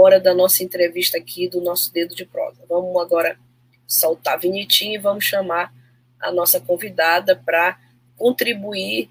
Hora 0.00 0.18
da 0.18 0.34
nossa 0.34 0.64
entrevista 0.64 1.18
aqui, 1.18 1.48
do 1.48 1.60
nosso 1.60 1.92
dedo 1.92 2.14
de 2.14 2.24
prosa. 2.24 2.64
Vamos 2.68 3.00
agora 3.00 3.38
soltar 3.86 4.34
a 4.34 4.38
vinhetinha 4.38 4.94
e 4.94 4.98
vamos 4.98 5.24
chamar 5.24 5.72
a 6.20 6.32
nossa 6.32 6.60
convidada 6.60 7.36
para 7.36 7.78
contribuir 8.16 9.10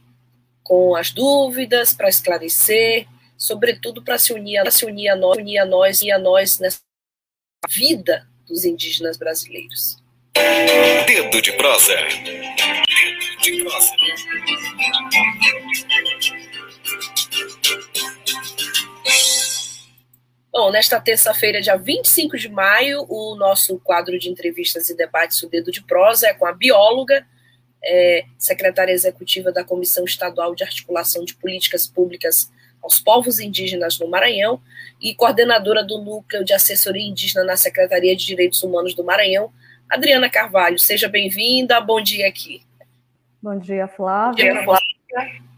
com 0.64 0.96
as 0.96 1.12
dúvidas, 1.12 1.94
para 1.94 2.10
esclarecer, 2.10 3.08
sobretudo 3.38 4.04
para 4.04 4.18
se 4.18 4.34
unir, 4.34 4.58
a, 4.58 4.70
se 4.70 4.86
unir 4.86 5.10
a 5.10 5.16
nós, 5.16 5.38
unir 5.38 5.58
a 5.58 5.66
nós 5.66 6.02
e 6.02 6.12
a 6.12 6.20
nós 6.20 6.60
nessa 6.60 6.80
vida 7.70 8.28
dos 8.48 8.66
indígenas 8.66 9.18
brasileiros. 9.18 9.98
Dedo 11.08 11.42
de 11.42 11.52
prosa. 11.54 11.96
Dedo 11.96 13.42
de 13.42 13.64
prosa. 13.64 13.90
Bom, 20.52 20.72
nesta 20.72 21.00
terça-feira, 21.00 21.62
dia 21.62 21.78
25 21.78 22.36
de 22.36 22.50
maio, 22.50 23.06
o 23.08 23.36
nosso 23.36 23.80
quadro 23.80 24.18
de 24.18 24.30
entrevistas 24.30 24.90
e 24.90 24.98
debates, 24.98 25.42
o 25.44 25.50
Dedo 25.50 25.72
de 25.72 25.84
Prosa, 25.84 26.28
é 26.28 26.34
com 26.34 26.46
a 26.46 26.52
bióloga, 26.52 27.26
é, 27.84 28.26
secretária 28.38 28.92
executiva 28.92 29.52
da 29.52 29.64
Comissão 29.64 30.04
Estadual 30.04 30.56
de 30.56 30.64
Articulação 30.64 31.24
de 31.24 31.36
Políticas 31.36 31.88
Públicas 31.88 32.52
aos 32.82 33.00
Povos 33.00 33.40
Indígenas 33.40 34.00
no 34.00 34.08
Maranhão 34.08 34.60
e 35.00 35.14
coordenadora 35.14 35.84
do 35.84 36.00
Núcleo 36.00 36.44
de 36.44 36.54
Assessoria 36.54 37.06
Indígena 37.06 37.44
na 37.44 37.56
Secretaria 37.56 38.16
de 38.16 38.26
Direitos 38.26 38.64
Humanos 38.64 38.96
do 38.96 39.04
Maranhão, 39.04 39.52
Adriana 39.88 40.30
Carvalho. 40.30 40.80
Seja 40.80 41.08
bem-vinda, 41.08 41.80
bom 41.80 42.02
dia 42.02 42.28
aqui. 42.28 42.64
Bom 43.42 43.58
dia, 43.58 43.88
Flávia. 43.88 44.54
Bom 44.54 44.54
dia, 44.54 44.64
Flávia. 44.64 45.49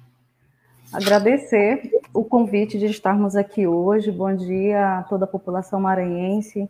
Agradecer 0.94 1.90
o 2.14 2.22
convite 2.22 2.78
de 2.78 2.88
estarmos 2.88 3.38
aqui 3.38 3.66
hoje. 3.66 4.12
Bom 4.12 4.36
dia 4.36 4.98
a 4.98 5.04
toda 5.04 5.24
a 5.24 5.28
população 5.28 5.80
maranhense, 5.80 6.70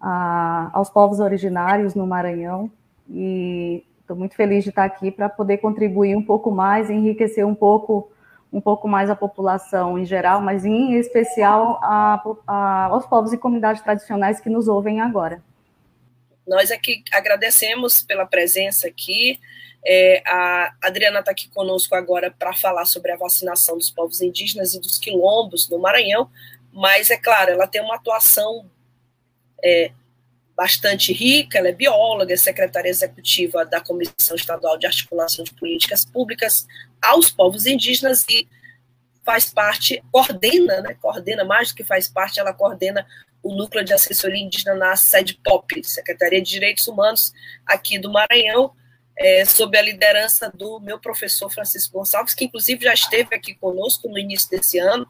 a, 0.00 0.70
aos 0.72 0.88
povos 0.88 1.18
originários 1.18 1.92
no 1.92 2.06
Maranhão. 2.06 2.70
E 3.10 3.84
estou 4.00 4.16
muito 4.16 4.36
feliz 4.36 4.62
de 4.62 4.70
estar 4.70 4.84
aqui 4.84 5.10
para 5.10 5.28
poder 5.28 5.58
contribuir 5.58 6.16
um 6.16 6.22
pouco 6.22 6.52
mais, 6.52 6.88
enriquecer 6.88 7.44
um 7.44 7.54
pouco, 7.54 8.12
um 8.52 8.60
pouco 8.60 8.86
mais 8.86 9.10
a 9.10 9.16
população 9.16 9.98
em 9.98 10.04
geral, 10.04 10.40
mas 10.40 10.64
em 10.64 10.94
especial 10.94 11.80
a, 11.82 12.22
a, 12.46 12.84
aos 12.84 13.06
povos 13.06 13.32
e 13.32 13.38
comunidades 13.38 13.82
tradicionais 13.82 14.38
que 14.40 14.48
nos 14.48 14.68
ouvem 14.68 15.00
agora. 15.00 15.42
Nós 16.48 16.70
aqui 16.70 17.04
agradecemos 17.12 18.02
pela 18.02 18.26
presença 18.26 18.88
aqui. 18.88 19.38
É, 19.86 20.22
a 20.26 20.74
Adriana 20.82 21.20
está 21.20 21.30
aqui 21.30 21.48
conosco 21.50 21.94
agora 21.94 22.30
para 22.30 22.52
falar 22.54 22.84
sobre 22.86 23.12
a 23.12 23.16
vacinação 23.16 23.76
dos 23.76 23.90
povos 23.90 24.20
indígenas 24.20 24.74
e 24.74 24.80
dos 24.80 24.98
quilombos 24.98 25.68
no 25.68 25.78
Maranhão, 25.78 26.30
mas 26.72 27.10
é 27.10 27.16
claro, 27.16 27.52
ela 27.52 27.66
tem 27.66 27.80
uma 27.80 27.94
atuação 27.94 28.68
é, 29.62 29.92
bastante 30.56 31.12
rica, 31.12 31.58
ela 31.58 31.68
é 31.68 31.72
bióloga, 31.72 32.34
é 32.34 32.36
secretária 32.36 32.88
executiva 32.88 33.64
da 33.64 33.80
Comissão 33.80 34.34
Estadual 34.34 34.76
de 34.76 34.86
Articulação 34.86 35.44
de 35.44 35.54
Políticas 35.54 36.04
Públicas 36.04 36.66
aos 37.00 37.30
povos 37.30 37.64
indígenas 37.64 38.24
e 38.28 38.48
faz 39.24 39.50
parte, 39.50 40.02
coordena, 40.10 40.80
né, 40.80 40.96
coordena 41.00 41.44
mais 41.44 41.68
do 41.68 41.76
que 41.76 41.84
faz 41.84 42.08
parte, 42.08 42.40
ela 42.40 42.52
coordena 42.52 43.06
o 43.42 43.54
núcleo 43.54 43.84
de 43.84 43.92
assessoria 43.92 44.42
indígena 44.42 44.74
na 44.74 44.96
sede 44.96 45.38
POP, 45.42 45.82
Secretaria 45.84 46.42
de 46.42 46.50
Direitos 46.50 46.86
Humanos 46.86 47.32
aqui 47.66 47.98
do 47.98 48.10
Maranhão, 48.10 48.72
é, 49.16 49.44
sob 49.44 49.76
a 49.76 49.82
liderança 49.82 50.50
do 50.54 50.80
meu 50.80 50.98
professor 50.98 51.50
Francisco 51.50 51.98
Gonçalves, 51.98 52.34
que 52.34 52.44
inclusive 52.44 52.84
já 52.84 52.94
esteve 52.94 53.34
aqui 53.34 53.54
conosco 53.54 54.08
no 54.08 54.18
início 54.18 54.48
desse 54.50 54.78
ano. 54.78 55.06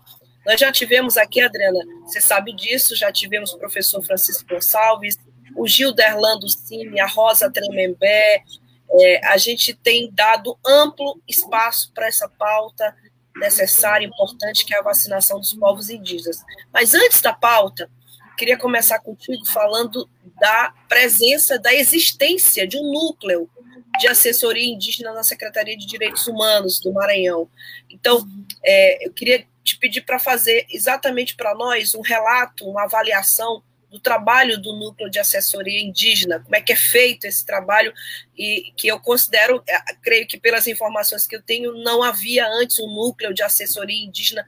Nós 0.46 0.58
já 0.58 0.72
tivemos 0.72 1.16
aqui, 1.18 1.40
Adriana, 1.40 1.80
você 2.02 2.20
sabe 2.20 2.54
disso, 2.54 2.96
já 2.96 3.12
tivemos 3.12 3.52
o 3.52 3.58
professor 3.58 4.02
Francisco 4.02 4.48
Gonçalves, 4.48 5.18
o 5.56 5.66
Gil 5.66 5.92
Derlando 5.92 6.48
Cine, 6.48 7.00
a 7.00 7.06
Rosa 7.06 7.50
Tremembé, 7.50 8.42
é, 8.90 9.26
a 9.26 9.36
gente 9.36 9.74
tem 9.74 10.10
dado 10.12 10.58
amplo 10.64 11.20
espaço 11.28 11.92
para 11.92 12.06
essa 12.06 12.28
pauta 12.28 12.94
necessária, 13.36 14.06
importante, 14.06 14.64
que 14.64 14.74
é 14.74 14.78
a 14.78 14.82
vacinação 14.82 15.38
dos 15.38 15.52
povos 15.52 15.90
indígenas. 15.90 16.38
Mas 16.72 16.94
antes 16.94 17.20
da 17.20 17.32
pauta, 17.32 17.90
queria 18.38 18.56
começar 18.56 19.00
contigo 19.00 19.44
falando 19.46 20.08
da 20.40 20.72
presença, 20.88 21.58
da 21.58 21.74
existência 21.74 22.66
de 22.66 22.78
um 22.78 22.92
núcleo 22.92 23.50
de 23.98 24.06
assessoria 24.06 24.72
indígena 24.72 25.12
na 25.12 25.24
Secretaria 25.24 25.76
de 25.76 25.84
Direitos 25.84 26.26
Humanos 26.28 26.80
do 26.80 26.92
Maranhão. 26.92 27.50
Então, 27.90 28.24
é, 28.64 29.04
eu 29.04 29.12
queria 29.12 29.44
te 29.64 29.76
pedir 29.76 30.02
para 30.02 30.20
fazer 30.20 30.66
exatamente 30.70 31.34
para 31.34 31.52
nós 31.54 31.96
um 31.96 32.00
relato, 32.00 32.64
uma 32.64 32.84
avaliação 32.84 33.62
do 33.90 33.98
trabalho 33.98 34.60
do 34.60 34.76
núcleo 34.76 35.10
de 35.10 35.18
assessoria 35.18 35.80
indígena, 35.80 36.38
como 36.40 36.54
é 36.54 36.60
que 36.60 36.72
é 36.72 36.76
feito 36.76 37.24
esse 37.24 37.44
trabalho 37.44 37.92
e 38.36 38.72
que 38.76 38.86
eu 38.86 39.00
considero, 39.00 39.62
é, 39.66 39.94
creio 40.00 40.28
que 40.28 40.38
pelas 40.38 40.66
informações 40.66 41.26
que 41.26 41.34
eu 41.34 41.42
tenho, 41.42 41.72
não 41.82 42.02
havia 42.02 42.46
antes 42.46 42.78
um 42.78 42.86
núcleo 42.86 43.34
de 43.34 43.42
assessoria 43.42 44.04
indígena 44.04 44.46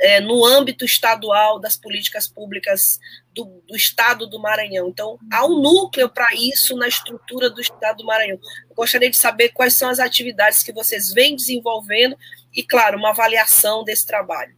é, 0.00 0.20
no 0.20 0.44
âmbito 0.44 0.84
estadual 0.84 1.58
das 1.58 1.76
políticas 1.76 2.28
públicas 2.28 2.98
do, 3.34 3.62
do, 3.66 3.76
estado 3.76 4.26
do 4.26 4.40
Maranhão. 4.40 4.88
Então, 4.88 5.18
há 5.32 5.44
um 5.44 5.60
núcleo 5.60 6.08
para 6.08 6.28
isso 6.34 6.76
na 6.76 6.86
estrutura 6.86 7.50
do 7.50 7.60
estado 7.60 7.98
do 7.98 8.06
Maranhão. 8.06 8.38
Eu 8.68 8.76
gostaria 8.76 9.10
de 9.10 9.16
saber 9.16 9.50
quais 9.50 9.74
são 9.74 9.88
as 9.88 9.98
atividades 9.98 10.62
que 10.62 10.72
vocês 10.72 11.12
vêm 11.12 11.34
desenvolvendo 11.34 12.16
e, 12.54 12.62
claro, 12.62 12.98
uma 12.98 13.10
avaliação 13.10 13.84
desse 13.84 14.06
trabalho. 14.06 14.54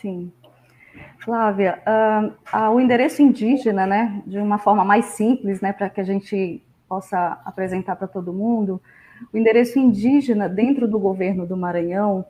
Sim. 0.00 0.32
Flávia, 1.24 1.82
uh, 1.86 2.70
o 2.70 2.78
endereço 2.78 3.22
indígena, 3.22 3.86
né, 3.86 4.22
de 4.26 4.38
uma 4.38 4.58
forma 4.58 4.84
mais 4.84 5.06
simples, 5.06 5.60
né, 5.62 5.72
para 5.72 5.88
que 5.88 6.00
a 6.00 6.04
gente 6.04 6.62
possa 6.86 7.40
apresentar 7.46 7.96
para 7.96 8.06
todo 8.06 8.32
mundo, 8.32 8.80
o 9.32 9.38
endereço 9.38 9.78
indígena 9.78 10.48
dentro 10.48 10.86
do 10.86 10.98
governo 10.98 11.46
do 11.46 11.56
Maranhão 11.56 12.26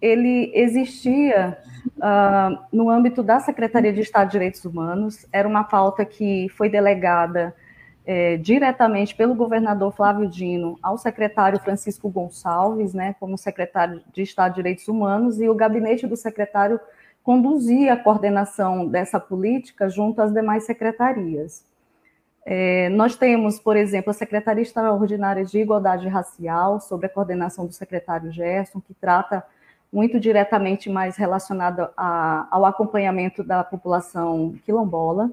ele 0.00 0.50
existia 0.54 1.58
uh, 1.98 2.58
no 2.72 2.90
âmbito 2.90 3.22
da 3.22 3.40
Secretaria 3.40 3.92
de 3.92 4.00
Estado 4.00 4.26
de 4.26 4.32
Direitos 4.32 4.64
Humanos, 4.64 5.26
era 5.32 5.46
uma 5.46 5.64
pauta 5.64 6.04
que 6.04 6.48
foi 6.50 6.68
delegada 6.68 7.54
é, 8.06 8.36
diretamente 8.38 9.14
pelo 9.14 9.34
governador 9.34 9.92
Flávio 9.92 10.28
Dino 10.28 10.78
ao 10.82 10.98
secretário 10.98 11.60
Francisco 11.60 12.08
Gonçalves, 12.08 12.94
né, 12.94 13.14
como 13.20 13.36
secretário 13.36 14.02
de 14.12 14.22
Estado 14.22 14.52
de 14.52 14.56
Direitos 14.56 14.88
Humanos, 14.88 15.40
e 15.40 15.48
o 15.48 15.54
gabinete 15.54 16.06
do 16.06 16.16
secretário 16.16 16.80
conduzia 17.22 17.92
a 17.92 17.96
coordenação 17.96 18.86
dessa 18.86 19.20
política 19.20 19.88
junto 19.88 20.20
às 20.22 20.32
demais 20.32 20.64
secretarias. 20.64 21.64
É, 22.44 22.88
nós 22.88 23.14
temos, 23.14 23.60
por 23.60 23.76
exemplo, 23.76 24.10
a 24.10 24.14
Secretaria 24.14 24.62
Extraordinária 24.62 25.44
de 25.44 25.58
Igualdade 25.58 26.08
Racial, 26.08 26.80
sobre 26.80 27.06
a 27.06 27.10
coordenação 27.10 27.66
do 27.66 27.72
secretário 27.72 28.32
Gerson, 28.32 28.80
que 28.80 28.94
trata 28.94 29.44
muito 29.92 30.20
diretamente 30.20 30.88
mais 30.88 31.16
relacionada 31.16 31.92
ao 31.96 32.64
acompanhamento 32.64 33.42
da 33.42 33.64
população 33.64 34.54
quilombola. 34.64 35.30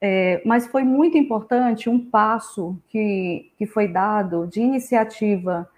É, 0.00 0.42
mas 0.44 0.66
foi 0.66 0.84
muito 0.84 1.16
importante 1.16 1.88
um 1.88 1.98
passo 1.98 2.76
que, 2.88 3.50
que 3.56 3.66
foi 3.66 3.88
dado 3.88 4.46
de 4.46 4.60
iniciativa 4.60 5.68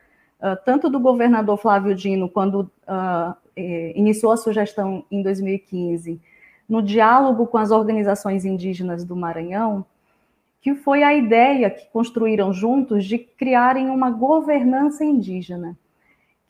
uh, 0.41 0.57
tanto 0.65 0.91
do 0.91 0.99
governador 0.99 1.57
Flávio 1.59 1.95
Dino, 1.95 2.29
quando 2.29 2.63
uh, 2.63 3.37
é, 3.55 3.93
iniciou 3.97 4.33
a 4.33 4.37
sugestão 4.37 5.05
em 5.11 5.23
2015, 5.23 6.21
no 6.69 6.83
diálogo 6.83 7.47
com 7.47 7.59
as 7.59 7.71
organizações 7.71 8.45
indígenas 8.45 9.05
do 9.05 9.15
Maranhão, 9.15 9.85
que 10.61 10.75
foi 10.75 11.03
a 11.03 11.15
ideia 11.15 11.71
que 11.71 11.87
construíram 11.93 12.53
juntos 12.53 13.05
de 13.05 13.19
criarem 13.19 13.89
uma 13.89 14.11
governança 14.11 15.05
indígena 15.05 15.77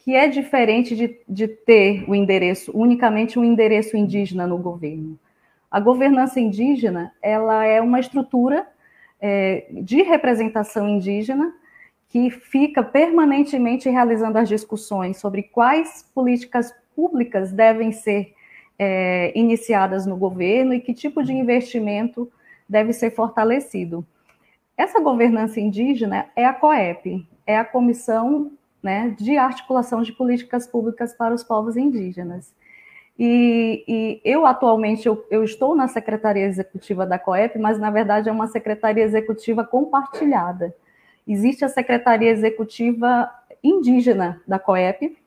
que 0.06 0.14
é 0.14 0.28
diferente 0.28 0.94
de, 0.94 1.18
de 1.28 1.48
ter 1.48 2.08
o 2.08 2.14
endereço, 2.14 2.70
unicamente 2.72 3.40
um 3.40 3.44
endereço 3.44 3.96
indígena 3.96 4.46
no 4.46 4.56
governo. 4.56 5.18
A 5.68 5.80
governança 5.80 6.38
indígena 6.38 7.12
ela 7.20 7.64
é 7.64 7.80
uma 7.80 7.98
estrutura 7.98 8.68
é, 9.20 9.66
de 9.72 10.02
representação 10.02 10.88
indígena 10.88 11.52
que 12.08 12.30
fica 12.30 12.84
permanentemente 12.84 13.90
realizando 13.90 14.38
as 14.38 14.48
discussões 14.48 15.16
sobre 15.16 15.42
quais 15.42 16.08
políticas 16.14 16.72
públicas 16.94 17.50
devem 17.50 17.90
ser 17.90 18.32
é, 18.78 19.36
iniciadas 19.36 20.06
no 20.06 20.16
governo 20.16 20.72
e 20.72 20.78
que 20.78 20.94
tipo 20.94 21.20
de 21.20 21.32
investimento 21.32 22.30
deve 22.68 22.92
ser 22.92 23.10
fortalecido. 23.10 24.06
Essa 24.76 25.00
governança 25.00 25.58
indígena 25.58 26.28
é 26.36 26.44
a 26.44 26.54
COEP, 26.54 27.26
é 27.44 27.58
a 27.58 27.64
Comissão 27.64 28.52
né, 28.86 29.16
de 29.18 29.36
Articulação 29.36 30.00
de 30.00 30.12
Políticas 30.12 30.64
Públicas 30.64 31.12
para 31.12 31.34
os 31.34 31.42
Povos 31.42 31.76
Indígenas. 31.76 32.54
E, 33.18 33.84
e 33.88 34.20
eu, 34.24 34.46
atualmente, 34.46 35.08
eu, 35.08 35.26
eu, 35.28 35.42
estou 35.42 35.74
na 35.74 35.88
Secretaria 35.88 36.44
Executiva 36.44 37.04
da 37.04 37.18
COEP, 37.18 37.58
mas, 37.58 37.80
na 37.80 37.90
verdade, 37.90 38.28
é 38.28 38.32
uma 38.32 38.46
Secretaria 38.46 39.02
Executiva 39.02 39.64
compartilhada. 39.64 40.72
Existe 41.26 41.64
a 41.64 41.68
Secretaria 41.68 42.30
Executiva 42.30 43.28
Indígena 43.60 44.40
da 44.46 44.60
COEP, 44.60 45.18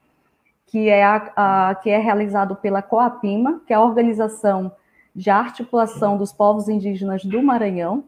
que 0.65 0.87
é, 0.87 1.03
a, 1.03 1.33
a, 1.35 1.75
que 1.75 1.89
é 1.89 1.97
realizado 1.97 2.55
pela 2.55 2.81
COAPIMA, 2.81 3.61
que 3.67 3.73
é 3.73 3.75
a 3.75 3.81
Organização 3.81 4.71
de 5.13 5.29
Articulação 5.29 6.15
dos 6.15 6.31
Povos 6.31 6.69
Indígenas 6.69 7.25
do 7.25 7.43
Maranhão. 7.43 8.05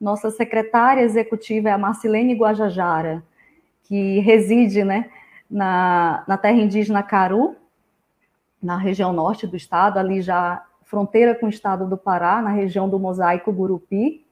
Nossa 0.00 0.28
secretária 0.28 1.02
executiva 1.02 1.68
é 1.68 1.72
a 1.72 1.78
Marcilene 1.78 2.34
Guajajara, 2.34 3.22
que 3.88 4.20
reside 4.20 4.84
né, 4.84 5.10
na, 5.50 6.22
na 6.28 6.36
terra 6.36 6.58
indígena 6.58 7.02
Caru, 7.02 7.56
na 8.62 8.76
região 8.76 9.12
norte 9.12 9.46
do 9.46 9.56
estado, 9.56 9.98
ali 9.98 10.20
já 10.20 10.62
fronteira 10.84 11.34
com 11.34 11.46
o 11.46 11.50
estado 11.50 11.86
do 11.86 11.96
Pará, 11.96 12.42
na 12.42 12.50
região 12.50 12.88
do 12.88 12.98
Mosaico 12.98 13.52
Gurupi. 13.52 14.24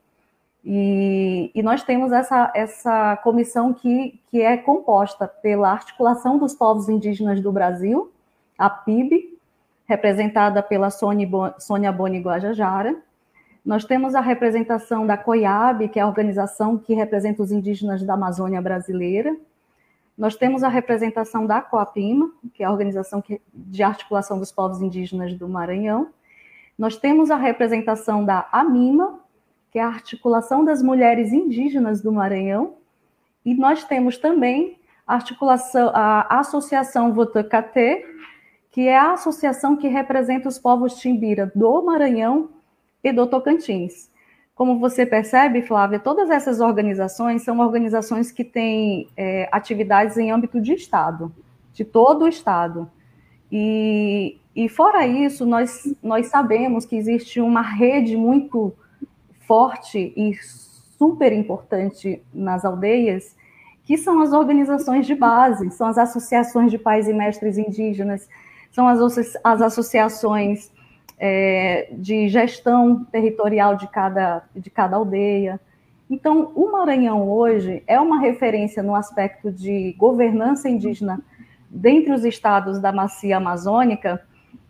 E, 0.63 1.51
e, 1.55 1.63
nós 1.63 1.81
temos 1.83 2.11
essa, 2.11 2.51
essa 2.53 3.15
comissão 3.17 3.73
que, 3.73 4.19
que 4.29 4.41
é 4.41 4.57
composta 4.57 5.27
pela 5.27 5.71
Articulação 5.71 6.37
dos 6.37 6.53
Povos 6.53 6.89
Indígenas 6.89 7.39
do 7.41 7.51
Brasil, 7.51 8.11
a 8.57 8.69
PIB, 8.69 9.37
representada 9.87 10.61
pela 10.61 10.89
Sônia 10.89 11.91
Boni 11.91 12.19
Guajajara. 12.19 12.97
Nós 13.63 13.85
temos 13.85 14.13
a 14.13 14.19
representação 14.19 15.05
da 15.05 15.15
COIAB, 15.15 15.87
que 15.89 15.99
é 15.99 16.01
a 16.01 16.07
organização 16.07 16.77
que 16.77 16.93
representa 16.93 17.43
os 17.43 17.51
indígenas 17.51 18.03
da 18.03 18.15
Amazônia 18.15 18.61
brasileira. 18.61 19.37
Nós 20.17 20.35
temos 20.35 20.63
a 20.63 20.67
representação 20.67 21.45
da 21.45 21.61
COAPIMA, 21.61 22.31
que 22.53 22.63
é 22.63 22.65
a 22.65 22.71
organização 22.71 23.23
de 23.53 23.83
articulação 23.83 24.39
dos 24.39 24.51
povos 24.51 24.81
indígenas 24.81 25.33
do 25.35 25.47
Maranhão. 25.47 26.09
Nós 26.75 26.97
temos 26.97 27.29
a 27.29 27.35
representação 27.35 28.25
da 28.25 28.47
AMIMA, 28.51 29.19
que 29.71 29.77
é 29.77 29.83
a 29.83 29.87
articulação 29.87 30.65
das 30.65 30.81
mulheres 30.81 31.31
indígenas 31.31 32.01
do 32.01 32.11
Maranhão. 32.11 32.77
E 33.45 33.53
nós 33.53 33.83
temos 33.83 34.17
também 34.17 34.79
a 35.05 35.13
articulação, 35.13 35.91
a 35.93 36.39
Associação 36.39 37.13
Votacatê, 37.13 38.03
que 38.71 38.87
é 38.87 38.97
a 38.97 39.13
associação 39.13 39.77
que 39.77 39.87
representa 39.87 40.49
os 40.49 40.57
povos 40.57 40.95
Timbira 40.95 41.51
do 41.53 41.83
Maranhão 41.83 42.49
e 43.03 43.11
do 43.11 43.27
Tocantins. 43.27 44.09
Como 44.57 44.79
você 44.79 45.05
percebe, 45.05 45.61
Flávia, 45.61 45.99
todas 45.99 46.31
essas 46.31 46.59
organizações 46.59 47.43
são 47.43 47.59
organizações 47.59 48.31
que 48.31 48.43
têm 48.43 49.07
é, 49.15 49.47
atividades 49.51 50.17
em 50.17 50.31
âmbito 50.31 50.59
de 50.59 50.73
Estado, 50.73 51.31
de 51.71 51.85
todo 51.85 52.25
o 52.25 52.27
Estado. 52.27 52.89
E, 53.51 54.39
e 54.55 54.67
fora 54.67 55.05
isso, 55.05 55.45
nós, 55.45 55.83
nós 56.01 56.25
sabemos 56.29 56.87
que 56.87 56.95
existe 56.95 57.39
uma 57.39 57.61
rede 57.61 58.17
muito 58.17 58.73
forte 59.41 60.11
e 60.17 60.33
super 60.97 61.31
importante 61.31 62.19
nas 62.33 62.65
aldeias, 62.65 63.35
que 63.85 63.95
são 63.95 64.19
as 64.21 64.33
organizações 64.33 65.05
de 65.05 65.13
base, 65.13 65.69
são 65.69 65.85
as 65.85 65.99
associações 65.99 66.71
de 66.71 66.79
pais 66.79 67.07
e 67.07 67.13
mestres 67.13 67.59
indígenas, 67.59 68.27
são 68.71 68.87
as, 68.87 68.99
as 69.43 69.61
associações 69.61 70.71
é, 71.17 71.89
de 71.91 72.27
gestão 72.29 73.03
territorial 73.05 73.75
de 73.75 73.87
cada, 73.87 74.43
de 74.55 74.69
cada 74.69 74.97
aldeia. 74.97 75.59
Então, 76.09 76.51
o 76.55 76.71
Maranhão 76.71 77.29
hoje 77.29 77.83
é 77.87 77.99
uma 77.99 78.19
referência 78.19 78.81
no 78.83 78.95
aspecto 78.95 79.51
de 79.51 79.93
governança 79.97 80.69
indígena 80.69 81.21
dentre 81.69 82.13
os 82.13 82.23
estados 82.23 82.79
da 82.79 82.91
macia 82.91 83.37
amazônica, 83.37 84.21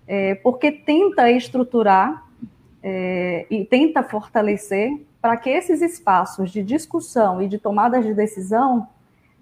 é, 0.07 0.35
porque 0.35 0.71
tenta 0.71 1.29
estruturar 1.29 2.25
é, 2.81 3.45
e 3.49 3.65
tenta 3.65 4.01
fortalecer 4.01 5.05
para 5.21 5.37
que 5.37 5.49
esses 5.49 5.81
espaços 5.81 6.51
de 6.51 6.63
discussão 6.63 7.41
e 7.41 7.47
de 7.47 7.57
tomadas 7.57 8.05
de 8.05 8.13
decisão 8.13 8.87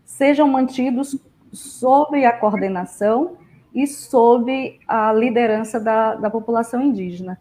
sejam 0.03 0.47
mantidos 0.47 1.17
sob 1.51 2.25
a 2.25 2.33
coordenação 2.33 3.37
e 3.75 3.85
sob 3.85 4.79
a 4.87 5.11
liderança 5.11 5.81
da, 5.81 6.15
da 6.15 6.29
população 6.29 6.81
indígena. 6.81 7.37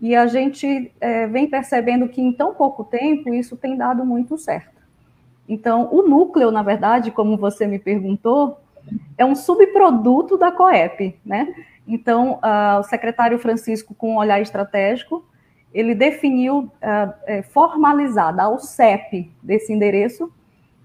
E 0.00 0.14
a 0.14 0.26
gente 0.26 0.92
é, 1.00 1.26
vem 1.26 1.48
percebendo 1.48 2.08
que 2.08 2.20
em 2.20 2.30
tão 2.30 2.54
pouco 2.54 2.84
tempo 2.84 3.32
isso 3.32 3.56
tem 3.56 3.74
dado 3.74 4.04
muito 4.04 4.36
certo. 4.36 4.76
Então, 5.48 5.88
o 5.90 6.02
núcleo, 6.02 6.50
na 6.50 6.62
verdade, 6.62 7.10
como 7.10 7.38
você 7.38 7.66
me 7.66 7.78
perguntou, 7.78 8.60
é 9.16 9.24
um 9.24 9.34
subproduto 9.34 10.36
da 10.36 10.52
COEP, 10.52 11.16
né? 11.24 11.52
Então, 11.86 12.34
uh, 12.34 12.80
o 12.80 12.82
secretário 12.82 13.38
Francisco, 13.38 13.94
com 13.94 14.12
um 14.12 14.18
olhar 14.18 14.42
estratégico, 14.42 15.24
ele 15.72 15.94
definiu 15.94 16.58
uh, 16.58 17.14
é, 17.24 17.42
formalizar, 17.42 18.36
dar 18.36 18.50
o 18.50 18.58
CEP 18.58 19.30
desse 19.42 19.72
endereço, 19.72 20.30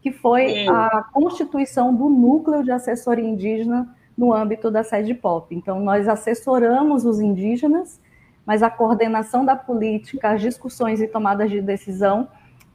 que 0.01 0.11
foi 0.11 0.67
a 0.67 1.03
constituição 1.13 1.93
do 1.93 2.09
núcleo 2.09 2.63
de 2.63 2.71
assessoria 2.71 3.27
indígena 3.27 3.93
no 4.17 4.33
âmbito 4.33 4.69
da 4.69 4.83
sede 4.83 5.13
POP. 5.13 5.55
Então, 5.55 5.79
nós 5.79 6.07
assessoramos 6.07 7.05
os 7.05 7.19
indígenas, 7.19 7.99
mas 8.45 8.61
a 8.61 8.69
coordenação 8.69 9.43
da 9.43 9.55
política, 9.55 10.31
as 10.31 10.41
discussões 10.41 11.01
e 11.01 11.07
tomadas 11.07 11.49
de 11.49 11.61
decisão, 11.61 12.29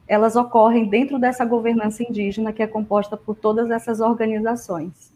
elas 0.07 0.35
ocorrem 0.35 0.89
dentro 0.89 1.19
dessa 1.19 1.45
governança 1.45 2.03
indígena 2.03 2.51
que 2.51 2.63
é 2.63 2.67
composta 2.67 3.15
por 3.15 3.35
todas 3.35 3.69
essas 3.69 3.99
organizações. 3.99 5.13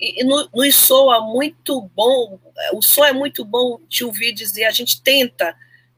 E, 0.00 0.22
e 0.22 0.24
nos 0.24 0.76
soa 0.76 1.20
muito 1.20 1.90
bom, 1.94 2.38
o 2.74 2.80
som 2.80 3.04
é 3.04 3.12
muito 3.12 3.44
bom 3.44 3.80
te 3.88 4.04
ouvir 4.04 4.32
dizer, 4.32 4.64
a 4.64 4.70
gente 4.70 5.02
tenta, 5.02 5.54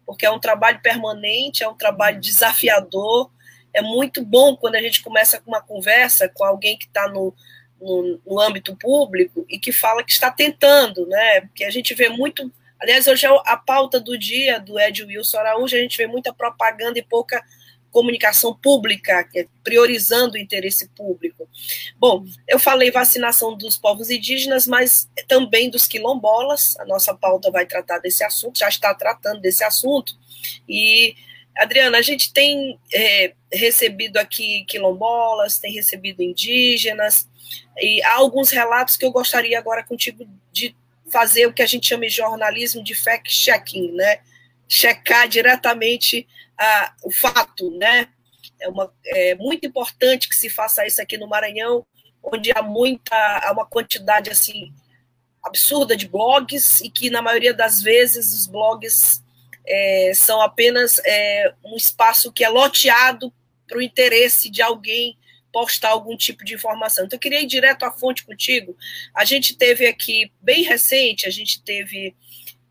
porque 0.06 0.26
é 0.26 0.30
um 0.30 0.40
trabalho 0.40 0.80
permanente, 0.82 1.62
é 1.62 1.68
um 1.68 1.74
trabalho 1.74 2.20
desafiador, 2.20 3.30
é 3.72 3.82
muito 3.82 4.24
bom 4.24 4.56
quando 4.56 4.76
a 4.76 4.82
gente 4.82 5.02
começa 5.02 5.40
com 5.40 5.50
uma 5.50 5.60
conversa 5.60 6.28
com 6.28 6.44
alguém 6.44 6.78
que 6.78 6.86
está 6.86 7.08
no, 7.08 7.34
no, 7.80 8.20
no, 8.26 8.40
âmbito 8.40 8.76
público 8.76 9.44
e 9.48 9.58
que 9.58 9.72
fala 9.72 10.02
que 10.02 10.12
está 10.12 10.30
tentando, 10.30 11.06
né? 11.06 11.42
Porque 11.42 11.64
a 11.64 11.70
gente 11.70 11.94
vê 11.94 12.08
muito. 12.08 12.50
Aliás, 12.80 13.06
hoje 13.06 13.26
é 13.26 13.30
a 13.46 13.56
pauta 13.56 14.00
do 14.00 14.18
dia 14.18 14.58
do 14.58 14.78
Ed 14.78 15.02
Wilson 15.04 15.38
Araújo, 15.38 15.76
a 15.76 15.80
gente 15.80 15.96
vê 15.96 16.06
muita 16.06 16.32
propaganda 16.32 16.98
e 16.98 17.02
pouca 17.02 17.42
comunicação 17.94 18.52
pública, 18.52 19.26
é 19.36 19.46
priorizando 19.62 20.34
o 20.34 20.38
interesse 20.38 20.88
público. 20.88 21.48
Bom, 21.96 22.24
eu 22.48 22.58
falei 22.58 22.90
vacinação 22.90 23.56
dos 23.56 23.78
povos 23.78 24.10
indígenas, 24.10 24.66
mas 24.66 25.08
também 25.28 25.70
dos 25.70 25.86
quilombolas. 25.86 26.76
A 26.80 26.84
nossa 26.84 27.14
pauta 27.14 27.52
vai 27.52 27.64
tratar 27.64 28.00
desse 28.00 28.24
assunto, 28.24 28.58
já 28.58 28.68
está 28.68 28.92
tratando 28.92 29.40
desse 29.40 29.62
assunto. 29.62 30.12
E 30.68 31.14
Adriana, 31.56 31.98
a 31.98 32.02
gente 32.02 32.32
tem 32.32 32.80
é, 32.92 33.32
recebido 33.52 34.16
aqui 34.16 34.64
quilombolas, 34.64 35.60
tem 35.60 35.72
recebido 35.72 36.20
indígenas, 36.20 37.28
e 37.78 38.02
há 38.04 38.14
alguns 38.14 38.50
relatos 38.50 38.96
que 38.96 39.04
eu 39.04 39.10
gostaria 39.10 39.58
agora 39.58 39.84
contigo 39.84 40.26
de 40.52 40.76
fazer 41.10 41.46
o 41.46 41.52
que 41.52 41.62
a 41.62 41.66
gente 41.66 41.86
chama 41.86 42.06
de 42.06 42.10
jornalismo 42.10 42.82
de 42.82 42.94
fact-checking, 42.94 43.92
né? 43.92 44.20
Checar 44.68 45.28
diretamente 45.28 46.26
ah, 46.58 46.94
o 47.02 47.10
fato, 47.10 47.70
né? 47.78 48.08
É, 48.60 48.68
uma, 48.68 48.92
é 49.06 49.34
muito 49.34 49.66
importante 49.66 50.28
que 50.28 50.36
se 50.36 50.48
faça 50.48 50.86
isso 50.86 51.00
aqui 51.02 51.18
no 51.18 51.28
Maranhão, 51.28 51.84
onde 52.22 52.50
há 52.54 52.62
muita, 52.62 53.14
há 53.42 53.52
uma 53.52 53.66
quantidade 53.66 54.30
assim 54.30 54.72
absurda 55.42 55.94
de 55.94 56.08
blogs 56.08 56.80
e 56.80 56.88
que 56.88 57.10
na 57.10 57.20
maioria 57.20 57.52
das 57.52 57.82
vezes 57.82 58.32
os 58.32 58.46
blogs 58.46 59.22
é, 59.66 60.12
são 60.14 60.40
apenas 60.40 61.00
é, 61.04 61.54
um 61.62 61.76
espaço 61.76 62.32
que 62.32 62.42
é 62.42 62.48
loteado 62.48 63.32
para 63.68 63.78
o 63.78 63.82
interesse 63.82 64.50
de 64.50 64.62
alguém 64.62 65.18
postar 65.54 65.90
algum 65.90 66.16
tipo 66.16 66.44
de 66.44 66.52
informação. 66.52 67.04
Então, 67.04 67.16
eu 67.16 67.20
queria 67.20 67.40
ir 67.40 67.46
direto 67.46 67.84
à 67.84 67.92
fonte 67.92 68.26
contigo. 68.26 68.76
A 69.14 69.24
gente 69.24 69.56
teve 69.56 69.86
aqui, 69.86 70.32
bem 70.42 70.64
recente, 70.64 71.28
a 71.28 71.30
gente 71.30 71.62
teve 71.62 72.12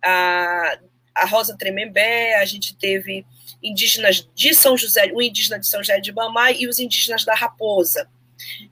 a, 0.03 0.79
a 1.15 1.25
Rosa 1.25 1.57
Tremembé, 1.57 2.35
a 2.35 2.43
gente 2.43 2.75
teve 2.75 3.25
indígenas 3.63 4.29
de 4.35 4.53
São 4.53 4.75
José, 4.75 5.09
o 5.13 5.21
indígena 5.21 5.57
de 5.57 5.65
São 5.65 5.79
José 5.79 6.01
de 6.01 6.11
Bamai 6.11 6.57
e 6.59 6.67
os 6.67 6.77
indígenas 6.77 7.23
da 7.23 7.33
Raposa. 7.33 8.09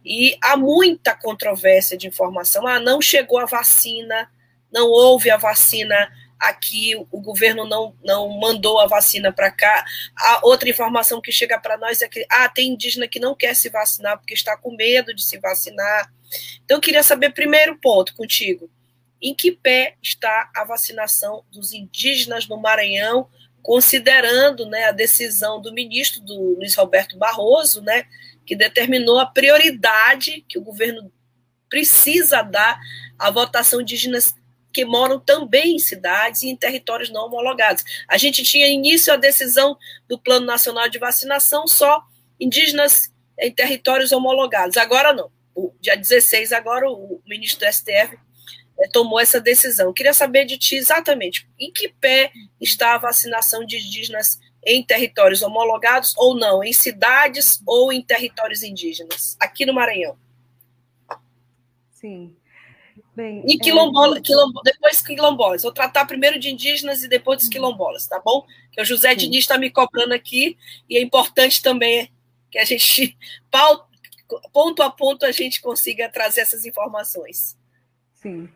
E 0.04 0.38
há 0.44 0.58
muita 0.58 1.16
controvérsia 1.16 1.98
de 1.98 2.06
informação. 2.06 2.68
Ah, 2.68 2.82
não 2.82 3.02
chegou 3.02 3.40
a 3.40 3.46
vacina, 3.46 4.30
não 4.70 4.90
houve 4.90 5.32
a 5.32 5.38
vacina 5.38 6.12
aqui 6.42 6.96
o 6.96 7.22
governo 7.22 7.68
não, 7.68 7.96
não 8.04 8.28
mandou 8.40 8.80
a 8.80 8.88
vacina 8.88 9.32
para 9.32 9.52
cá. 9.52 9.86
A 10.18 10.42
outra 10.44 10.68
informação 10.68 11.22
que 11.22 11.32
chega 11.32 11.60
para 11.60 11.78
nós 11.78 12.02
é 12.02 12.08
que 12.08 12.26
ah, 12.30 12.50
tem 12.50 12.70
indígena 12.70 13.08
que 13.08 13.20
não 13.20 13.36
quer 13.36 13.56
se 13.56 13.70
vacinar 13.70 14.18
porque 14.18 14.34
está 14.34 14.58
com 14.58 14.76
medo 14.76 15.14
de 15.14 15.24
se 15.24 15.38
vacinar. 15.38 16.12
Então, 16.66 16.78
eu 16.78 16.82
queria 16.82 17.04
saber, 17.04 17.32
primeiro 17.32 17.78
ponto 17.78 18.16
contigo, 18.16 18.70
em 19.22 19.36
que 19.36 19.52
pé 19.52 19.96
está 20.02 20.50
a 20.56 20.64
vacinação 20.64 21.46
dos 21.52 21.74
indígenas 21.74 22.48
no 22.48 22.58
Maranhão, 22.58 23.30
considerando 23.62 24.66
né, 24.66 24.86
a 24.86 24.92
decisão 24.92 25.62
do 25.62 25.72
ministro 25.72 26.22
do 26.22 26.56
Luiz 26.58 26.74
Roberto 26.74 27.16
Barroso, 27.18 27.84
né, 27.84 28.06
que 28.46 28.56
determinou 28.56 29.20
a 29.20 29.28
prioridade 29.28 30.44
que 30.50 30.58
o 30.58 30.64
governo 30.64 31.12
precisa 31.70 32.42
dar 32.42 32.80
à 33.20 33.30
votação 33.30 33.80
indígenas 33.80 34.34
que 34.74 34.86
moram 34.86 35.20
também 35.20 35.76
em 35.76 35.80
cidades 35.80 36.44
e 36.44 36.50
em 36.50 36.56
territórios 36.56 37.10
não 37.10 37.26
homologados. 37.26 37.84
A 38.08 38.18
gente 38.18 38.44
tinha 38.44 38.68
início 38.68 39.14
a 39.14 39.18
decisão 39.18 39.78
do 40.08 40.18
Plano 40.18 40.46
Nacional 40.46 40.90
de 40.90 41.00
Vacinação 41.00 41.68
só 41.68 42.04
indígenas 42.40 43.12
em 43.40 43.52
territórios 43.52 44.12
homologados. 44.12 44.78
Agora 44.78 45.14
não. 45.14 45.32
O 45.54 45.74
dia 45.80 45.96
16, 45.96 46.54
agora 46.54 46.90
o 46.90 47.22
ministro 47.26 47.66
do 47.66 47.72
STF 47.72 48.18
é, 48.80 48.88
tomou 48.88 49.20
essa 49.20 49.40
decisão. 49.40 49.88
Eu 49.88 49.94
queria 49.94 50.14
saber 50.14 50.46
de 50.46 50.58
ti 50.58 50.76
exatamente 50.76 51.48
em 51.60 51.72
que 51.72 51.90
pé 51.90 52.32
está 52.60 52.96
a 52.96 52.98
vacinação 52.98 53.66
de 53.66 53.78
indígenas 53.78 54.40
em 54.66 54.84
territórios 54.84 55.42
homologados 55.42 56.14
ou 56.18 56.36
não, 56.36 56.64
em 56.64 56.72
cidades 56.72 57.62
ou 57.66 57.92
em 57.92 58.02
territórios 58.02 58.64
indígenas, 58.64 59.36
aqui 59.40 59.66
no 59.66 59.74
Maranhão. 59.74 60.18
Sim. 61.92 62.36
Bem, 63.16 63.44
e 63.46 63.58
quilombola, 63.58 64.18
é... 64.18 64.22
quilombola, 64.22 64.64
depois 64.64 65.02
quilombolas. 65.02 65.64
Vou 65.64 65.72
tratar 65.72 66.06
primeiro 66.06 66.40
de 66.40 66.50
indígenas 66.50 67.04
e 67.04 67.10
depois 67.10 67.40
dos 67.40 67.50
quilombolas, 67.50 68.08
tá 68.08 68.22
bom? 68.24 68.46
Que 68.72 68.82
o 68.82 68.86
José 68.86 69.12
Sim. 69.12 69.18
Diniz 69.18 69.40
está 69.40 69.58
me 69.58 69.70
cobrando 69.70 70.14
aqui 70.14 70.58
e 70.90 70.98
é 70.98 71.02
importante 71.02 71.62
também 71.62 72.10
que 72.50 72.58
a 72.58 72.66
gente, 72.66 73.18
ponto 74.54 74.82
a 74.82 74.90
ponto, 74.90 75.26
a 75.26 75.32
gente 75.32 75.62
consiga 75.62 76.10
trazer 76.10 76.42
essas 76.42 76.66
informações. 76.66 77.58
Sim. 78.14 78.48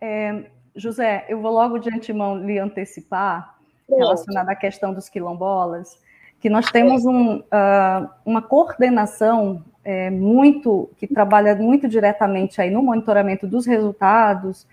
É, 0.00 0.44
José, 0.74 1.26
eu 1.28 1.40
vou 1.40 1.52
logo 1.52 1.78
de 1.78 1.92
antemão 1.94 2.38
lhe 2.38 2.58
antecipar, 2.58 3.58
relacionado 3.88 4.48
à 4.48 4.54
questão 4.54 4.94
dos 4.94 5.08
quilombolas, 5.08 5.98
que 6.40 6.48
nós 6.48 6.70
temos 6.70 7.04
um, 7.04 7.38
uh, 7.38 8.08
uma 8.24 8.40
coordenação 8.40 9.64
é, 9.84 10.10
muito 10.10 10.90
que 10.96 11.06
trabalha 11.06 11.54
muito 11.54 11.88
diretamente 11.88 12.60
aí 12.60 12.70
no 12.70 12.82
monitoramento 12.82 13.46
dos 13.46 13.66
resultados 13.66 14.66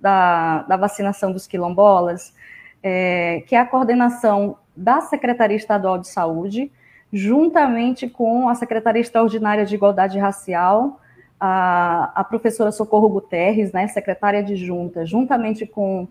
da, 0.00 0.62
da 0.62 0.76
vacinação 0.76 1.32
dos 1.32 1.46
quilombolas, 1.46 2.34
é, 2.82 3.42
que 3.46 3.54
é 3.54 3.60
a 3.60 3.66
coordenação 3.66 4.58
da 4.76 5.00
Secretaria 5.00 5.56
Estadual 5.56 5.98
de 5.98 6.08
Saúde, 6.08 6.70
juntamente 7.12 8.08
com 8.08 8.48
a 8.48 8.54
Secretaria 8.54 9.00
Extraordinária 9.00 9.64
de 9.64 9.74
Igualdade 9.74 10.18
Racial, 10.18 11.00
a, 11.38 12.12
a 12.14 12.24
professora 12.24 12.72
Socorro 12.72 13.08
Guterres, 13.08 13.72
né, 13.72 13.86
secretária 13.88 14.40
adjunta, 14.40 15.06
juntamente 15.06 15.66
com, 15.66 16.08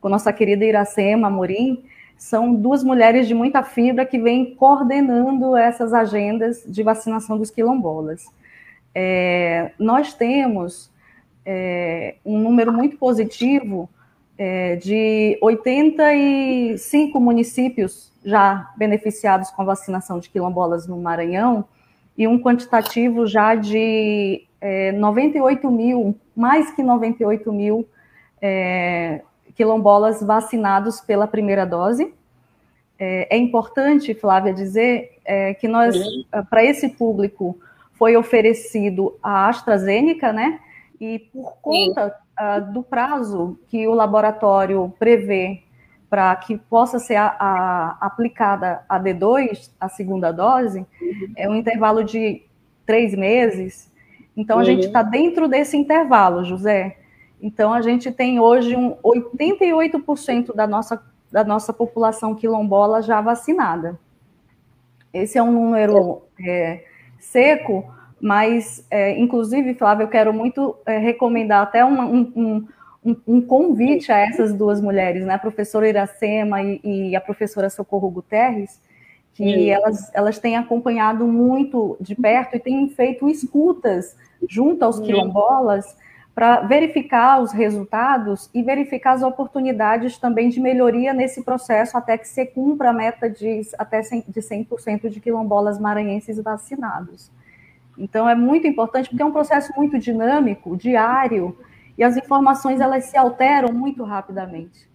com 0.00 0.08
nossa 0.08 0.32
querida 0.32 0.64
Iracema 0.64 1.28
Morim, 1.28 1.84
são 2.16 2.54
duas 2.54 2.82
mulheres 2.82 3.28
de 3.28 3.34
muita 3.34 3.62
fibra 3.62 4.06
que 4.06 4.18
vêm 4.18 4.54
coordenando 4.54 5.56
essas 5.56 5.92
agendas 5.92 6.62
de 6.66 6.82
vacinação 6.82 7.36
dos 7.38 7.50
quilombolas. 7.50 8.24
É, 8.94 9.72
nós 9.78 10.14
temos 10.14 10.90
é, 11.44 12.16
um 12.24 12.38
número 12.38 12.72
muito 12.72 12.96
positivo 12.96 13.88
é, 14.38 14.76
de 14.76 15.38
85 15.40 17.20
municípios 17.20 18.12
já 18.24 18.72
beneficiados 18.76 19.50
com 19.50 19.64
vacinação 19.64 20.18
de 20.18 20.28
quilombolas 20.28 20.86
no 20.86 20.96
Maranhão 20.98 21.64
e 22.18 22.26
um 22.26 22.40
quantitativo 22.40 23.26
já 23.26 23.54
de 23.54 24.42
98 24.98 25.66
é, 25.66 25.70
mil, 25.70 26.16
mais 26.34 26.70
que 26.72 26.82
98 26.82 27.52
mil 27.52 27.86
é, 28.40 29.20
quilombolas 29.56 30.22
vacinados 30.22 31.00
pela 31.00 31.26
primeira 31.26 31.64
dose. 31.64 32.14
É, 32.98 33.36
é 33.36 33.38
importante, 33.38 34.14
Flávia, 34.14 34.52
dizer 34.52 35.18
é, 35.24 35.54
que 35.54 35.66
nós, 35.66 35.96
ah, 36.30 36.42
para 36.42 36.62
esse 36.62 36.90
público, 36.90 37.58
foi 37.92 38.16
oferecido 38.16 39.16
a 39.22 39.48
AstraZeneca, 39.48 40.32
né? 40.32 40.60
E 41.00 41.18
por 41.18 41.56
conta 41.60 42.14
uh, 42.38 42.72
do 42.72 42.82
prazo 42.82 43.58
que 43.68 43.86
o 43.88 43.94
laboratório 43.94 44.94
prevê 44.98 45.62
para 46.08 46.34
que 46.36 46.56
possa 46.56 46.98
ser 46.98 47.16
a, 47.16 47.36
a, 47.38 47.96
aplicada 48.00 48.82
a 48.88 49.00
D2, 49.00 49.70
a 49.80 49.88
segunda 49.88 50.32
dose, 50.32 50.86
uhum. 51.00 51.32
é 51.36 51.48
um 51.48 51.56
intervalo 51.56 52.04
de 52.04 52.42
três 52.86 53.14
meses. 53.14 53.90
Então, 54.36 54.56
a 54.56 54.60
uhum. 54.60 54.64
gente 54.64 54.86
está 54.86 55.02
dentro 55.02 55.48
desse 55.48 55.76
intervalo, 55.76 56.44
José. 56.44 56.96
Então, 57.40 57.72
a 57.72 57.82
gente 57.82 58.10
tem 58.10 58.40
hoje 58.40 58.74
um 58.76 58.96
88% 58.96 60.54
da 60.54 60.66
nossa, 60.66 61.02
da 61.30 61.44
nossa 61.44 61.72
população 61.72 62.34
quilombola 62.34 63.02
já 63.02 63.20
vacinada. 63.20 63.98
Esse 65.12 65.38
é 65.38 65.42
um 65.42 65.52
número 65.52 66.22
é, 66.44 66.84
seco, 67.18 67.92
mas, 68.20 68.86
é, 68.90 69.18
inclusive, 69.18 69.74
Flávio, 69.74 70.04
eu 70.04 70.08
quero 70.08 70.32
muito 70.32 70.76
é, 70.86 70.98
recomendar 70.98 71.62
até 71.62 71.84
um, 71.84 72.00
um, 72.00 72.66
um, 73.04 73.16
um, 73.26 73.40
convite 73.40 74.10
a 74.10 74.18
essas 74.18 74.52
duas 74.52 74.80
mulheres, 74.80 75.24
né, 75.24 75.34
a 75.34 75.38
professora 75.38 75.88
Iracema 75.88 76.62
e, 76.62 76.80
e 76.82 77.16
a 77.16 77.20
professora 77.20 77.70
Socorro 77.70 78.10
Guterres, 78.10 78.80
que 79.34 79.68
elas, 79.68 80.10
elas 80.14 80.38
têm 80.38 80.56
acompanhado 80.56 81.26
muito 81.26 81.96
de 82.00 82.14
perto 82.14 82.56
e 82.56 82.58
têm 82.58 82.88
feito 82.88 83.28
escutas 83.28 84.16
junto 84.48 84.82
aos 84.82 84.98
quilombolas 84.98 85.94
para 86.36 86.60
verificar 86.60 87.40
os 87.40 87.50
resultados 87.50 88.50
e 88.52 88.62
verificar 88.62 89.12
as 89.12 89.22
oportunidades 89.22 90.18
também 90.18 90.50
de 90.50 90.60
melhoria 90.60 91.14
nesse 91.14 91.42
processo 91.42 91.96
até 91.96 92.18
que 92.18 92.28
se 92.28 92.44
cumpra 92.44 92.90
a 92.90 92.92
meta 92.92 93.30
de 93.30 93.62
até 93.78 94.02
100%, 94.02 94.24
de 94.28 94.42
100 94.42 94.66
de 95.08 95.18
quilombolas 95.18 95.80
maranhenses 95.80 96.38
vacinados. 96.38 97.32
Então 97.96 98.28
é 98.28 98.34
muito 98.34 98.66
importante 98.66 99.08
porque 99.08 99.22
é 99.22 99.24
um 99.24 99.32
processo 99.32 99.72
muito 99.74 99.98
dinâmico, 99.98 100.76
diário, 100.76 101.58
e 101.96 102.04
as 102.04 102.18
informações 102.18 102.82
elas 102.82 103.06
se 103.06 103.16
alteram 103.16 103.72
muito 103.72 104.04
rapidamente. 104.04 104.86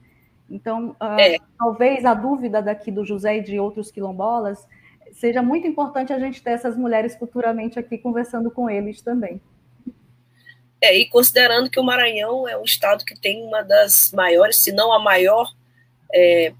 Então, 0.47 0.89
uh, 1.01 1.19
é. 1.19 1.37
talvez 1.57 2.05
a 2.05 2.13
dúvida 2.13 2.61
daqui 2.61 2.91
do 2.91 3.03
José 3.03 3.37
e 3.37 3.41
de 3.41 3.59
outros 3.59 3.89
quilombolas 3.89 4.67
seja 5.11 5.41
muito 5.41 5.65
importante 5.65 6.13
a 6.13 6.19
gente 6.19 6.43
ter 6.43 6.51
essas 6.51 6.77
mulheres 6.77 7.15
futuramente 7.15 7.79
aqui 7.79 7.97
conversando 7.97 8.51
com 8.51 8.69
eles 8.69 9.01
também. 9.01 9.41
É, 10.81 10.97
e 10.97 11.05
considerando 11.05 11.69
que 11.69 11.79
o 11.79 11.83
Maranhão 11.83 12.47
é 12.47 12.57
um 12.57 12.63
estado 12.63 13.05
que 13.05 13.15
tem 13.19 13.43
uma 13.43 13.61
das 13.61 14.11
maiores, 14.11 14.57
se 14.57 14.71
não 14.71 14.91
a 14.91 14.97
maior, 14.99 15.53
é, 16.11 16.53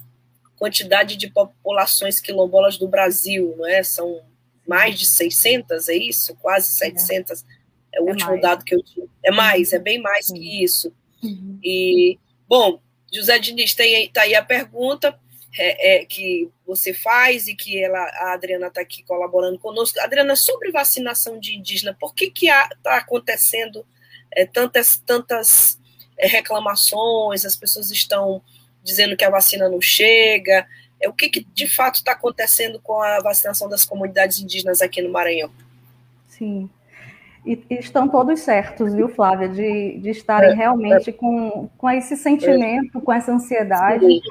quantidade 0.58 1.18
de 1.18 1.28
populações 1.28 2.20
quilombolas 2.20 2.78
do 2.78 2.88
Brasil, 2.88 3.56
não 3.58 3.68
é? 3.68 3.82
São 3.82 4.22
mais 4.68 5.00
de 5.00 5.08
600, 5.08 5.90
é 5.90 5.96
isso? 5.96 6.36
Quase 6.36 6.72
700. 6.74 7.44
É, 7.92 7.98
é 7.98 8.02
o 8.02 8.08
é 8.08 8.12
último 8.12 8.30
mais. 8.30 8.42
dado 8.42 8.64
que 8.64 8.76
eu 8.76 8.84
tive. 8.84 9.10
É 9.24 9.32
mais, 9.32 9.74
é 9.74 9.80
bem 9.80 10.00
mais 10.00 10.30
uhum. 10.30 10.36
que 10.36 10.64
isso. 10.64 10.94
Uhum. 11.24 11.60
E, 11.64 12.20
bom, 12.48 12.80
José 13.12 13.40
Diniz, 13.40 13.74
tem, 13.74 14.08
tá 14.12 14.22
aí 14.22 14.36
a 14.36 14.46
pergunta 14.46 15.20
é, 15.58 15.96
é, 15.96 16.06
que 16.06 16.48
você 16.66 16.94
faz 16.94 17.48
e 17.48 17.56
que 17.56 17.84
ela, 17.84 18.00
a 18.00 18.34
Adriana 18.34 18.68
está 18.68 18.82
aqui 18.82 19.04
colaborando 19.04 19.58
conosco. 19.58 20.00
Adriana, 20.00 20.36
sobre 20.36 20.72
vacinação 20.72 21.40
de 21.40 21.56
indígena, 21.56 21.98
por 22.00 22.14
que 22.14 22.32
está 22.36 22.98
acontecendo 22.98 23.84
é, 24.34 24.46
tantas, 24.46 24.98
tantas 24.98 25.80
é, 26.18 26.28
reclamações, 26.28 27.46
as 27.46 27.56
pessoas 27.56 27.92
estão 27.92 28.42
dizendo 28.84 29.16
que 29.16 29.26
a 29.26 29.30
vacina 29.30 29.70
não 29.70 29.82
chega. 29.82 30.66
É, 31.00 31.10
o 31.10 31.14
que, 31.14 31.30
que 31.30 31.44
de 31.54 31.68
fato 31.68 31.96
está 31.96 32.14
acontecendo 32.14 32.80
com 32.80 33.02
a 33.02 33.20
vacinação 33.20 33.68
das 33.68 33.84
comunidades 33.84 34.40
indígenas 34.40 34.82
aqui 34.82 35.02
no 35.02 35.12
Maranhão? 35.12 35.50
Sim. 36.28 36.70
E, 37.46 37.60
e 37.70 37.76
estão 37.76 38.08
todos 38.08 38.40
certos, 38.42 38.94
viu, 38.94 39.10
Flávia, 39.10 39.50
de, 39.50 39.98
de 39.98 40.10
estarem 40.12 40.52
é, 40.52 40.54
realmente 40.54 41.10
é. 41.10 41.14
com, 41.14 41.70
com 41.78 41.90
esse 41.90 42.16
sentimento, 42.16 43.02
com 43.02 43.12
essa 43.12 43.32
ansiedade. 43.32 44.06
Sim. 44.06 44.22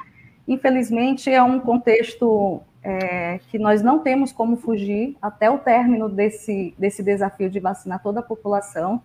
Infelizmente, 0.47 1.29
é 1.29 1.43
um 1.43 1.59
contexto 1.59 2.61
é, 2.83 3.39
que 3.49 3.59
nós 3.59 3.81
não 3.81 3.99
temos 3.99 4.31
como 4.31 4.57
fugir 4.57 5.15
até 5.21 5.49
o 5.49 5.57
término 5.57 6.09
desse, 6.09 6.73
desse 6.77 7.03
desafio 7.03 7.49
de 7.49 7.59
vacinar 7.59 8.01
toda 8.01 8.21
a 8.21 8.23
população 8.23 9.01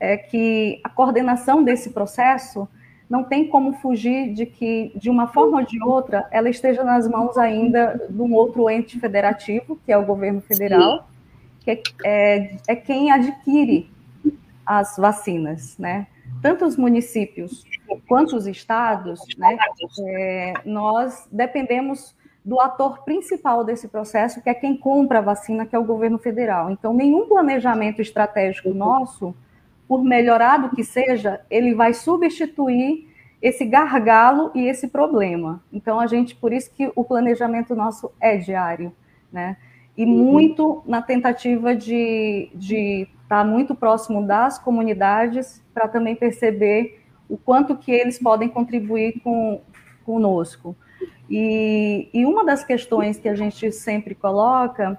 é 0.00 0.16
que 0.16 0.80
a 0.84 0.88
coordenação 0.88 1.62
desse 1.62 1.90
processo 1.90 2.68
não 3.08 3.24
tem 3.24 3.48
como 3.48 3.72
fugir 3.74 4.34
de 4.34 4.44
que, 4.44 4.92
de 4.94 5.08
uma 5.08 5.28
forma 5.28 5.60
ou 5.60 5.66
de 5.66 5.82
outra, 5.82 6.26
ela 6.30 6.50
esteja 6.50 6.84
nas 6.84 7.08
mãos 7.08 7.38
ainda 7.38 8.06
de 8.08 8.20
um 8.20 8.34
outro 8.34 8.68
ente 8.68 9.00
federativo, 9.00 9.78
que 9.84 9.90
é 9.90 9.96
o 9.96 10.04
governo 10.04 10.40
federal, 10.42 10.98
Sim. 10.98 11.04
que 11.64 11.70
é, 11.70 11.82
é, 12.04 12.56
é, 12.68 12.76
quem 12.76 13.10
adquire 13.10 13.90
as 14.66 14.96
vacinas, 14.98 15.78
né? 15.78 16.06
Tanto 16.42 16.66
os 16.66 16.76
municípios 16.76 17.64
quanto 18.06 18.36
os 18.36 18.46
estados, 18.46 19.20
né? 19.38 19.56
É, 20.06 20.52
nós 20.66 21.26
dependemos 21.32 22.14
do 22.44 22.60
ator 22.60 23.02
principal 23.04 23.64
desse 23.64 23.88
processo, 23.88 24.42
que 24.42 24.50
é 24.50 24.54
quem 24.54 24.76
compra 24.76 25.18
a 25.18 25.22
vacina, 25.22 25.66
que 25.66 25.74
é 25.74 25.78
o 25.78 25.84
governo 25.84 26.18
federal. 26.18 26.70
Então, 26.70 26.92
nenhum 26.92 27.26
planejamento 27.26 28.02
estratégico 28.02 28.70
nosso, 28.70 29.34
por 29.88 30.04
melhorado 30.04 30.76
que 30.76 30.84
seja, 30.84 31.40
ele 31.50 31.74
vai 31.74 31.94
substituir 31.94 33.08
esse 33.40 33.64
gargalo 33.64 34.50
e 34.54 34.66
esse 34.66 34.88
problema. 34.88 35.62
Então, 35.72 35.98
a 35.98 36.06
gente, 36.06 36.36
por 36.36 36.52
isso 36.52 36.70
que 36.72 36.92
o 36.94 37.02
planejamento 37.02 37.74
nosso 37.74 38.12
é 38.20 38.36
diário, 38.36 38.92
né? 39.32 39.56
E 39.96 40.04
uhum. 40.04 40.10
muito 40.10 40.82
na 40.86 41.00
tentativa 41.00 41.74
de, 41.74 42.50
estar 43.22 43.44
muito 43.44 43.74
próximo 43.74 44.24
das 44.26 44.58
comunidades 44.58 45.64
para 45.72 45.88
também 45.88 46.14
perceber 46.14 47.02
o 47.28 47.36
quanto 47.36 47.76
que 47.76 47.90
eles 47.90 48.18
podem 48.18 48.48
contribuir 48.48 49.20
com 49.22 49.60
conosco. 50.04 50.74
E, 51.28 52.08
e 52.14 52.24
uma 52.24 52.44
das 52.44 52.64
questões 52.64 53.18
que 53.18 53.28
a 53.28 53.34
gente 53.34 53.70
sempre 53.70 54.14
coloca 54.14 54.98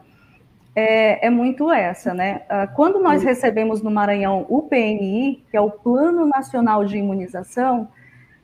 é, 0.79 1.27
é, 1.27 1.29
muito 1.29 1.71
essa, 1.71 2.13
né? 2.13 2.43
Ah, 2.48 2.67
quando 2.67 3.00
nós 3.00 3.21
recebemos 3.24 3.81
no 3.81 3.91
Maranhão 3.91 4.45
o 4.48 4.62
PNI, 4.62 5.43
que 5.50 5.57
é 5.57 5.62
o 5.62 5.69
Plano 5.69 6.25
Nacional 6.25 6.86
de 6.86 6.98
Imunização, 6.98 7.89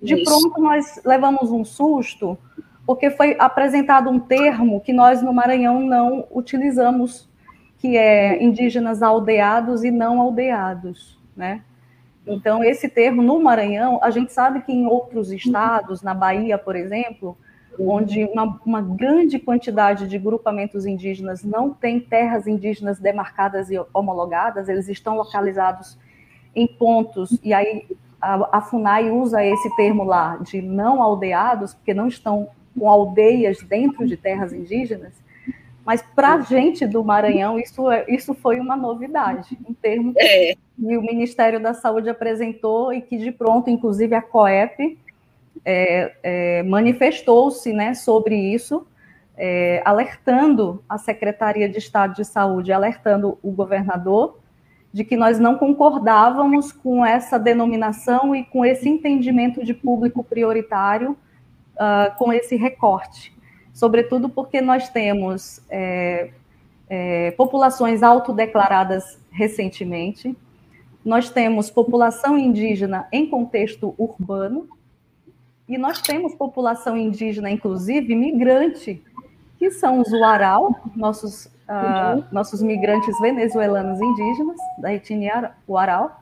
de 0.01 0.15
Isso. 0.15 0.23
pronto 0.25 0.61
nós 0.61 1.01
levamos 1.05 1.51
um 1.51 1.63
susto, 1.63 2.37
porque 2.85 3.09
foi 3.09 3.35
apresentado 3.39 4.09
um 4.09 4.19
termo 4.19 4.81
que 4.81 4.91
nós 4.91 5.21
no 5.21 5.33
Maranhão 5.33 5.79
não 5.79 6.27
utilizamos, 6.29 7.29
que 7.77 7.97
é 7.97 8.43
indígenas 8.43 9.01
aldeados 9.01 9.83
e 9.83 9.89
não 9.89 10.19
aldeados, 10.19 11.17
né? 11.35 11.61
Então, 12.27 12.63
esse 12.63 12.89
termo 12.89 13.21
no 13.21 13.39
Maranhão, 13.39 13.99
a 14.01 14.09
gente 14.09 14.33
sabe 14.33 14.61
que 14.61 14.71
em 14.71 14.87
outros 14.87 15.31
estados, 15.31 16.01
na 16.01 16.13
Bahia, 16.13 16.57
por 16.57 16.75
exemplo, 16.75 17.37
onde 17.79 18.23
uma, 18.25 18.59
uma, 18.65 18.81
grande 18.81 19.39
quantidade 19.39 20.07
de 20.07 20.17
grupamentos 20.17 20.85
indígenas 20.85 21.43
não 21.43 21.71
tem 21.71 21.99
terras 21.99 22.47
indígenas 22.47 22.99
demarcadas 22.99 23.69
e 23.69 23.79
homologadas, 23.93 24.69
eles 24.69 24.87
estão 24.87 25.15
localizados 25.15 25.97
em 26.55 26.67
pontos, 26.67 27.37
e 27.43 27.53
aí 27.53 27.85
a, 28.21 28.57
a 28.57 28.61
FUNAI 28.61 29.11
usa 29.11 29.43
esse 29.43 29.75
termo 29.75 30.03
lá 30.03 30.37
de 30.37 30.61
não 30.61 31.01
aldeados, 31.01 31.73
porque 31.73 31.93
não 31.93 32.07
estão 32.07 32.47
com 32.77 32.89
aldeias 32.89 33.61
dentro 33.61 34.07
de 34.07 34.17
terras 34.17 34.53
indígenas, 34.53 35.13
mas 35.85 36.01
para 36.01 36.33
a 36.33 36.41
gente 36.41 36.87
do 36.87 37.03
Maranhão, 37.03 37.59
isso, 37.59 37.91
é, 37.91 38.05
isso 38.07 38.33
foi 38.33 38.59
uma 38.59 38.75
novidade, 38.75 39.57
um 39.69 39.73
termo 39.73 40.13
é. 40.17 40.55
que 40.55 40.97
o 40.97 41.01
Ministério 41.01 41.61
da 41.61 41.73
Saúde 41.73 42.09
apresentou 42.09 42.91
e 42.91 43.01
que, 43.01 43.17
de 43.17 43.31
pronto, 43.31 43.69
inclusive 43.69 44.15
a 44.15 44.21
COEP 44.21 44.97
é, 45.63 46.15
é, 46.23 46.63
manifestou-se 46.63 47.71
né, 47.71 47.93
sobre 47.93 48.35
isso, 48.35 48.85
é, 49.37 49.81
alertando 49.85 50.83
a 50.87 50.97
Secretaria 50.97 51.69
de 51.69 51.77
Estado 51.77 52.15
de 52.15 52.25
Saúde, 52.25 52.71
alertando 52.71 53.37
o 53.43 53.51
governador 53.51 54.39
de 54.95 55.03
que 55.03 55.17
nós 55.17 55.37
não 55.37 55.57
concordávamos 55.57 56.71
com 56.71 57.05
essa 57.05 57.37
denominação 57.37 58.33
e 58.33 58.45
com 58.45 58.65
esse 58.65 58.87
entendimento 58.87 59.61
de 59.61 59.73
público 59.73 60.23
prioritário, 60.23 61.17
uh, 61.75 62.15
com 62.17 62.31
esse 62.31 62.55
recorte. 62.55 63.35
Sobretudo 63.73 64.29
porque 64.29 64.61
nós 64.61 64.87
temos 64.87 65.61
é, 65.69 66.29
é, 66.89 67.31
populações 67.31 68.01
autodeclaradas 68.01 69.19
recentemente, 69.29 70.33
nós 71.03 71.29
temos 71.29 71.69
população 71.69 72.37
indígena 72.37 73.05
em 73.11 73.29
contexto 73.29 73.93
urbano, 73.97 74.67
e 75.67 75.77
nós 75.77 76.01
temos 76.01 76.35
população 76.35 76.95
indígena, 76.95 77.49
inclusive 77.49 78.15
migrante, 78.15 79.01
que 79.57 79.71
são 79.71 79.99
os 79.99 80.11
Uarau, 80.11 80.79
nossos 80.95 81.49
uh, 81.69 82.23
nossos 82.31 82.61
migrantes 82.61 83.19
venezuelanos 83.19 83.99
indígenas, 83.99 84.57
da 84.77 84.93
etnia 84.93 85.51
Uarau, 85.67 86.19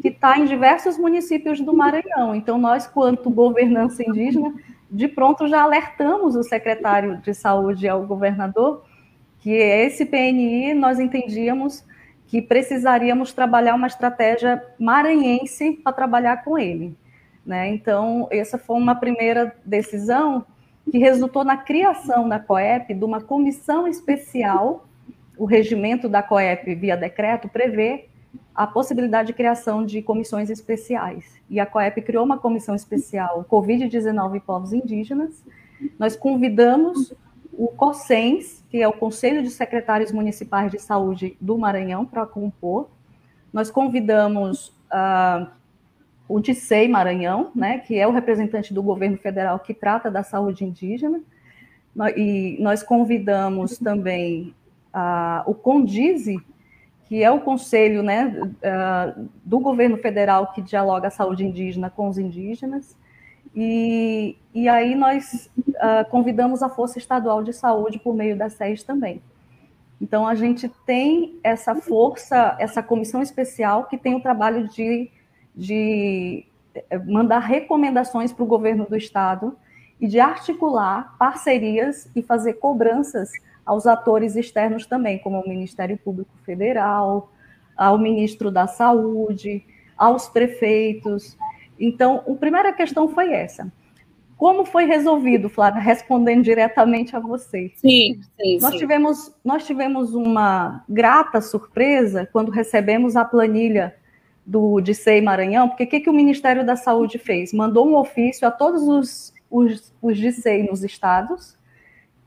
que 0.00 0.08
está 0.08 0.38
em 0.38 0.44
diversos 0.44 0.98
municípios 0.98 1.60
do 1.60 1.72
Maranhão. 1.72 2.34
Então, 2.34 2.58
nós, 2.58 2.86
quanto 2.86 3.30
governança 3.30 4.02
indígena, 4.02 4.52
de 4.90 5.06
pronto 5.06 5.46
já 5.46 5.62
alertamos 5.62 6.34
o 6.34 6.42
secretário 6.42 7.18
de 7.18 7.32
saúde 7.32 7.88
ao 7.88 8.04
governador 8.04 8.82
que 9.38 9.50
esse 9.52 10.04
PNI 10.04 10.74
nós 10.74 10.98
entendíamos 10.98 11.84
que 12.26 12.42
precisaríamos 12.42 13.32
trabalhar 13.32 13.74
uma 13.74 13.86
estratégia 13.86 14.62
maranhense 14.78 15.72
para 15.72 15.92
trabalhar 15.92 16.44
com 16.44 16.58
ele. 16.58 16.94
Né? 17.50 17.68
Então, 17.70 18.28
essa 18.30 18.56
foi 18.56 18.76
uma 18.76 18.94
primeira 18.94 19.52
decisão 19.66 20.46
que 20.88 20.98
resultou 20.98 21.42
na 21.42 21.56
criação 21.56 22.28
da 22.28 22.38
COEP 22.38 22.94
de 22.94 23.04
uma 23.04 23.20
comissão 23.20 23.88
especial. 23.88 24.86
O 25.36 25.46
regimento 25.46 26.08
da 26.08 26.22
COEP, 26.22 26.76
via 26.76 26.96
decreto, 26.96 27.48
prevê 27.48 28.04
a 28.54 28.68
possibilidade 28.68 29.26
de 29.26 29.32
criação 29.32 29.84
de 29.84 30.00
comissões 30.00 30.48
especiais. 30.48 31.24
E 31.50 31.58
a 31.58 31.66
COEP 31.66 32.02
criou 32.02 32.24
uma 32.24 32.38
comissão 32.38 32.72
especial 32.72 33.44
Covid-19 33.50 34.36
e 34.36 34.40
povos 34.40 34.72
indígenas. 34.72 35.42
Nós 35.98 36.14
convidamos 36.14 37.12
o 37.52 37.66
COSENS, 37.66 38.64
que 38.70 38.80
é 38.80 38.86
o 38.86 38.92
Conselho 38.92 39.42
de 39.42 39.50
Secretários 39.50 40.12
Municipais 40.12 40.70
de 40.70 40.78
Saúde 40.78 41.36
do 41.40 41.58
Maranhão, 41.58 42.06
para 42.06 42.24
compor. 42.26 42.88
Nós 43.52 43.72
convidamos 43.72 44.68
uh, 44.92 45.50
o 46.30 46.38
DICEI 46.38 46.86
Maranhão, 46.86 47.50
né, 47.56 47.78
que 47.78 47.98
é 47.98 48.06
o 48.06 48.12
representante 48.12 48.72
do 48.72 48.80
governo 48.80 49.18
federal 49.18 49.58
que 49.58 49.74
trata 49.74 50.08
da 50.08 50.22
saúde 50.22 50.64
indígena, 50.64 51.20
e 52.16 52.56
nós 52.60 52.84
convidamos 52.84 53.76
também 53.78 54.54
uh, 54.94 55.50
o 55.50 55.52
CONDIZE, 55.52 56.40
que 57.06 57.20
é 57.20 57.28
o 57.28 57.40
conselho 57.40 58.04
né, 58.04 58.32
do 59.44 59.58
governo 59.58 59.96
federal 59.96 60.52
que 60.52 60.62
dialoga 60.62 61.08
a 61.08 61.10
saúde 61.10 61.44
indígena 61.44 61.90
com 61.90 62.08
os 62.08 62.16
indígenas, 62.16 62.96
e, 63.52 64.36
e 64.54 64.68
aí 64.68 64.94
nós 64.94 65.50
convidamos 66.08 66.62
a 66.62 66.68
Força 66.68 66.98
Estadual 66.98 67.42
de 67.42 67.52
Saúde 67.52 67.98
por 67.98 68.14
meio 68.14 68.36
da 68.36 68.48
SES 68.48 68.84
também. 68.84 69.20
Então, 70.00 70.24
a 70.24 70.36
gente 70.36 70.68
tem 70.86 71.40
essa 71.42 71.74
força, 71.74 72.56
essa 72.60 72.80
comissão 72.80 73.20
especial 73.20 73.84
que 73.84 73.98
tem 73.98 74.14
o 74.14 74.20
trabalho 74.20 74.68
de 74.68 75.10
de 75.54 76.44
eh, 76.74 76.98
mandar 76.98 77.40
recomendações 77.40 78.32
para 78.32 78.44
o 78.44 78.46
governo 78.46 78.86
do 78.88 78.96
estado 78.96 79.56
e 80.00 80.06
de 80.06 80.18
articular 80.18 81.14
parcerias 81.18 82.08
e 82.16 82.22
fazer 82.22 82.54
cobranças 82.54 83.30
aos 83.64 83.86
atores 83.86 84.34
externos 84.36 84.86
também, 84.86 85.18
como 85.18 85.38
o 85.40 85.48
Ministério 85.48 85.96
Público 85.98 86.32
Federal, 86.44 87.30
ao 87.76 87.98
ministro 87.98 88.50
da 88.50 88.66
Saúde, 88.66 89.64
aos 89.96 90.28
prefeitos. 90.28 91.36
Então, 91.78 92.22
a 92.26 92.34
primeira 92.34 92.72
questão 92.72 93.08
foi 93.08 93.32
essa. 93.32 93.70
Como 94.36 94.64
foi 94.64 94.86
resolvido, 94.86 95.50
Flávia, 95.50 95.82
respondendo 95.82 96.42
diretamente 96.42 97.14
a 97.14 97.20
você? 97.20 97.70
Sim, 97.76 98.20
sim, 98.40 98.58
nós 98.58 98.72
sim. 98.72 98.78
Tivemos, 98.78 99.34
nós 99.44 99.66
tivemos 99.66 100.14
uma 100.14 100.82
grata 100.88 101.42
surpresa 101.42 102.26
quando 102.32 102.50
recebemos 102.50 103.16
a 103.16 103.24
planilha 103.24 103.94
do 104.50 104.80
DICEI 104.80 105.20
Maranhão, 105.20 105.68
porque 105.68 105.84
o 105.84 105.86
que, 105.86 106.00
que 106.00 106.10
o 106.10 106.12
Ministério 106.12 106.66
da 106.66 106.74
Saúde 106.74 107.18
fez? 107.18 107.52
Mandou 107.52 107.86
um 107.86 107.94
ofício 107.94 108.48
a 108.48 108.50
todos 108.50 108.82
os, 108.82 109.32
os, 109.48 109.94
os 110.02 110.18
DICEI 110.18 110.64
nos 110.64 110.82
estados, 110.82 111.56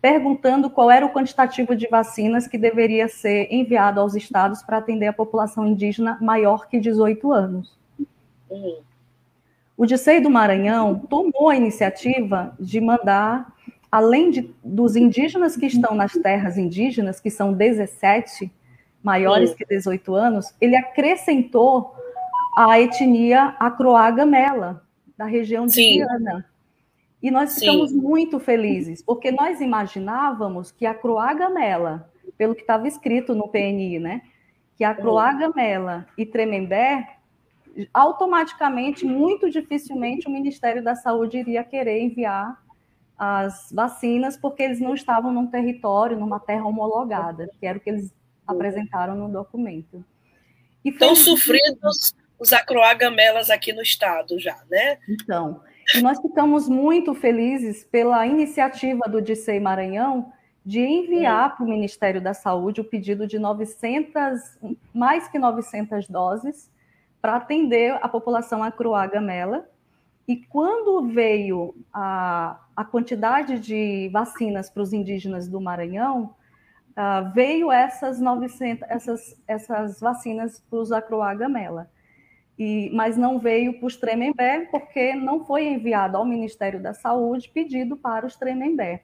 perguntando 0.02 0.70
qual 0.70 0.90
era 0.90 1.06
o 1.06 1.12
quantitativo 1.12 1.76
de 1.76 1.86
vacinas 1.90 2.48
que 2.48 2.58
deveria 2.58 3.10
ser 3.10 3.50
enviado 3.52 4.00
aos 4.00 4.16
estados 4.16 4.64
para 4.64 4.78
atender 4.78 5.08
a 5.08 5.14
população 5.14 5.68
indígena 5.68 6.18
maior 6.22 6.70
que 6.70 6.80
18 6.80 7.30
anos. 7.34 7.78
Uhum. 8.50 8.78
O 9.76 9.86
DICEI 9.86 10.22
do 10.22 10.30
Maranhão 10.30 11.00
tomou 11.10 11.50
a 11.50 11.58
iniciativa 11.58 12.56
de 12.58 12.80
mandar, 12.80 13.54
além 13.92 14.32
de, 14.32 14.56
dos 14.64 14.96
indígenas 14.96 15.58
que 15.58 15.66
estão 15.66 15.94
nas 15.94 16.14
terras 16.14 16.58
indígenas, 16.58 17.20
que 17.20 17.30
são 17.30 17.52
17, 17.52 18.50
maiores 19.04 19.54
que 19.54 19.66
18 19.66 20.16
anos, 20.16 20.56
ele 20.62 20.78
acrescentou 20.78 22.02
a 22.56 22.80
etnia 22.80 23.56
Acroagamela, 23.60 24.86
da 25.18 25.26
região 25.26 25.66
de 25.66 25.74
Sim. 25.74 25.98
Viana. 25.98 26.46
E 27.22 27.32
nós 27.32 27.58
ficamos 27.58 27.92
Sim. 27.92 27.98
muito 28.02 28.40
felizes, 28.40 29.02
porque 29.02 29.32
nós 29.32 29.62
imaginávamos 29.62 30.72
que 30.72 30.86
a 30.86 30.94
Croagamela, 30.94 32.12
pelo 32.38 32.54
que 32.54 32.62
estava 32.62 32.88
escrito 32.88 33.34
no 33.34 33.48
PNI, 33.48 34.00
né? 34.00 34.22
Que 34.76 34.84
a 34.84 34.94
Croagamela 34.94 36.06
e 36.18 36.26
Tremembé, 36.26 37.18
automaticamente, 37.94 39.06
muito 39.06 39.50
dificilmente, 39.50 40.28
o 40.28 40.32
Ministério 40.32 40.84
da 40.84 40.96
Saúde 40.96 41.38
iria 41.38 41.64
querer 41.64 42.02
enviar 42.02 42.62
as 43.18 43.72
vacinas, 43.72 44.36
porque 44.36 44.64
eles 44.64 44.82
não 44.82 44.94
estavam 44.94 45.32
num 45.32 45.48
território, 45.48 46.20
numa 46.20 46.40
terra 46.40 46.66
homologada, 46.66 47.50
que 47.60 47.66
era 47.66 47.78
o 47.78 47.82
que 47.82 47.90
eles 47.90 48.14
apresentaram 48.46 49.16
no 49.16 49.30
documento. 49.30 50.04
Estão 50.84 51.16
sofrendo 51.16 51.80
os, 51.84 52.14
os 52.44 52.52
acroagamelas 52.52 53.50
aqui 53.50 53.72
no 53.72 53.82
estado 53.82 54.38
já, 54.38 54.58
né? 54.70 54.98
Então, 55.08 55.62
nós 56.02 56.20
ficamos 56.20 56.68
muito 56.68 57.16
felizes 57.16 57.86
pela 57.86 58.28
iniciativa 58.28 59.08
do 59.08 59.22
DICEI 59.22 59.62
Maranhão 59.62 60.32
de 60.66 60.82
enviar 60.82 61.56
para 61.56 61.66
o 61.66 61.70
Ministério 61.70 62.22
da 62.22 62.34
Saúde 62.34 62.82
o 62.82 62.84
pedido 62.84 63.26
de 63.26 63.40
900, 63.40 64.42
mais 64.94 65.28
que 65.30 65.40
900 65.40 66.10
doses 66.10 66.70
para 67.22 67.38
atender 67.38 67.98
a 68.02 68.10
população 68.10 68.62
acroagamela. 68.62 69.66
E 70.28 70.36
quando 70.36 71.08
veio 71.08 71.74
a, 71.94 72.60
a 72.76 72.84
quantidade 72.84 73.58
de 73.58 74.10
vacinas 74.12 74.70
para 74.70 74.84
os 74.84 74.92
indígenas 74.92 75.48
do 75.48 75.62
Maranhão, 75.62 76.36
uh, 76.92 77.32
veio 77.34 77.72
essas 77.72 78.20
900, 78.20 78.90
essas, 78.90 79.42
essas 79.48 80.02
vacinas 80.02 80.62
para 80.70 80.80
os 80.80 80.92
acroagamela. 80.92 81.90
E, 82.58 82.90
mas 82.94 83.18
não 83.18 83.40
veio 83.40 83.80
para 83.80 83.88
os 83.88 83.96
Tremembé, 83.96 84.68
porque 84.70 85.16
não 85.16 85.44
foi 85.46 85.66
enviado 85.66 86.18
ao 86.18 86.26
Ministério 86.26 86.82
da 86.82 86.94
Saúde 86.94 87.50
pedido 87.50 87.98
para 87.98 88.26
os 88.26 88.36
Tremembé. 88.36 89.04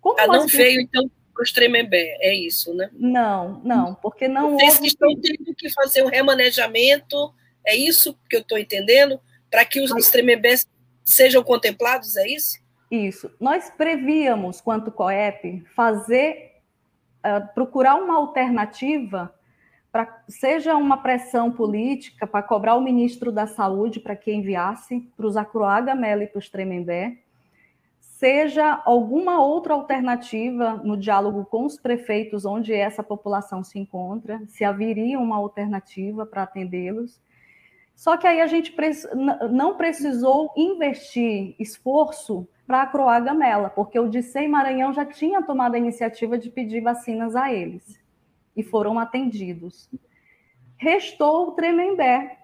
Como 0.00 0.18
ah, 0.18 0.26
não 0.26 0.46
veio, 0.46 0.80
então, 0.80 1.10
para 1.34 1.42
os 1.42 1.52
Tremembé, 1.52 2.16
é 2.20 2.34
isso, 2.34 2.72
né? 2.74 2.88
Não, 2.94 3.60
não, 3.62 3.94
porque 3.94 4.26
não 4.26 4.52
Vocês 4.52 4.76
houve... 4.76 4.86
estão 4.86 5.14
tendo 5.20 5.54
que 5.54 5.68
fazer 5.70 6.02
um 6.02 6.08
remanejamento, 6.08 7.34
é 7.64 7.76
isso 7.76 8.18
que 8.28 8.36
eu 8.36 8.40
estou 8.40 8.56
entendendo? 8.56 9.20
Para 9.50 9.64
que 9.64 9.80
os, 9.80 9.90
os 9.90 10.08
Tremembé 10.08 10.54
sejam 11.04 11.42
contemplados, 11.42 12.16
é 12.16 12.26
isso? 12.26 12.58
Isso. 12.90 13.30
Nós 13.38 13.70
prevíamos, 13.70 14.60
quanto 14.60 14.90
COEP, 14.90 15.64
fazer, 15.74 16.52
uh, 17.18 17.52
procurar 17.54 17.96
uma 17.96 18.16
alternativa 18.16 19.34
seja 20.28 20.76
uma 20.76 20.96
pressão 20.96 21.50
política 21.50 22.26
para 22.26 22.42
cobrar 22.42 22.74
o 22.74 22.80
ministro 22.80 23.30
da 23.30 23.46
Saúde 23.46 24.00
para 24.00 24.16
que 24.16 24.32
enviasse 24.32 25.00
para 25.16 25.26
os 25.26 25.36
Acroaga 25.36 25.94
Mela 25.94 26.24
e 26.24 26.26
para 26.26 26.38
os 26.38 26.48
Tremembé, 26.48 27.18
seja 28.00 28.82
alguma 28.84 29.40
outra 29.40 29.74
alternativa 29.74 30.80
no 30.82 30.96
diálogo 30.96 31.44
com 31.44 31.64
os 31.64 31.78
prefeitos 31.78 32.44
onde 32.44 32.72
essa 32.72 33.02
população 33.02 33.62
se 33.62 33.78
encontra, 33.78 34.40
se 34.48 34.64
haveria 34.64 35.18
uma 35.18 35.36
alternativa 35.36 36.26
para 36.26 36.42
atendê-los. 36.42 37.20
Só 37.94 38.16
que 38.16 38.26
aí 38.26 38.40
a 38.40 38.46
gente 38.46 38.74
não 39.50 39.76
precisou 39.76 40.52
investir 40.56 41.54
esforço 41.58 42.46
para 42.66 42.82
a 42.82 42.86
Croaga 42.86 43.32
Mela, 43.32 43.70
porque 43.70 43.98
o 43.98 44.08
Dicei 44.08 44.48
Maranhão 44.48 44.92
já 44.92 45.04
tinha 45.04 45.42
tomado 45.42 45.74
a 45.74 45.78
iniciativa 45.78 46.36
de 46.36 46.50
pedir 46.50 46.80
vacinas 46.80 47.36
a 47.36 47.52
eles 47.52 48.05
e 48.56 48.62
foram 48.62 48.98
atendidos. 48.98 49.88
Restou 50.76 51.48
o 51.48 51.52
Tremembé, 51.52 52.38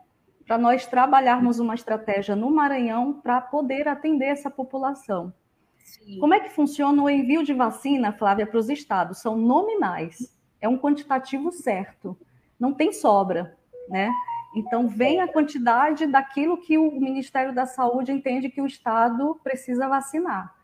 para 0.46 0.59
nós 0.59 0.87
trabalharmos 0.87 1.59
uma 1.59 1.75
estratégia 1.75 2.37
no 2.37 2.51
Maranhão 2.51 3.14
para 3.14 3.40
poder 3.40 3.88
atender 3.88 4.27
essa 4.27 4.51
população. 4.51 5.33
Sim. 5.79 6.18
Como 6.18 6.35
é 6.35 6.40
que 6.40 6.51
funciona 6.51 7.03
o 7.03 7.09
envio 7.09 7.42
de 7.42 7.55
vacina, 7.55 8.12
Flávia, 8.12 8.46
para 8.46 8.59
os 8.59 8.68
estados? 8.68 9.18
São 9.18 9.37
nominais, 9.37 10.37
é 10.61 10.68
um 10.68 10.79
quantitativo 10.79 11.51
certo, 11.53 12.16
não 12.59 12.72
tem 12.72 12.92
sobra, 12.92 13.57
né? 13.88 14.11
Então, 14.55 14.87
vem 14.87 15.20
a 15.20 15.29
quantidade 15.29 16.07
daquilo 16.07 16.61
que 16.61 16.77
o 16.77 16.92
Ministério 16.92 17.55
da 17.55 17.64
Saúde 17.64 18.12
entende 18.12 18.51
que 18.51 18.61
o 18.61 18.66
Estado 18.66 19.40
precisa 19.42 19.88
vacinar. 19.88 20.55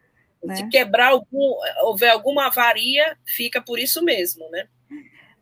Né? 0.45 0.57
Se 0.57 0.69
quebrar 0.69 1.09
algum, 1.09 1.55
houver 1.83 2.11
alguma 2.11 2.47
avaria, 2.47 3.17
fica 3.25 3.63
por 3.63 3.79
isso 3.79 4.05
mesmo, 4.05 4.49
né? 4.51 4.69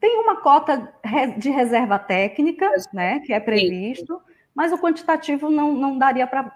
Tem 0.07 0.21
uma 0.21 0.37
cota 0.37 0.89
de 1.37 1.51
reserva 1.51 1.99
técnica, 1.99 2.71
né, 2.93 3.19
que 3.19 3.33
é 3.33 3.41
previsto, 3.41 4.23
mas 4.55 4.73
o 4.73 4.79
quantitativo 4.79 5.51
não, 5.51 5.75
não 5.75 5.99
daria 5.99 6.29
para 6.29 6.49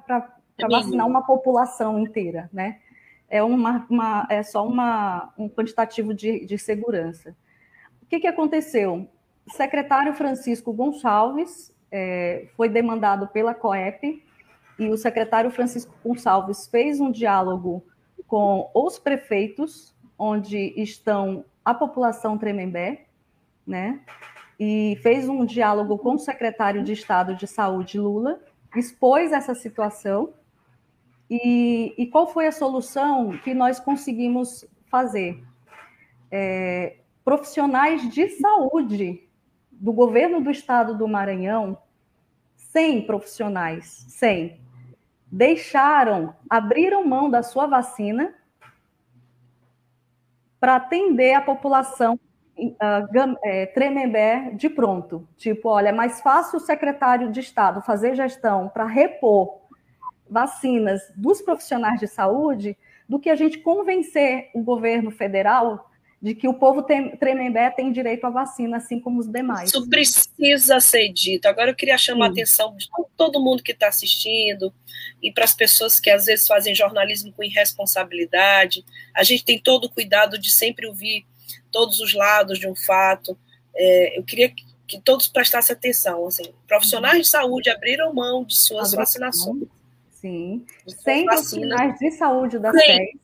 vacinar 0.70 1.04
uma 1.04 1.26
população 1.26 1.98
inteira, 1.98 2.48
né? 2.52 2.78
É, 3.28 3.42
uma, 3.42 3.84
uma, 3.90 4.24
é 4.30 4.44
só 4.44 4.64
uma, 4.64 5.34
um 5.36 5.48
quantitativo 5.48 6.14
de, 6.14 6.46
de 6.46 6.56
segurança. 6.58 7.34
O 8.00 8.06
que, 8.06 8.20
que 8.20 8.28
aconteceu? 8.28 9.08
O 9.44 9.52
secretário 9.52 10.14
Francisco 10.14 10.72
Gonçalves 10.72 11.74
é, 11.90 12.46
foi 12.56 12.68
demandado 12.68 13.26
pela 13.26 13.52
COEP 13.52 14.24
e 14.78 14.88
o 14.90 14.96
secretário 14.96 15.50
Francisco 15.50 15.92
Gonçalves 16.04 16.68
fez 16.68 17.00
um 17.00 17.10
diálogo 17.10 17.84
com 18.28 18.70
os 18.72 18.96
prefeitos, 18.96 19.92
onde 20.16 20.72
estão 20.80 21.44
a 21.64 21.74
população 21.74 22.38
Tremembé, 22.38 23.06
né? 23.70 24.00
E 24.58 24.98
fez 25.02 25.28
um 25.28 25.44
diálogo 25.46 25.96
com 25.96 26.16
o 26.16 26.18
secretário 26.18 26.82
de 26.82 26.92
Estado 26.92 27.34
de 27.34 27.46
Saúde, 27.46 27.98
Lula, 27.98 28.40
expôs 28.76 29.32
essa 29.32 29.54
situação. 29.54 30.34
E, 31.30 31.94
e 31.96 32.06
qual 32.08 32.26
foi 32.26 32.48
a 32.48 32.52
solução 32.52 33.30
que 33.38 33.54
nós 33.54 33.78
conseguimos 33.80 34.66
fazer? 34.90 35.42
É, 36.30 36.96
profissionais 37.24 38.12
de 38.12 38.28
saúde 38.30 39.26
do 39.70 39.92
governo 39.92 40.40
do 40.40 40.50
estado 40.50 40.98
do 40.98 41.08
Maranhão, 41.08 41.78
100 42.56 43.06
profissionais, 43.06 44.04
100, 44.08 44.60
deixaram, 45.30 46.34
abriram 46.48 47.06
mão 47.06 47.30
da 47.30 47.42
sua 47.42 47.66
vacina 47.66 48.34
para 50.58 50.76
atender 50.76 51.34
a 51.34 51.40
população 51.40 52.18
uh, 52.68 53.36
é, 53.44 53.66
Tremembé 53.66 54.52
de 54.54 54.68
pronto. 54.68 55.26
Tipo, 55.36 55.68
olha, 55.68 55.88
é 55.88 55.92
mais 55.92 56.20
fácil 56.20 56.58
o 56.58 56.60
secretário 56.60 57.30
de 57.30 57.40
Estado 57.40 57.82
fazer 57.82 58.14
gestão 58.14 58.68
para 58.68 58.84
repor 58.84 59.60
vacinas 60.28 61.02
dos 61.16 61.42
profissionais 61.42 61.98
de 61.98 62.06
saúde 62.06 62.76
do 63.08 63.18
que 63.18 63.28
a 63.28 63.34
gente 63.34 63.58
convencer 63.58 64.50
o 64.54 64.62
governo 64.62 65.10
federal 65.10 65.90
de 66.22 66.34
que 66.34 66.46
o 66.46 66.54
povo 66.54 66.82
tem, 66.82 67.16
Tremembé 67.16 67.70
tem 67.70 67.90
direito 67.90 68.26
à 68.26 68.30
vacina, 68.30 68.76
assim 68.76 69.00
como 69.00 69.20
os 69.20 69.26
demais. 69.26 69.70
Isso 69.70 69.88
precisa 69.88 70.78
ser 70.78 71.08
dito. 71.08 71.46
Agora 71.46 71.70
eu 71.70 71.74
queria 71.74 71.96
chamar 71.96 72.26
Sim. 72.26 72.30
a 72.30 72.32
atenção 72.32 72.76
de 72.76 72.88
todo 73.16 73.42
mundo 73.42 73.62
que 73.62 73.72
está 73.72 73.88
assistindo 73.88 74.72
e 75.22 75.32
para 75.32 75.44
as 75.44 75.54
pessoas 75.54 75.98
que 75.98 76.10
às 76.10 76.26
vezes 76.26 76.46
fazem 76.46 76.74
jornalismo 76.74 77.32
com 77.32 77.42
irresponsabilidade. 77.42 78.84
A 79.14 79.22
gente 79.22 79.44
tem 79.44 79.58
todo 79.58 79.86
o 79.86 79.90
cuidado 79.90 80.38
de 80.38 80.50
sempre 80.50 80.86
ouvir 80.86 81.24
todos 81.70 82.00
os 82.00 82.14
lados 82.14 82.58
de 82.58 82.68
um 82.68 82.74
fato. 82.74 83.36
É, 83.74 84.18
eu 84.18 84.24
queria 84.24 84.48
que, 84.48 84.64
que, 84.86 85.00
todos 85.00 85.28
prestassem 85.28 85.74
atenção. 85.74 86.26
Assim, 86.26 86.52
profissionais 86.66 87.18
de 87.18 87.28
saúde 87.28 87.70
abriram 87.70 88.12
mão 88.12 88.44
de 88.44 88.56
suas 88.56 88.88
Abriu 88.88 88.98
vacinações. 88.98 89.64
Sim. 90.12 90.66
Sem 90.86 91.24
profissionais 91.24 91.98
de 91.98 92.10
saúde 92.12 92.58
da 92.58 92.72
SES. 92.72 93.20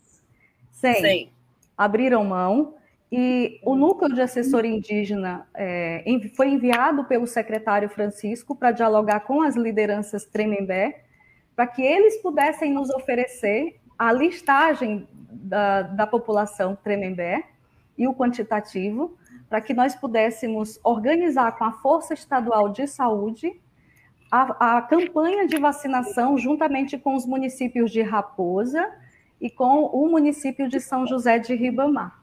Sem. 0.72 1.30
Abriram 1.76 2.24
mão. 2.24 2.74
E 3.10 3.60
o 3.62 3.76
núcleo 3.76 4.14
de 4.14 4.20
assessoria 4.20 4.70
indígena 4.70 5.46
é, 5.54 6.02
foi 6.34 6.48
enviado 6.48 7.04
pelo 7.04 7.26
secretário 7.26 7.88
Francisco 7.88 8.56
para 8.56 8.72
dialogar 8.72 9.20
com 9.20 9.42
as 9.42 9.54
lideranças 9.54 10.24
Tremembé, 10.24 11.04
para 11.54 11.68
que 11.68 11.82
eles 11.82 12.20
pudessem 12.20 12.72
nos 12.72 12.90
oferecer 12.90 13.78
a 13.96 14.12
listagem 14.12 15.06
da, 15.30 15.82
da 15.82 16.06
população 16.06 16.76
Tremembé, 16.76 17.44
e 17.96 18.06
o 18.06 18.14
quantitativo, 18.14 19.16
para 19.48 19.60
que 19.60 19.72
nós 19.72 19.94
pudéssemos 19.94 20.78
organizar 20.82 21.56
com 21.56 21.64
a 21.64 21.72
Força 21.72 22.14
Estadual 22.14 22.68
de 22.68 22.86
Saúde 22.86 23.60
a, 24.30 24.78
a, 24.78 24.82
campanha 24.82 25.46
de 25.46 25.58
vacinação 25.58 26.36
juntamente 26.36 26.98
com 26.98 27.14
os 27.14 27.24
municípios 27.24 27.90
de 27.90 28.02
Raposa 28.02 28.92
e 29.40 29.48
com 29.48 29.84
o 29.84 30.08
município 30.08 30.68
de 30.68 30.80
São 30.80 31.06
José 31.06 31.38
de 31.38 31.54
Ribamar. 31.54 32.20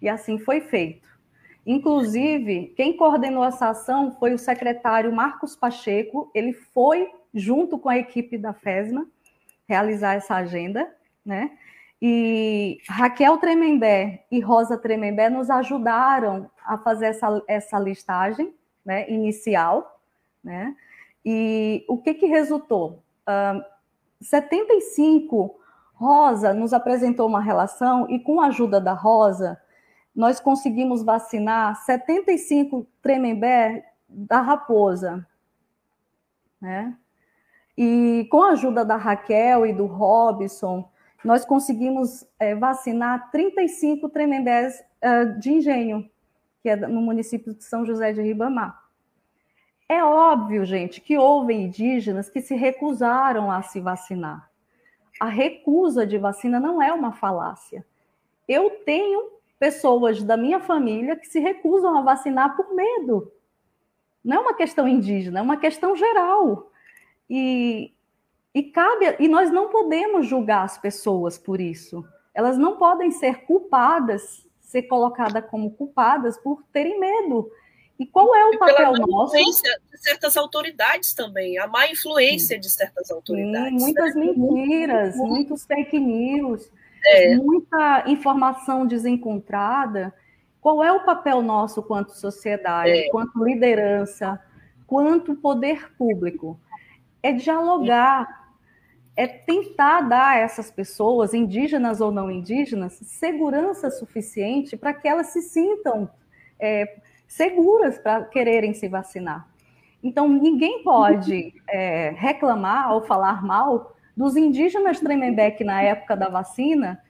E 0.00 0.08
assim 0.08 0.38
foi 0.38 0.60
feito. 0.60 1.04
Inclusive, 1.66 2.72
quem 2.76 2.96
coordenou 2.96 3.44
essa 3.44 3.70
ação 3.70 4.12
foi 4.18 4.34
o 4.34 4.38
secretário 4.38 5.12
Marcos 5.12 5.56
Pacheco, 5.56 6.30
ele 6.34 6.52
foi 6.52 7.10
junto 7.32 7.78
com 7.78 7.88
a 7.88 7.98
equipe 7.98 8.36
da 8.36 8.52
FESMA 8.52 9.06
realizar 9.66 10.14
essa 10.14 10.34
agenda, 10.34 10.94
né? 11.24 11.52
E 12.06 12.82
Raquel 12.86 13.38
Tremembé 13.38 14.26
e 14.30 14.38
Rosa 14.38 14.76
Tremembé 14.76 15.30
nos 15.30 15.48
ajudaram 15.48 16.50
a 16.62 16.76
fazer 16.76 17.06
essa, 17.06 17.42
essa 17.48 17.78
listagem 17.78 18.54
né, 18.84 19.10
inicial. 19.10 20.02
Né? 20.44 20.76
E 21.24 21.82
o 21.88 21.96
que, 21.96 22.12
que 22.12 22.26
resultou? 22.26 23.02
Uh, 23.26 23.64
75, 24.20 25.58
Rosa 25.94 26.52
nos 26.52 26.74
apresentou 26.74 27.26
uma 27.26 27.40
relação 27.40 28.06
e, 28.10 28.18
com 28.18 28.38
a 28.38 28.48
ajuda 28.48 28.78
da 28.78 28.92
Rosa, 28.92 29.58
nós 30.14 30.38
conseguimos 30.38 31.02
vacinar 31.02 31.74
75 31.86 32.86
Tremembé 33.00 33.82
da 34.06 34.42
Raposa. 34.42 35.26
Né? 36.60 36.94
E 37.78 38.28
com 38.30 38.42
a 38.42 38.50
ajuda 38.50 38.84
da 38.84 38.96
Raquel 38.96 39.64
e 39.64 39.72
do 39.72 39.86
Robson, 39.86 40.92
nós 41.24 41.44
conseguimos 41.44 42.26
é, 42.38 42.54
vacinar 42.54 43.30
35 43.30 44.08
tremembés 44.10 44.84
uh, 45.02 45.38
de 45.40 45.52
engenho, 45.52 46.08
que 46.62 46.68
é 46.68 46.76
no 46.76 47.00
município 47.00 47.54
de 47.54 47.64
São 47.64 47.86
José 47.86 48.12
de 48.12 48.20
Ribamar. 48.20 48.84
É 49.88 50.02
óbvio, 50.04 50.64
gente, 50.64 51.00
que 51.00 51.16
houve 51.16 51.54
indígenas 51.54 52.28
que 52.28 52.40
se 52.40 52.54
recusaram 52.54 53.50
a 53.50 53.62
se 53.62 53.80
vacinar. 53.80 54.50
A 55.20 55.26
recusa 55.26 56.06
de 56.06 56.18
vacina 56.18 56.60
não 56.60 56.82
é 56.82 56.92
uma 56.92 57.12
falácia. 57.12 57.84
Eu 58.46 58.70
tenho 58.84 59.30
pessoas 59.58 60.22
da 60.22 60.36
minha 60.36 60.60
família 60.60 61.16
que 61.16 61.26
se 61.26 61.38
recusam 61.38 61.96
a 61.96 62.02
vacinar 62.02 62.56
por 62.56 62.74
medo. 62.74 63.32
Não 64.22 64.38
é 64.38 64.40
uma 64.40 64.54
questão 64.54 64.88
indígena, 64.88 65.38
é 65.38 65.42
uma 65.42 65.56
questão 65.56 65.94
geral. 65.94 66.70
E, 67.28 67.93
e 68.54 68.62
cabe 68.62 69.16
e 69.18 69.26
nós 69.26 69.50
não 69.50 69.68
podemos 69.68 70.26
julgar 70.26 70.62
as 70.62 70.78
pessoas 70.78 71.36
por 71.36 71.60
isso. 71.60 72.04
Elas 72.32 72.56
não 72.56 72.76
podem 72.76 73.10
ser 73.10 73.44
culpadas, 73.44 74.46
ser 74.60 74.82
colocadas 74.82 75.44
como 75.50 75.72
culpadas 75.72 76.38
por 76.38 76.62
terem 76.72 76.98
medo. 76.98 77.50
E 77.98 78.06
qual 78.06 78.34
é 78.34 78.46
o 78.46 78.54
e 78.54 78.58
papel 78.58 78.92
nosso? 78.92 79.36
Influência 79.36 79.80
de 79.92 79.98
certas 79.98 80.36
autoridades 80.36 81.14
também, 81.14 81.58
a 81.58 81.66
má 81.66 81.88
influência 81.88 82.56
Sim. 82.56 82.60
de 82.60 82.70
certas 82.70 83.10
autoridades. 83.10 83.70
Sim, 83.70 83.78
muitas 83.78 84.14
né? 84.14 84.32
mentiras, 84.36 85.16
muitos 85.16 85.64
fake 85.64 85.98
news, 85.98 86.70
é. 87.06 87.36
muita 87.36 88.04
informação 88.08 88.86
desencontrada. 88.86 90.12
Qual 90.60 90.82
é 90.82 90.90
o 90.90 91.04
papel 91.04 91.42
nosso 91.42 91.82
quanto 91.82 92.16
sociedade, 92.16 92.90
é. 92.90 93.08
quanto 93.10 93.44
liderança, 93.44 94.40
quanto 94.86 95.36
poder 95.36 95.92
público? 95.96 96.58
É 97.22 97.32
dialogar, 97.32 98.43
é 99.16 99.26
tentar 99.26 100.02
dar 100.02 100.30
a 100.30 100.38
essas 100.38 100.70
pessoas, 100.70 101.34
indígenas 101.34 102.00
ou 102.00 102.10
não 102.10 102.30
indígenas, 102.30 102.94
segurança 102.94 103.90
suficiente 103.90 104.76
para 104.76 104.92
que 104.92 105.06
elas 105.06 105.28
se 105.28 105.40
sintam 105.42 106.10
é, 106.58 106.96
seguras 107.26 107.98
para 107.98 108.24
quererem 108.24 108.74
se 108.74 108.88
vacinar. 108.88 109.48
Então, 110.02 110.28
ninguém 110.28 110.82
pode 110.82 111.54
é, 111.68 112.10
reclamar 112.16 112.92
ou 112.92 113.02
falar 113.02 113.42
mal 113.42 113.94
dos 114.16 114.36
indígenas 114.36 115.00
Tremembé 115.00 115.56
na 115.60 115.82
época 115.82 116.16
da 116.16 116.28
vacina 116.28 117.00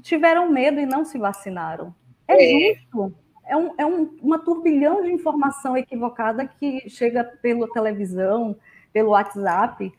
tiveram 0.00 0.50
medo 0.50 0.80
e 0.80 0.86
não 0.86 1.04
se 1.04 1.18
vacinaram. 1.18 1.94
É, 2.26 2.70
é. 2.70 2.74
justo. 2.74 3.14
É, 3.44 3.56
um, 3.56 3.74
é 3.76 3.86
um, 3.86 4.16
uma 4.22 4.38
turbilhão 4.38 5.02
de 5.02 5.12
informação 5.12 5.76
equivocada 5.76 6.46
que 6.46 6.88
chega 6.88 7.24
pela 7.24 7.68
televisão, 7.72 8.56
pelo 8.92 9.10
WhatsApp. 9.10 9.92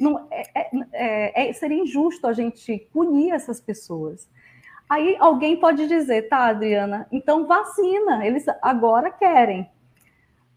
Não, 0.00 0.26
é, 0.30 0.42
é, 0.54 0.70
é, 0.92 1.50
é 1.50 1.52
seria 1.52 1.82
injusto 1.82 2.26
a 2.26 2.32
gente 2.32 2.88
punir 2.92 3.32
essas 3.32 3.60
pessoas. 3.60 4.26
Aí 4.88 5.16
alguém 5.20 5.56
pode 5.56 5.86
dizer, 5.86 6.28
tá, 6.28 6.46
Adriana, 6.46 7.06
então 7.12 7.46
vacina, 7.46 8.26
eles 8.26 8.44
agora 8.60 9.10
querem. 9.10 9.70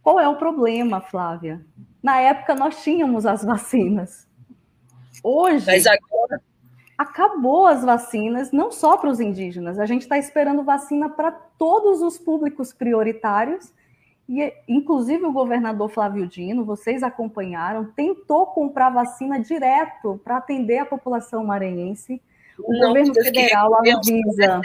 Qual 0.01 0.19
é 0.19 0.27
o 0.27 0.38
problema, 0.38 1.01
Flávia? 1.01 1.63
Na 2.01 2.19
época 2.19 2.56
nós 2.56 2.82
tínhamos 2.84 3.25
as 3.25 3.43
vacinas. 3.43 4.27
Hoje. 5.23 5.65
Mas 5.65 5.86
agora. 5.86 6.41
Acabou 6.97 7.65
as 7.65 7.84
vacinas, 7.84 8.51
não 8.51 8.71
só 8.71 8.97
para 8.97 9.10
os 9.10 9.19
indígenas, 9.19 9.79
a 9.79 9.86
gente 9.86 10.03
está 10.03 10.17
esperando 10.17 10.63
vacina 10.63 11.10
para 11.10 11.32
todos 11.32 12.01
os 12.01 12.17
públicos 12.17 12.71
prioritários. 12.71 13.73
E, 14.27 14.53
inclusive, 14.67 15.25
o 15.25 15.31
governador 15.31 15.89
Flávio 15.89 16.27
Dino, 16.27 16.63
vocês 16.63 17.03
acompanharam, 17.03 17.86
tentou 17.86 18.47
comprar 18.47 18.89
vacina 18.89 19.39
direto 19.39 20.19
para 20.23 20.38
atender 20.38 20.77
a 20.77 20.86
população 20.86 21.43
maranhense. 21.43 22.21
O 22.57 22.71
não, 22.71 22.88
governo 22.88 23.13
federal, 23.13 23.75
a 23.75 23.79
Anvisa, 23.79 24.62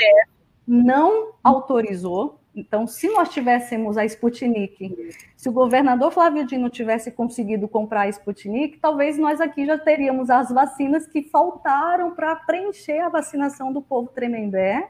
não 0.67 1.33
autorizou. 1.43 2.39
Então, 2.55 2.87
se 2.87 3.09
nós 3.09 3.29
tivéssemos 3.29 3.97
a 3.97 4.05
Sputnik, 4.05 5.15
se 5.37 5.49
o 5.49 5.53
governador 5.53 6.11
Flávio 6.13 6.45
Dino 6.45 6.69
tivesse 6.69 7.11
conseguido 7.11 7.69
comprar 7.69 8.03
a 8.03 8.09
Sputnik, 8.09 8.79
talvez 8.79 9.17
nós 9.17 9.41
aqui 9.41 9.65
já 9.65 9.79
teríamos 9.79 10.29
as 10.29 10.51
vacinas 10.51 11.07
que 11.07 11.23
faltaram 11.23 12.13
para 12.13 12.35
preencher 12.35 12.99
a 12.99 13.09
vacinação 13.09 13.73
do 13.73 13.81
povo 13.81 14.09
tremembé 14.09 14.89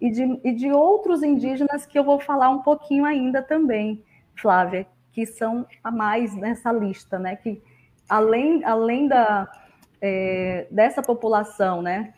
e 0.00 0.10
de, 0.10 0.40
e 0.44 0.52
de 0.52 0.70
outros 0.70 1.22
indígenas 1.22 1.86
que 1.86 1.98
eu 1.98 2.04
vou 2.04 2.20
falar 2.20 2.50
um 2.50 2.62
pouquinho 2.62 3.04
ainda 3.04 3.42
também, 3.42 4.02
Flávia, 4.34 4.86
que 5.12 5.24
são 5.24 5.66
a 5.82 5.90
mais 5.90 6.34
nessa 6.34 6.72
lista, 6.72 7.18
né? 7.18 7.36
Que 7.36 7.62
além, 8.08 8.64
além 8.64 9.08
da, 9.08 9.50
é, 10.00 10.66
dessa 10.70 11.02
população, 11.02 11.80
né? 11.80 12.12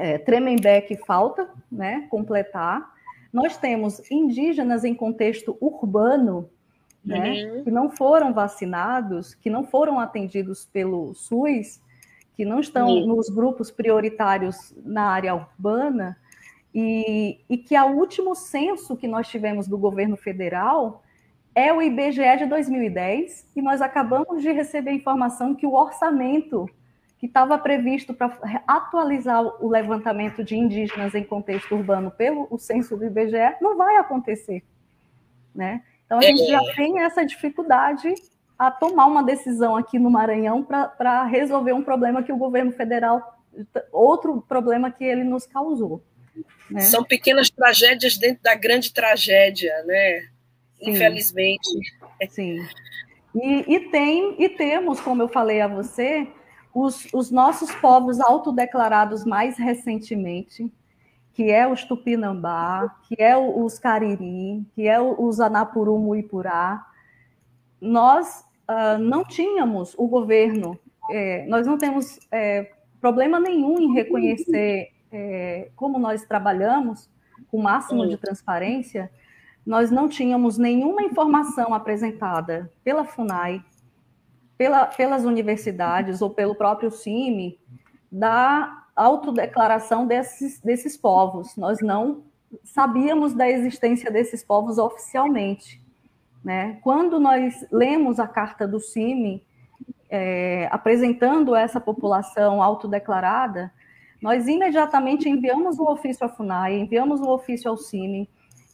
é, 0.00 0.16
Tremembé 0.16 0.80
que 0.80 0.96
falta 0.96 1.48
né, 1.70 2.06
completar. 2.10 2.90
Nós 3.30 3.58
temos 3.58 4.10
indígenas 4.10 4.82
em 4.82 4.94
contexto 4.94 5.56
urbano, 5.60 6.48
né, 7.04 7.44
uhum. 7.44 7.64
que 7.64 7.70
não 7.70 7.90
foram 7.90 8.32
vacinados, 8.32 9.34
que 9.34 9.50
não 9.50 9.64
foram 9.64 10.00
atendidos 10.00 10.64
pelo 10.64 11.14
SUS, 11.14 11.80
que 12.34 12.44
não 12.44 12.60
estão 12.60 12.88
uhum. 12.88 13.06
nos 13.06 13.28
grupos 13.28 13.70
prioritários 13.70 14.74
na 14.82 15.04
área 15.04 15.34
urbana, 15.34 16.16
e, 16.74 17.40
e 17.48 17.58
que 17.58 17.76
o 17.78 17.86
último 17.86 18.34
censo 18.34 18.96
que 18.96 19.08
nós 19.08 19.28
tivemos 19.28 19.66
do 19.66 19.76
governo 19.76 20.16
federal 20.16 21.02
é 21.54 21.72
o 21.72 21.82
IBGE 21.82 22.38
de 22.38 22.46
2010, 22.46 23.48
e 23.56 23.62
nós 23.62 23.82
acabamos 23.82 24.40
de 24.40 24.52
receber 24.52 24.90
a 24.90 24.94
informação 24.94 25.54
que 25.54 25.66
o 25.66 25.74
orçamento 25.74 26.68
que 27.18 27.26
estava 27.26 27.58
previsto 27.58 28.14
para 28.14 28.38
atualizar 28.66 29.42
o 29.62 29.68
levantamento 29.68 30.42
de 30.42 30.56
indígenas 30.56 31.14
em 31.14 31.22
contexto 31.22 31.74
urbano 31.74 32.10
pelo 32.10 32.46
o 32.50 32.56
censo 32.56 32.96
do 32.96 33.04
IBGE, 33.04 33.56
não 33.60 33.76
vai 33.76 33.96
acontecer. 33.96 34.64
Né? 35.54 35.82
Então, 36.06 36.18
a 36.18 36.22
gente 36.22 36.46
já 36.46 36.62
é. 36.62 36.74
tem 36.74 37.00
essa 37.00 37.24
dificuldade 37.26 38.14
a 38.58 38.70
tomar 38.70 39.06
uma 39.06 39.22
decisão 39.22 39.76
aqui 39.76 39.98
no 39.98 40.10
Maranhão 40.10 40.62
para 40.62 41.24
resolver 41.24 41.72
um 41.72 41.82
problema 41.82 42.22
que 42.22 42.32
o 42.32 42.36
governo 42.36 42.72
federal, 42.72 43.38
outro 43.92 44.40
problema 44.40 44.90
que 44.90 45.04
ele 45.04 45.24
nos 45.24 45.46
causou. 45.46 46.02
Né? 46.70 46.80
São 46.80 47.02
pequenas 47.02 47.50
tragédias 47.50 48.16
dentro 48.16 48.42
da 48.42 48.54
grande 48.54 48.92
tragédia, 48.92 49.72
né? 49.84 50.20
Sim. 50.78 50.90
Infelizmente. 50.90 51.68
Sim. 52.28 52.66
E, 53.34 53.74
e, 53.74 53.80
tem, 53.90 54.36
e 54.42 54.48
temos, 54.48 55.00
como 55.00 55.22
eu 55.22 55.28
falei 55.28 55.60
a 55.60 55.68
você, 55.68 56.26
os, 56.74 57.06
os 57.12 57.30
nossos 57.30 57.72
povos 57.76 58.20
autodeclarados 58.20 59.24
mais 59.24 59.56
recentemente, 59.56 60.72
que 61.32 61.50
é 61.50 61.66
os 61.66 61.84
Tupinambá, 61.84 62.94
que 63.08 63.20
é 63.20 63.36
os 63.36 63.78
Cariri, 63.78 64.64
que 64.74 64.86
é 64.86 65.00
os 65.00 65.40
Anapuru 65.40 65.98
Muipurá, 65.98 66.84
nós 67.80 68.44
uh, 68.68 68.98
não 68.98 69.24
tínhamos 69.24 69.94
o 69.96 70.06
governo, 70.06 70.78
é, 71.10 71.46
nós 71.46 71.66
não 71.66 71.78
temos 71.78 72.18
é, 72.30 72.70
problema 73.00 73.40
nenhum 73.40 73.80
em 73.80 73.94
reconhecer 73.94 74.90
é, 75.12 75.70
como 75.76 75.98
nós 75.98 76.24
trabalhamos, 76.24 77.10
com 77.50 77.58
o 77.58 77.62
máximo 77.62 78.06
de 78.06 78.16
transparência, 78.16 79.10
nós 79.66 79.90
não 79.90 80.08
tínhamos 80.08 80.56
nenhuma 80.56 81.02
informação 81.02 81.74
apresentada 81.74 82.72
pela 82.82 83.04
FUNAI, 83.04 83.62
pela, 84.56 84.86
pelas 84.86 85.24
universidades 85.24 86.22
ou 86.22 86.30
pelo 86.30 86.54
próprio 86.54 86.90
CIMI 86.90 87.58
da 88.10 88.84
autodeclaração 88.94 90.06
desses, 90.06 90.60
desses 90.60 90.96
povos. 90.96 91.56
Nós 91.56 91.80
não 91.80 92.24
sabíamos 92.64 93.32
da 93.32 93.48
existência 93.48 94.10
desses 94.10 94.44
povos 94.44 94.78
oficialmente. 94.78 95.80
Né? 96.44 96.78
Quando 96.82 97.20
nós 97.20 97.66
lemos 97.70 98.18
a 98.18 98.26
carta 98.26 98.66
do 98.66 98.80
CIMI, 98.80 99.44
é, 100.08 100.68
apresentando 100.72 101.54
essa 101.54 101.80
população 101.80 102.62
autodeclarada, 102.62 103.72
nós 104.20 104.46
imediatamente 104.46 105.28
enviamos 105.28 105.78
um 105.78 105.88
ofício 105.88 106.26
à 106.26 106.28
FUNAI, 106.28 106.78
enviamos 106.78 107.20
um 107.20 107.28
ofício 107.28 107.70
ao 107.70 107.76
CIMI, 107.76 108.28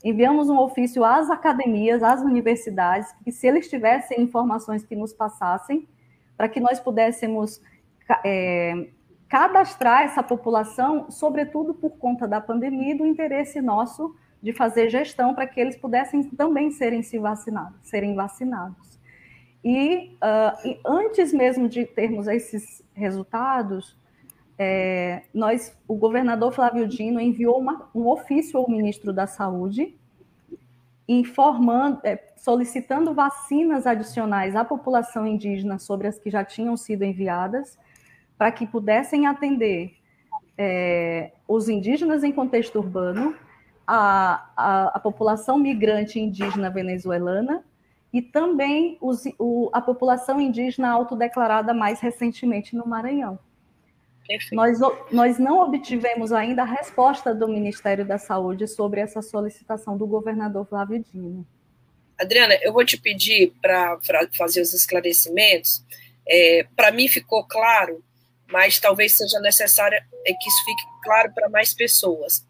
enviamos 0.05 0.49
um 0.49 0.59
ofício 0.59 1.05
às 1.05 1.31
academias, 1.31 2.03
às 2.03 2.21
universidades, 2.21 3.13
que 3.25 3.33
se 3.33 3.47
eles 3.47 3.69
tivessem 3.69 4.21
informações 4.21 4.85
que 4.85 4.97
nos 4.97 5.13
passassem, 5.13 5.89
para 6.37 6.49
que 6.49 6.61
nós 6.61 6.79
pudéssemos 6.81 7.61
é, 8.25 8.89
cadastrar 9.29 10.03
essa 10.03 10.23
população, 10.23 11.11
sobretudo 11.11 11.75
por 11.75 11.91
conta 11.99 12.27
da 12.29 12.41
pandemia 12.41 12.95
e 12.95 12.99
do 12.99 13.07
interesse 13.07 13.61
nosso 13.61 14.15
de 14.43 14.53
fazer 14.53 14.91
gestão 14.91 15.35
para 15.35 15.47
que 15.47 15.61
eles 15.61 15.77
pudessem 15.77 16.23
também 16.23 16.71
serem 16.71 17.03
se 17.03 17.19
vacinados, 17.19 17.79
serem 17.83 18.15
vacinados. 18.15 19.01
E, 19.65 20.17
uh, 20.23 20.69
e 20.69 20.79
antes 20.87 21.33
mesmo 21.33 21.69
de 21.69 21.85
termos 21.85 22.29
esses 22.29 22.85
resultados, 22.95 23.97
é, 24.59 25.23
nós, 25.35 25.77
o 25.87 25.95
governador 25.95 26.53
Flávio 26.53 26.89
Dino 26.89 27.21
enviou 27.21 27.59
uma, 27.59 27.89
um 27.95 28.07
ofício 28.07 28.59
ao 28.59 28.71
ministro 28.71 29.13
da 29.13 29.27
Saúde, 29.27 29.95
informando, 31.09 32.01
é, 32.03 32.33
solicitando 32.37 33.13
vacinas 33.13 33.87
adicionais 33.87 34.57
à 34.57 34.65
população 34.65 35.27
indígena 35.27 35.79
sobre 35.79 36.09
as 36.09 36.19
que 36.19 36.31
já 36.31 36.45
tinham 36.45 36.77
sido 36.77 37.05
enviadas, 37.05 37.79
para 38.39 38.51
que 38.51 38.67
pudessem 38.67 39.27
atender 39.27 39.95
é, 40.57 41.33
os 41.47 41.69
indígenas 41.69 42.25
em 42.25 42.33
contexto 42.33 42.77
urbano, 42.79 43.35
a, 43.87 44.51
a, 44.57 44.87
a 44.97 45.01
população 45.01 45.59
migrante 45.59 46.19
indígena 46.19 46.71
venezuelana 46.71 47.65
e 48.13 48.21
também 48.23 48.97
os, 49.01 49.25
o, 49.39 49.71
a 49.73 49.81
população 49.81 50.41
indígena 50.41 50.91
autodeclarada 50.91 51.73
mais 51.73 52.01
recentemente 52.01 52.75
no 52.75 52.87
Maranhão. 52.87 53.39
Nós, 54.53 54.79
nós 55.11 55.39
não 55.39 55.61
obtivemos 55.61 56.33
ainda 56.33 56.63
a 56.63 56.67
resposta 56.67 57.35
do 57.35 57.49
Ministério 57.49 58.05
da 58.05 58.19
Saúde 58.19 58.67
sobre 58.67 59.01
essa 59.01 59.23
solicitação 59.23 59.97
do 59.97 60.07
governador 60.07 60.67
Flávio 60.67 61.05
Dino. 61.13 61.47
Adriana, 62.19 62.59
eu 62.63 62.73
vou 62.73 62.85
te 62.85 62.97
pedir 62.97 63.53
para 63.61 63.99
fazer 64.37 64.61
os 64.61 64.73
esclarecimentos. 64.73 65.85
É, 66.27 66.67
para 66.75 66.91
mim 66.91 67.09
ficou 67.09 67.45
claro, 67.45 68.03
mas 68.51 68.79
talvez 68.79 69.15
seja 69.15 69.39
necessário 69.41 69.97
é 69.97 70.33
que 70.33 70.49
isso 70.49 70.65
fique 70.65 70.83
claro 71.03 71.33
para 71.35 71.49
mais 71.49 71.73
pessoas. 71.75 72.45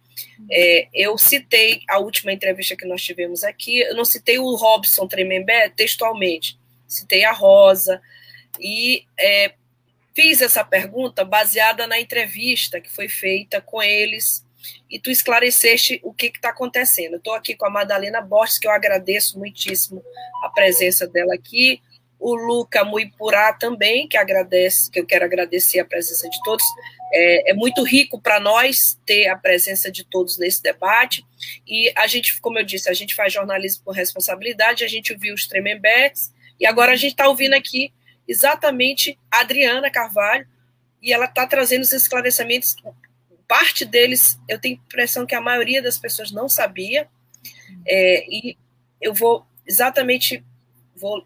É, 0.51 0.89
eu 0.95 1.19
citei 1.19 1.83
a 1.89 1.99
última 1.99 2.33
entrevista 2.33 2.77
que 2.77 2.87
nós 2.87 3.03
tivemos 3.03 3.45
aqui, 3.45 3.81
eu 3.81 3.95
não 3.95 4.05
citei 4.05 4.39
o 4.39 4.55
Robson 4.55 5.07
Tremembé 5.07 5.69
textualmente, 5.69 6.59
citei 6.89 7.25
a 7.25 7.33
Rosa, 7.33 8.01
e 8.59 9.05
é, 9.19 9.55
fiz 10.17 10.41
essa 10.41 10.65
pergunta 10.65 11.23
baseada 11.27 11.87
na 11.87 12.01
entrevista 12.01 12.81
que 12.81 12.91
foi 12.91 13.07
feita 13.07 13.61
com 13.61 13.83
eles 13.83 14.43
e 14.91 14.99
tu 14.99 15.11
esclareceste 15.11 16.01
o 16.03 16.13
que 16.13 16.29
está 16.29 16.49
acontecendo. 16.49 17.17
Estou 17.17 17.35
aqui 17.35 17.55
com 17.55 17.67
a 17.67 17.71
Madalena 17.71 18.23
Borges, 18.23 18.59
que 18.59 18.67
eu 18.67 18.71
agradeço 18.71 19.39
muitíssimo 19.39 20.03
a 20.43 20.49
presença 20.49 21.07
dela 21.07 21.35
aqui, 21.35 21.83
o 22.19 22.35
Luca 22.35 22.83
Muipurá 22.83 23.53
também, 23.53 24.09
que 24.09 24.17
agradece, 24.17 24.91
que 24.91 24.99
eu 24.99 25.05
quero 25.05 25.27
agradecer 25.27 25.81
a 25.81 25.85
presença 25.85 26.27
de 26.31 26.39
todos. 26.43 26.65
É, 27.13 27.51
é 27.51 27.55
muito 27.55 27.85
rico 27.85 28.19
para 28.19 28.41
nós 28.41 28.99
ter 29.05 29.29
a 29.29 29.37
presença 29.37 29.93
de 29.93 30.03
todos 30.03 30.39
nesse 30.39 30.63
debate. 30.63 31.27
E 31.67 31.93
a 31.95 32.07
gente, 32.07 32.41
como 32.41 32.59
eu 32.59 32.65
disse, 32.65 32.89
a 32.89 32.95
gente 32.95 33.15
faz 33.15 33.35
jornalismo 33.35 33.85
por 33.85 33.95
responsabilidade, 33.95 34.83
a 34.83 34.89
gente 34.89 35.15
viu 35.15 35.35
os 35.35 35.47
Tremembés, 35.47 36.33
e 36.59 36.65
agora 36.65 36.93
a 36.93 36.97
gente 36.97 37.13
está 37.13 37.29
ouvindo 37.29 37.53
aqui 37.53 37.93
exatamente 38.27 39.19
a 39.31 39.41
Adriana 39.41 39.91
Carvalho, 39.91 40.47
e 41.03 41.13
ela 41.13 41.27
está 41.27 41.47
trazendo 41.47 41.83
os 41.83 41.93
esclarecimentos. 41.93 42.77
Parte 43.47 43.85
deles, 43.85 44.39
eu 44.49 44.59
tenho 44.59 44.75
impressão 44.77 45.27
que 45.27 45.35
a 45.35 45.41
maioria 45.41 45.81
das 45.81 45.99
pessoas 45.99 46.33
não 46.33 46.49
sabia, 46.49 47.09
é, 47.87 48.25
e 48.29 48.57
eu 49.01 49.15
vou 49.15 49.47
exatamente 49.67 50.45
vou 50.95 51.25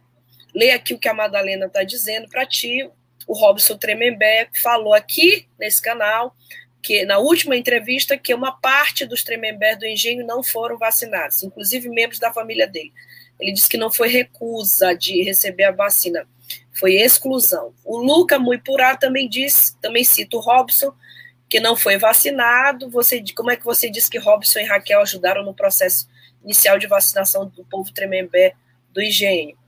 ler 0.55 0.73
aqui 0.73 0.95
o 0.95 0.99
que 0.99 1.09
a 1.09 1.15
Madalena 1.15 1.67
está 1.67 1.83
dizendo 1.83 2.29
para 2.29 2.47
ti. 2.47 2.89
O 3.27 3.35
Robson 3.35 3.77
Tremembé 3.77 4.49
falou 4.63 4.93
aqui 4.93 5.47
nesse 5.59 5.81
canal 5.81 6.35
que 6.83 7.05
na 7.05 7.19
última 7.19 7.57
entrevista 7.57 8.17
que 8.17 8.35
uma 8.35 8.53
parte 8.53 9.05
dos 9.07 9.23
Tremembé 9.23 9.77
do 9.77 9.87
engenho 9.87 10.27
não 10.27 10.43
foram 10.43 10.79
vacinados, 10.79 11.43
inclusive 11.43 11.89
membros 11.89 12.19
da 12.19 12.33
família 12.33 12.67
dele. 12.67 12.93
Ele 13.39 13.53
disse 13.53 13.69
que 13.69 13.77
não 13.77 13.91
foi 13.91 14.09
recusa 14.09 14.95
de 14.95 15.23
receber 15.23 15.65
a 15.65 15.71
vacina, 15.71 16.27
foi 16.81 16.95
exclusão. 16.95 17.75
O 17.85 17.99
Luca 17.99 18.39
Muipurá 18.39 18.97
também 18.97 19.29
disse, 19.29 19.77
também 19.77 20.03
cita 20.03 20.39
o 20.39 20.41
Robson, 20.41 20.93
que 21.47 21.61
não 21.61 21.77
foi 21.77 21.99
vacinado. 21.99 22.89
Você, 22.89 23.23
como 23.37 23.51
é 23.51 23.57
que 23.57 23.65
você 23.65 23.91
diz 23.91 24.09
que 24.09 24.19
Robson 24.19 24.61
e 24.61 24.65
Raquel 24.65 25.03
ajudaram 25.03 25.45
no 25.45 25.53
processo 25.53 26.09
inicial 26.43 26.79
de 26.79 26.87
vacinação 26.87 27.47
do 27.47 27.63
povo 27.67 27.93
Tremembé 27.93 28.55
do 28.91 29.03
engenho? 29.03 29.59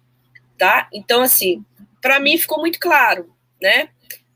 Tá? 0.56 0.88
Então, 0.90 1.20
assim, 1.20 1.62
para 2.00 2.18
mim 2.18 2.38
ficou 2.38 2.58
muito 2.58 2.80
claro, 2.80 3.30
né? 3.60 3.90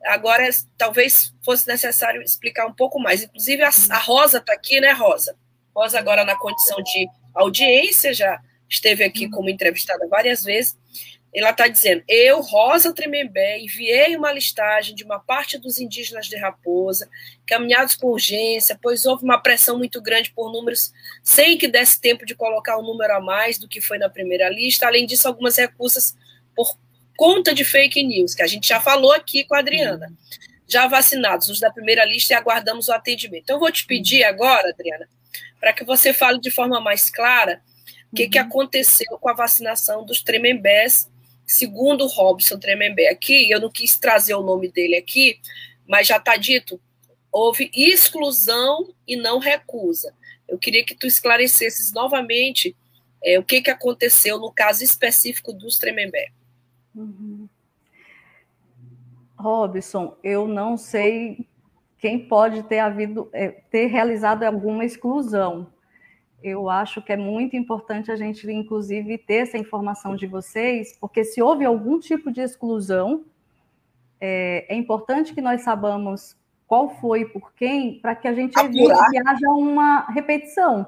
Agora, 0.05 0.49
talvez 0.77 1.35
fosse 1.43 1.67
necessário 1.67 2.21
explicar 2.21 2.67
um 2.67 2.73
pouco 2.73 2.99
mais. 2.99 3.23
Inclusive, 3.23 3.63
a, 3.63 3.71
a 3.91 3.99
Rosa 3.99 4.39
está 4.39 4.53
aqui, 4.53 4.81
né, 4.81 4.93
Rosa? 4.93 5.35
Rosa 5.75 5.99
agora 5.99 6.25
na 6.25 6.37
condição 6.37 6.83
de 6.83 7.09
audiência, 7.35 8.13
já 8.13 8.41
esteve 8.69 9.03
aqui 9.03 9.29
como 9.31 9.49
entrevistada 9.49 10.07
várias 10.09 10.45
vezes. 10.45 10.77
Ela 11.37 11.51
está 11.51 11.69
dizendo: 11.69 12.03
Eu, 12.09 12.41
Rosa 12.41 12.95
Tremembé, 12.95 13.61
enviei 13.61 14.17
uma 14.17 14.33
listagem 14.33 14.95
de 14.95 15.05
uma 15.05 15.21
parte 15.21 15.59
dos 15.59 15.79
indígenas 15.79 16.27
de 16.27 16.37
Raposa, 16.37 17.11
caminhados 17.47 17.95
por 17.95 18.13
urgência, 18.13 18.79
pois 18.81 19.05
houve 19.05 19.23
uma 19.23 19.39
pressão 19.39 19.77
muito 19.77 20.01
grande 20.01 20.31
por 20.31 20.51
números, 20.51 20.95
sem 21.23 21.59
que 21.59 21.69
desse 21.69 22.01
tempo 22.01 22.25
de 22.25 22.35
colocar 22.35 22.79
um 22.79 22.83
número 22.83 23.15
a 23.15 23.21
mais 23.21 23.59
do 23.59 23.69
que 23.69 23.83
foi 23.83 23.99
na 23.99 24.09
primeira 24.09 24.49
lista. 24.49 24.87
Além 24.87 25.05
disso, 25.05 25.29
algumas 25.29 25.57
recusas 25.57 26.17
por 26.55 26.75
conta 27.15 27.55
de 27.55 27.65
fake 27.65 28.03
news, 28.03 28.35
que 28.35 28.43
a 28.43 28.47
gente 28.47 28.67
já 28.67 28.81
falou 28.81 29.13
aqui 29.13 29.45
com 29.45 29.55
a 29.55 29.59
Adriana. 29.59 30.11
Já 30.67 30.87
vacinados, 30.89 31.51
os 31.51 31.61
da 31.61 31.71
primeira 31.71 32.05
lista, 32.07 32.33
e 32.33 32.37
aguardamos 32.37 32.89
o 32.89 32.93
atendimento. 32.93 33.43
Então, 33.43 33.57
eu 33.57 33.61
vou 33.61 33.71
te 33.71 33.85
pedir 33.87 34.25
agora, 34.25 34.71
Adriana, 34.71 35.07
para 35.61 35.75
que 35.75 35.85
você 35.85 36.15
fale 36.15 36.41
de 36.41 36.51
forma 36.51 36.81
mais 36.81 37.11
clara 37.11 37.61
o 38.11 38.17
que, 38.17 38.25
uhum. 38.25 38.31
que 38.31 38.39
aconteceu 38.39 39.19
com 39.21 39.29
a 39.29 39.35
vacinação 39.35 40.05
dos 40.05 40.23
tremembés 40.23 41.09
segundo 41.47 42.07
Robson 42.07 42.59
Tremembé 42.59 43.09
aqui, 43.09 43.51
eu 43.51 43.61
não 43.61 43.71
quis 43.71 43.97
trazer 43.97 44.35
o 44.35 44.43
nome 44.43 44.71
dele 44.71 44.97
aqui, 44.97 45.39
mas 45.87 46.09
já 46.09 46.17
está 46.17 46.37
dito, 46.37 46.81
houve 47.31 47.71
exclusão 47.73 48.93
e 49.07 49.17
não 49.17 49.39
recusa. 49.39 50.15
Eu 50.49 50.59
queria 50.59 50.85
que 50.85 50.95
tu 50.95 51.07
esclarecesses 51.07 51.93
novamente 51.93 52.77
é, 53.23 53.39
o 53.39 53.45
que, 53.45 53.61
que 53.61 53.71
aconteceu 53.71 54.39
no 54.39 54.53
caso 54.53 54.83
específico 54.83 55.53
dos 55.53 55.79
Tremembé. 55.79 56.29
Uhum. 56.95 57.49
Robson, 59.39 60.17
eu 60.25 60.49
não 60.49 60.77
sei 60.77 61.47
quem 61.99 62.19
pode 62.27 62.63
ter 62.65 62.79
havido, 62.79 63.29
é, 63.33 63.49
ter 63.49 63.87
realizado 63.87 64.43
alguma 64.45 64.85
exclusão 64.85 65.71
eu 66.43 66.69
acho 66.69 67.03
que 67.03 67.13
é 67.13 67.17
muito 67.17 67.57
importante 67.57 68.11
a 68.11 68.17
gente, 68.17 68.51
inclusive, 68.51 69.19
ter 69.19 69.43
essa 69.43 69.59
informação 69.59 70.15
de 70.15 70.27
vocês, 70.27 70.97
porque 71.01 71.25
se 71.25 71.43
houve 71.43 71.65
algum 71.65 71.99
tipo 71.99 72.31
de 72.31 72.41
exclusão, 72.41 73.25
é, 74.21 74.67
é 74.69 74.77
importante 74.77 75.35
que 75.35 75.41
nós 75.41 75.63
sabamos 75.63 76.37
qual 76.67 76.89
foi 76.89 77.25
por 77.25 77.53
quem, 77.55 78.01
para 78.01 78.15
que 78.15 78.27
a 78.27 78.33
gente 78.33 78.59
evite 78.59 79.11
que 79.11 79.19
haja 79.19 79.51
uma 79.51 80.07
repetição, 80.11 80.87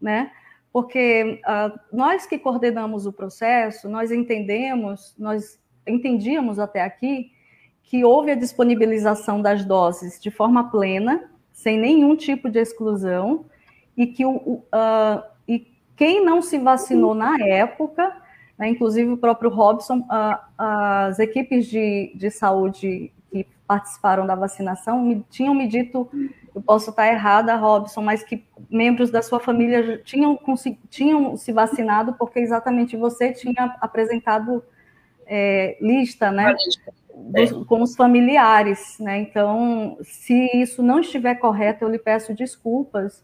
né? 0.00 0.30
Porque 0.72 1.40
uh, 1.44 1.78
nós 1.92 2.26
que 2.26 2.38
coordenamos 2.38 3.06
o 3.06 3.12
processo, 3.12 3.88
nós 3.88 4.10
entendemos, 4.10 5.14
nós 5.18 5.60
entendíamos 5.86 6.58
até 6.58 6.82
aqui 6.82 7.30
que 7.82 8.04
houve 8.04 8.30
a 8.30 8.34
disponibilização 8.34 9.40
das 9.40 9.64
doses 9.64 10.20
de 10.20 10.30
forma 10.30 10.70
plena, 10.70 11.30
sem 11.52 11.78
nenhum 11.78 12.16
tipo 12.16 12.50
de 12.50 12.58
exclusão, 12.58 13.46
e 13.96 14.06
que 14.06 14.24
o, 14.24 14.30
uh, 14.30 15.22
e 15.46 15.66
quem 15.96 16.24
não 16.24 16.42
se 16.42 16.58
vacinou 16.58 17.14
na 17.14 17.38
época, 17.40 18.14
né, 18.58 18.68
inclusive 18.68 19.12
o 19.12 19.16
próprio 19.16 19.50
Robson, 19.50 19.98
uh, 19.98 20.38
as 20.56 21.18
equipes 21.18 21.66
de, 21.66 22.12
de 22.14 22.30
saúde 22.30 23.12
que 23.30 23.46
participaram 23.66 24.26
da 24.26 24.34
vacinação 24.34 25.02
me, 25.02 25.24
tinham 25.30 25.54
me 25.54 25.66
dito, 25.66 26.08
eu 26.54 26.62
posso 26.62 26.90
estar 26.90 27.08
errada, 27.08 27.56
Robson, 27.56 28.00
mas 28.00 28.22
que 28.22 28.44
membros 28.70 29.10
da 29.10 29.22
sua 29.22 29.40
família 29.40 29.98
tinham, 30.04 30.38
tinham 30.88 31.36
se 31.36 31.52
vacinado 31.52 32.14
porque 32.14 32.38
exatamente 32.38 32.96
você 32.96 33.32
tinha 33.32 33.76
apresentado 33.80 34.62
é, 35.26 35.76
lista, 35.80 36.30
né? 36.30 36.54
Dos, 37.16 37.52
com 37.66 37.82
os 37.82 37.94
familiares, 37.96 38.96
né? 38.98 39.18
Então, 39.18 39.96
se 40.02 40.50
isso 40.54 40.82
não 40.82 41.00
estiver 41.00 41.36
correto, 41.36 41.84
eu 41.84 41.88
lhe 41.88 41.98
peço 41.98 42.34
desculpas, 42.34 43.22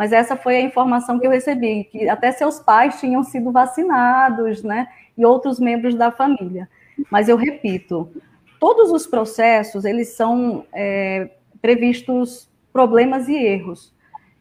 mas 0.00 0.14
essa 0.14 0.34
foi 0.34 0.56
a 0.56 0.62
informação 0.62 1.20
que 1.20 1.26
eu 1.26 1.30
recebi, 1.30 1.84
que 1.84 2.08
até 2.08 2.32
seus 2.32 2.58
pais 2.58 2.98
tinham 2.98 3.22
sido 3.22 3.52
vacinados, 3.52 4.62
né? 4.62 4.88
E 5.14 5.26
outros 5.26 5.60
membros 5.60 5.94
da 5.94 6.10
família. 6.10 6.70
Mas 7.10 7.28
eu 7.28 7.36
repito, 7.36 8.10
todos 8.58 8.90
os 8.90 9.06
processos, 9.06 9.84
eles 9.84 10.08
são 10.16 10.64
é, 10.72 11.32
previstos 11.60 12.48
problemas 12.72 13.28
e 13.28 13.34
erros. 13.34 13.94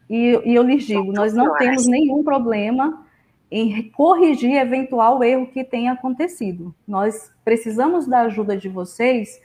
E, 0.09 0.39
e 0.45 0.55
eu 0.55 0.63
lhes 0.63 0.85
digo, 0.85 1.11
nós 1.11 1.33
não 1.33 1.53
temos 1.57 1.85
nenhum 1.87 2.23
problema 2.23 3.05
em 3.51 3.89
corrigir 3.89 4.55
eventual 4.55 5.21
erro 5.21 5.47
que 5.47 5.65
tenha 5.65 5.91
acontecido. 5.91 6.73
Nós 6.87 7.33
precisamos 7.43 8.07
da 8.07 8.21
ajuda 8.21 8.55
de 8.55 8.69
vocês 8.69 9.41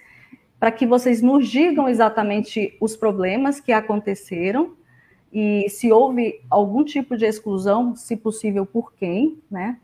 para 0.61 0.71
que 0.71 0.87
vocês 0.87 1.21
nos 1.21 1.49
digam 1.49 1.89
exatamente 1.89 2.79
os 2.81 2.95
problemas 2.95 3.59
que 3.59 3.73
aconteceram 3.73 4.77
e 5.35 5.69
se 5.69 5.91
houve 5.91 6.41
algum 6.49 6.85
tipo 6.85 7.17
de 7.17 7.27
exclusão, 7.27 7.97
se 7.97 8.17
possível, 8.17 8.65
por 8.65 8.95
quem, 8.95 9.43
né? 9.51 9.79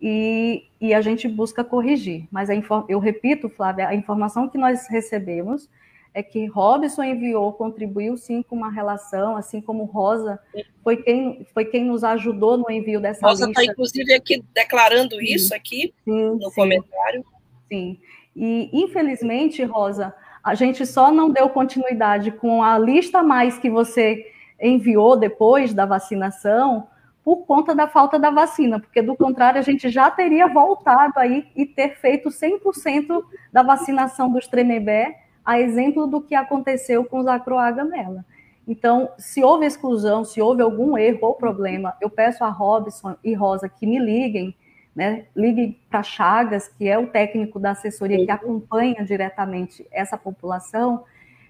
E, 0.00 0.64
e 0.78 0.92
a 0.92 1.00
gente 1.00 1.26
busca 1.26 1.64
corrigir. 1.64 2.28
Mas 2.30 2.50
a, 2.50 2.54
eu 2.86 2.98
repito, 2.98 3.48
Flávia, 3.48 3.88
a 3.88 3.94
informação 3.94 4.46
que 4.46 4.58
nós 4.58 4.86
recebemos 4.88 5.70
é 6.12 6.22
que 6.22 6.44
Robson 6.46 7.02
enviou, 7.02 7.52
contribuiu 7.52 8.16
sim 8.18 8.42
com 8.42 8.56
uma 8.56 8.70
relação, 8.70 9.36
assim 9.36 9.60
como 9.60 9.84
Rosa 9.84 10.38
foi 10.82 10.98
quem, 10.98 11.46
foi 11.54 11.64
quem 11.64 11.84
nos 11.84 12.04
ajudou 12.04 12.58
no 12.58 12.70
envio 12.70 13.00
dessa 13.00 13.26
Rosa 13.26 13.44
tá 13.44 13.46
lista. 13.46 13.60
Rosa 13.60 13.70
está, 13.70 13.72
inclusive, 13.72 14.14
aqui 14.14 14.44
declarando 14.52 15.16
sim, 15.16 15.24
isso 15.24 15.54
aqui 15.54 15.94
sim, 16.04 16.30
no 16.32 16.50
sim, 16.50 16.54
comentário. 16.54 17.24
Sim. 17.68 17.98
E, 18.36 18.68
infelizmente, 18.72 19.62
Rosa, 19.62 20.14
a 20.44 20.54
gente 20.54 20.84
só 20.84 21.10
não 21.10 21.30
deu 21.30 21.48
continuidade 21.48 22.32
com 22.32 22.62
a 22.62 22.78
lista 22.78 23.22
mais 23.22 23.56
que 23.56 23.70
você 23.70 24.26
enviou 24.60 25.16
depois 25.16 25.72
da 25.72 25.86
vacinação, 25.86 26.86
por 27.24 27.44
conta 27.46 27.74
da 27.74 27.86
falta 27.86 28.18
da 28.18 28.30
vacina, 28.30 28.80
porque 28.80 29.02
do 29.02 29.16
contrário 29.16 29.58
a 29.58 29.62
gente 29.62 29.88
já 29.88 30.10
teria 30.10 30.46
voltado 30.46 31.14
aí 31.16 31.46
e 31.54 31.66
ter 31.66 31.96
feito 31.96 32.30
100% 32.30 33.22
da 33.52 33.62
vacinação 33.62 34.32
dos 34.32 34.46
Tremembé, 34.46 35.18
a 35.44 35.60
exemplo 35.60 36.06
do 36.06 36.20
que 36.20 36.34
aconteceu 36.34 37.04
com 37.04 37.18
os 37.18 37.26
acroagamela. 37.26 38.24
Então, 38.66 39.10
se 39.18 39.42
houve 39.42 39.66
exclusão, 39.66 40.24
se 40.24 40.40
houve 40.40 40.62
algum 40.62 40.96
erro 40.96 41.18
ou 41.22 41.34
problema, 41.34 41.96
eu 42.00 42.08
peço 42.08 42.44
a 42.44 42.48
Robson 42.48 43.16
e 43.24 43.34
Rosa 43.34 43.68
que 43.68 43.86
me 43.86 43.98
liguem, 43.98 44.54
né? 44.94 45.24
Liguem 45.34 45.78
para 45.88 46.02
Chagas, 46.02 46.68
que 46.68 46.88
é 46.88 46.98
o 46.98 47.06
técnico 47.06 47.58
da 47.58 47.72
assessoria 47.72 48.24
que 48.24 48.30
acompanha 48.30 49.04
diretamente 49.04 49.86
essa 49.90 50.16
população, 50.16 51.04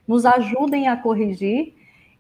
nos 0.07 0.25
ajudem 0.25 0.89
a 0.89 0.97
corrigir. 0.97 1.75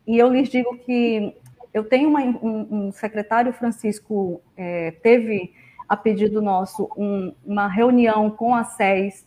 E 0.07 0.18
eu 0.18 0.28
lhes 0.28 0.48
digo 0.48 0.76
que 0.78 1.34
eu 1.72 1.84
tenho 1.84 2.09
uma, 2.09 2.20
um, 2.20 2.68
um, 2.70 2.92
secretário 2.92 3.53
Francisco 3.53 4.40
é, 4.57 4.90
teve 5.03 5.55
a 5.88 5.96
pedido 5.96 6.42
nosso 6.42 6.90
um, 6.96 7.32
uma 7.44 7.68
reunião 7.68 8.30
com 8.30 8.55
a 8.55 8.64
SES 8.64 9.26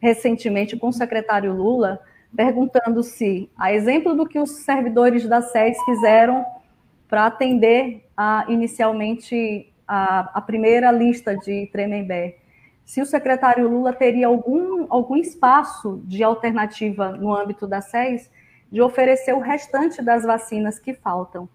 recentemente 0.00 0.76
com 0.76 0.88
o 0.88 0.92
secretário 0.92 1.52
Lula 1.52 2.00
perguntando 2.34 3.02
se, 3.02 3.50
a 3.58 3.72
exemplo 3.72 4.14
do 4.14 4.26
que 4.26 4.38
os 4.38 4.50
servidores 4.62 5.26
da 5.28 5.42
SES 5.42 5.76
fizeram 5.84 6.44
para 7.08 7.26
atender 7.26 8.06
a, 8.16 8.44
inicialmente 8.48 9.72
a, 9.86 10.38
a, 10.38 10.40
primeira 10.40 10.92
lista 10.92 11.36
de 11.36 11.66
Tremembé, 11.72 12.36
se 12.84 13.00
o 13.00 13.06
secretário 13.06 13.68
Lula 13.68 13.92
teria 13.92 14.28
algum, 14.28 14.86
algum 14.88 15.16
espaço 15.16 16.00
de 16.04 16.22
alternativa 16.22 17.12
no 17.12 17.34
âmbito 17.34 17.66
da 17.66 17.80
SES 17.80 18.30
de 18.70 18.80
oferecer 18.80 19.34
o 19.34 19.40
restante 19.40 20.02
das 20.02 20.24
vacinas 20.24 20.78
que 20.78 20.94
faltam. 20.94 21.48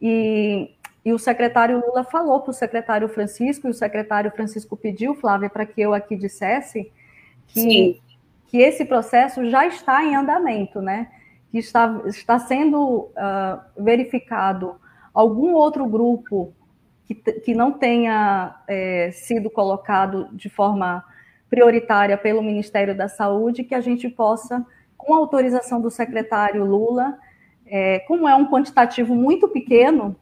E, 0.00 0.70
e 1.04 1.12
o 1.12 1.18
secretário 1.18 1.82
Lula 1.84 2.04
falou 2.04 2.40
para 2.40 2.50
o 2.50 2.54
secretário 2.54 3.08
Francisco, 3.08 3.66
e 3.66 3.70
o 3.70 3.74
secretário 3.74 4.30
Francisco 4.30 4.76
pediu, 4.76 5.14
Flávia, 5.14 5.48
para 5.48 5.66
que 5.66 5.80
eu 5.80 5.94
aqui 5.94 6.16
dissesse 6.16 6.90
que 7.46 7.60
Sim 7.60 8.00
que 8.48 8.58
esse 8.58 8.84
processo 8.84 9.48
já 9.48 9.66
está 9.66 10.02
em 10.04 10.16
andamento, 10.16 10.80
né? 10.80 11.08
Que 11.50 11.58
está, 11.58 12.02
está 12.06 12.38
sendo 12.38 13.10
uh, 13.10 13.60
verificado 13.76 14.76
algum 15.14 15.52
outro 15.52 15.86
grupo 15.86 16.52
que, 17.04 17.14
que 17.14 17.54
não 17.54 17.72
tenha 17.72 18.62
é, 18.66 19.10
sido 19.12 19.50
colocado 19.50 20.28
de 20.32 20.48
forma 20.48 21.04
prioritária 21.48 22.16
pelo 22.18 22.42
Ministério 22.42 22.94
da 22.94 23.08
Saúde, 23.08 23.64
que 23.64 23.74
a 23.74 23.80
gente 23.80 24.08
possa, 24.08 24.64
com 24.98 25.14
autorização 25.14 25.80
do 25.80 25.90
secretário 25.90 26.64
Lula, 26.64 27.16
é, 27.64 28.00
como 28.00 28.28
é 28.28 28.34
um 28.34 28.50
quantitativo 28.50 29.14
muito 29.14 29.48
pequeno, 29.48 30.14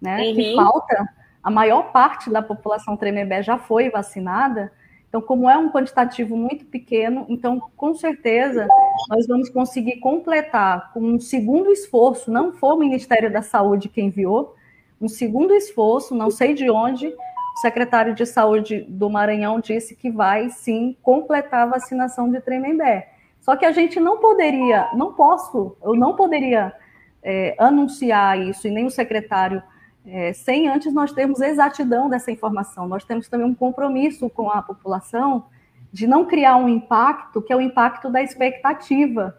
né, 0.00 0.22
uhum. 0.22 0.34
que 0.34 0.54
falta, 0.54 1.08
a 1.42 1.50
maior 1.50 1.92
parte 1.92 2.30
da 2.30 2.40
população 2.40 2.96
Tremembé 2.96 3.42
já 3.42 3.58
foi 3.58 3.90
vacinada, 3.90 4.72
então, 5.12 5.20
como 5.20 5.50
é 5.50 5.58
um 5.58 5.70
quantitativo 5.70 6.34
muito 6.38 6.64
pequeno, 6.64 7.26
então, 7.28 7.60
com 7.76 7.94
certeza, 7.94 8.66
nós 9.10 9.26
vamos 9.26 9.50
conseguir 9.50 10.00
completar 10.00 10.90
com 10.94 11.00
um 11.00 11.20
segundo 11.20 11.70
esforço, 11.70 12.30
não 12.30 12.54
foi 12.54 12.74
o 12.74 12.78
Ministério 12.78 13.30
da 13.30 13.42
Saúde 13.42 13.90
quem 13.90 14.06
enviou, 14.06 14.56
um 14.98 15.08
segundo 15.08 15.52
esforço, 15.52 16.14
não 16.14 16.30
sei 16.30 16.54
de 16.54 16.70
onde, 16.70 17.08
o 17.08 17.60
secretário 17.60 18.14
de 18.14 18.24
Saúde 18.24 18.86
do 18.88 19.10
Maranhão 19.10 19.60
disse 19.60 19.94
que 19.94 20.10
vai, 20.10 20.48
sim, 20.48 20.96
completar 21.02 21.64
a 21.64 21.72
vacinação 21.72 22.30
de 22.30 22.40
Tremembé. 22.40 23.11
Só 23.42 23.56
que 23.56 23.66
a 23.66 23.72
gente 23.72 23.98
não 23.98 24.18
poderia, 24.18 24.88
não 24.94 25.12
posso, 25.12 25.76
eu 25.82 25.94
não 25.94 26.14
poderia 26.14 26.72
é, 27.20 27.56
anunciar 27.58 28.40
isso, 28.40 28.68
e 28.68 28.70
nem 28.70 28.86
o 28.86 28.90
secretário 28.90 29.60
é, 30.06 30.32
sem 30.32 30.68
antes 30.68 30.94
nós 30.94 31.12
termos 31.12 31.40
exatidão 31.40 32.08
dessa 32.08 32.30
informação. 32.30 32.86
Nós 32.86 33.04
temos 33.04 33.28
também 33.28 33.46
um 33.46 33.54
compromisso 33.54 34.30
com 34.30 34.48
a 34.48 34.62
população 34.62 35.46
de 35.92 36.06
não 36.06 36.24
criar 36.24 36.56
um 36.56 36.68
impacto 36.68 37.42
que 37.42 37.52
é 37.52 37.56
o 37.56 37.60
impacto 37.60 38.08
da 38.08 38.22
expectativa, 38.22 39.36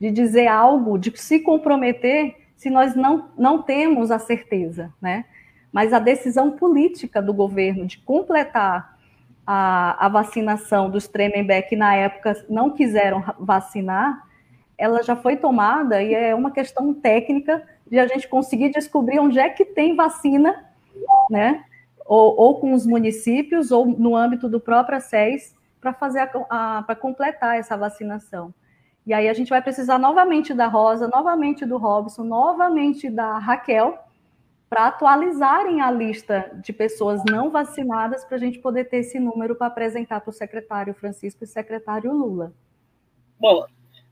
de 0.00 0.10
dizer 0.10 0.48
algo, 0.48 0.98
de 0.98 1.12
se 1.18 1.38
comprometer 1.38 2.34
se 2.56 2.70
nós 2.70 2.94
não, 2.96 3.28
não 3.36 3.62
temos 3.62 4.10
a 4.10 4.18
certeza, 4.18 4.92
né? 5.00 5.26
Mas 5.70 5.92
a 5.92 5.98
decisão 5.98 6.52
política 6.52 7.20
do 7.20 7.34
governo 7.34 7.86
de 7.86 7.98
completar 7.98 8.91
a, 9.46 10.06
a 10.06 10.08
vacinação 10.08 10.90
dos 10.90 11.08
Tremembé, 11.08 11.66
na 11.72 11.94
época 11.94 12.44
não 12.48 12.70
quiseram 12.70 13.24
vacinar, 13.38 14.26
ela 14.78 15.02
já 15.02 15.14
foi 15.14 15.36
tomada 15.36 16.02
e 16.02 16.14
é 16.14 16.34
uma 16.34 16.50
questão 16.50 16.92
técnica 16.92 17.62
de 17.86 17.98
a 17.98 18.06
gente 18.06 18.26
conseguir 18.28 18.70
descobrir 18.70 19.18
onde 19.18 19.38
é 19.38 19.48
que 19.48 19.64
tem 19.64 19.94
vacina, 19.94 20.64
né? 21.30 21.64
Ou, 22.06 22.36
ou 22.36 22.60
com 22.60 22.72
os 22.72 22.86
municípios, 22.86 23.70
ou 23.70 23.86
no 23.86 24.16
âmbito 24.16 24.48
do 24.48 24.58
próprio 24.58 25.00
SES, 25.00 25.54
para 25.80 25.92
fazer 25.92 26.26
para 26.26 26.96
completar 26.96 27.58
essa 27.58 27.76
vacinação. 27.76 28.52
E 29.04 29.12
aí 29.12 29.28
a 29.28 29.34
gente 29.34 29.50
vai 29.50 29.60
precisar 29.60 29.98
novamente 29.98 30.54
da 30.54 30.66
Rosa, 30.66 31.08
novamente 31.08 31.66
do 31.66 31.76
Robson, 31.76 32.22
novamente 32.22 33.10
da 33.10 33.38
Raquel, 33.38 33.98
para 34.72 34.86
atualizarem 34.86 35.82
a 35.82 35.90
lista 35.90 36.50
de 36.64 36.72
pessoas 36.72 37.20
não 37.30 37.50
vacinadas 37.50 38.24
para 38.24 38.38
a 38.38 38.40
gente 38.40 38.58
poder 38.58 38.88
ter 38.88 39.00
esse 39.00 39.20
número 39.20 39.54
para 39.54 39.66
apresentar 39.66 40.22
para 40.22 40.30
o 40.30 40.32
secretário 40.32 40.94
Francisco 40.94 41.44
e 41.44 41.46
secretário 41.46 42.10
Lula. 42.10 42.54
Bom, 43.38 43.66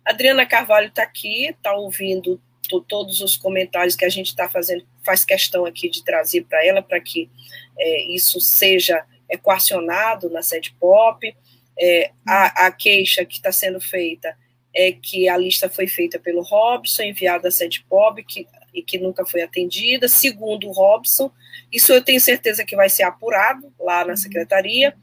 Adriana 0.04 0.44
Carvalho 0.44 0.88
está 0.88 1.02
aqui, 1.02 1.46
está 1.46 1.72
ouvindo 1.72 2.38
todos 2.86 3.22
os 3.22 3.38
comentários 3.38 3.96
que 3.96 4.04
a 4.04 4.11
gente 4.11 4.26
está 4.26 4.50
fazendo, 4.50 4.86
faz 5.02 5.24
questão 5.24 5.64
aqui 5.64 5.88
de 5.88 6.04
trazer 6.04 6.44
para 6.44 6.62
ela, 6.62 6.82
para 6.82 7.00
que 7.00 7.30
é, 7.78 8.14
isso 8.14 8.38
seja 8.38 9.02
equacionado 9.30 10.28
na 10.28 10.42
sede 10.42 10.76
POP. 10.78 11.34
É, 11.80 12.11
a, 12.28 12.66
a, 12.66 12.70
queixa 12.70 13.24
que 13.24 13.36
está 13.36 13.50
sendo 13.50 13.80
feita 13.80 14.36
é 14.76 14.92
que 14.92 15.26
a 15.26 15.38
lista 15.38 15.70
foi 15.70 15.86
feita 15.86 16.18
pelo 16.18 16.42
Robson, 16.42 17.04
enviada 17.04 17.48
à 17.48 17.50
sede 17.50 17.82
POP, 17.88 18.22
que, 18.24 18.46
e 18.73 18.83
que 18.83 18.99
nunca 18.99 19.25
foi 19.27 19.43
atendida. 19.43 20.09
Segundo 20.09 20.68
o 20.68 20.73
Robson, 20.73 21.31
isso 21.73 21.93
eu 21.93 22.03
tenho 22.03 22.21
certeza 22.21 22.64
que 22.64 22.77
vai 22.77 22.89
ser 22.89 23.03
apurado 23.03 23.73
lá 23.79 24.05
na 24.05 24.11
uhum. 24.11 24.16
secretaria 24.16 24.95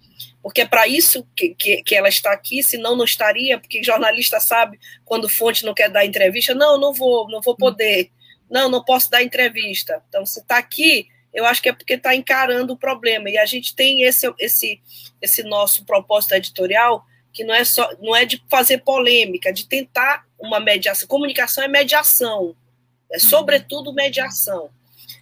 porque 0.47 0.61
é 0.61 0.65
para 0.65 0.87
isso 0.87 1.27
que, 1.35 1.53
que, 1.55 1.83
que, 1.83 1.93
ela 1.93 2.07
está 2.07 2.31
aqui, 2.31 2.63
senão 2.63 2.95
não 2.95 3.03
estaria, 3.03 3.59
porque 3.59 3.83
jornalista 3.83 4.39
sabe 4.39 4.79
quando 5.03 5.27
fonte 5.27 5.65
não 5.65 5.73
quer 5.73 5.89
dar 5.89 6.05
entrevista, 6.05 6.55
não, 6.55 6.79
não 6.79 6.93
vou, 6.93 7.29
não 7.29 7.41
vou 7.41 7.53
poder, 7.53 8.09
não, 8.49 8.69
não 8.69 8.81
posso 8.81 9.09
dar 9.09 9.21
entrevista. 9.21 10.01
Então, 10.07 10.25
se 10.25 10.39
está 10.39 10.57
aqui, 10.57 11.07
eu 11.33 11.45
acho 11.45 11.61
que 11.61 11.67
é 11.67 11.73
porque 11.73 11.95
está 11.95 12.15
encarando 12.15 12.71
o 12.71 12.77
problema. 12.77 13.29
E 13.29 13.37
a 13.37 13.45
gente 13.45 13.75
tem 13.75 14.03
esse, 14.03 14.31
esse, 14.39 14.81
esse 15.21 15.43
nosso 15.43 15.85
propósito 15.85 16.33
editorial, 16.35 17.03
que 17.33 17.43
não 17.43 17.53
é 17.53 17.65
só 17.65 17.91
não 17.99 18.15
é 18.15 18.23
de 18.23 18.41
fazer 18.49 18.79
polêmica, 18.79 19.51
de 19.51 19.67
tentar 19.67 20.25
uma 20.39 20.59
mediação. 20.59 21.07
Comunicação 21.07 21.63
é 21.63 21.67
mediação, 21.67 22.55
é 23.11 23.19
sobretudo 23.19 23.93
mediação. 23.93 24.69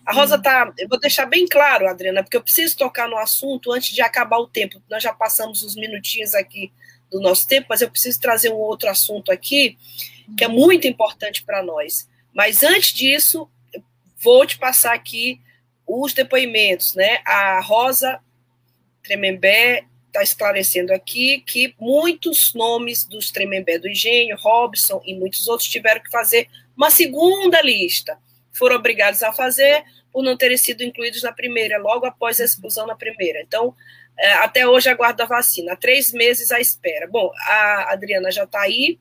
A 0.05 0.13
Rosa 0.13 0.37
tá. 0.41 0.71
Eu 0.77 0.87
vou 0.87 0.99
deixar 0.99 1.25
bem 1.25 1.47
claro, 1.47 1.87
Adriana, 1.87 2.23
porque 2.23 2.37
eu 2.37 2.43
preciso 2.43 2.77
tocar 2.77 3.07
no 3.07 3.17
assunto 3.17 3.71
antes 3.71 3.93
de 3.93 4.01
acabar 4.01 4.37
o 4.37 4.47
tempo. 4.47 4.81
Nós 4.89 5.01
já 5.01 5.13
passamos 5.13 5.63
os 5.63 5.75
minutinhos 5.75 6.33
aqui 6.35 6.71
do 7.11 7.19
nosso 7.19 7.47
tempo, 7.47 7.67
mas 7.69 7.81
eu 7.81 7.89
preciso 7.89 8.19
trazer 8.19 8.51
um 8.51 8.57
outro 8.57 8.89
assunto 8.89 9.31
aqui 9.31 9.77
que 10.37 10.43
é 10.43 10.47
muito 10.47 10.87
importante 10.87 11.43
para 11.43 11.63
nós. 11.63 12.07
Mas 12.33 12.63
antes 12.63 12.93
disso, 12.93 13.49
vou 14.17 14.45
te 14.45 14.57
passar 14.57 14.93
aqui 14.93 15.39
os 15.87 16.13
depoimentos, 16.13 16.95
né? 16.95 17.19
A 17.25 17.59
Rosa 17.61 18.19
Tremembé 19.03 19.85
está 20.07 20.23
esclarecendo 20.23 20.93
aqui 20.93 21.43
que 21.45 21.75
muitos 21.79 22.53
nomes 22.53 23.05
dos 23.05 23.31
Tremembé 23.31 23.77
do 23.77 23.87
Engenho, 23.87 24.37
Robson 24.37 25.01
e 25.05 25.13
muitos 25.13 25.47
outros 25.47 25.69
tiveram 25.69 26.01
que 26.01 26.09
fazer 26.09 26.49
uma 26.75 26.89
segunda 26.89 27.61
lista 27.61 28.17
foram 28.51 28.75
obrigados 28.75 29.21
a 29.23 29.33
fazer 29.33 29.83
por 30.11 30.23
não 30.23 30.37
terem 30.37 30.57
sido 30.57 30.81
incluídos 30.81 31.23
na 31.23 31.31
primeira, 31.31 31.77
logo 31.77 32.05
após 32.05 32.39
a 32.39 32.45
exclusão 32.45 32.87
na 32.87 32.95
primeira. 32.95 33.41
Então, 33.41 33.75
é, 34.17 34.33
até 34.35 34.65
hoje 34.65 34.89
aguardo 34.89 35.21
a 35.21 35.25
vacina, 35.25 35.75
três 35.75 36.13
meses 36.13 36.51
à 36.51 36.59
espera. 36.59 37.07
Bom, 37.07 37.31
a 37.47 37.91
Adriana 37.91 38.31
já 38.31 38.45
está 38.45 38.61
aí, 38.61 38.97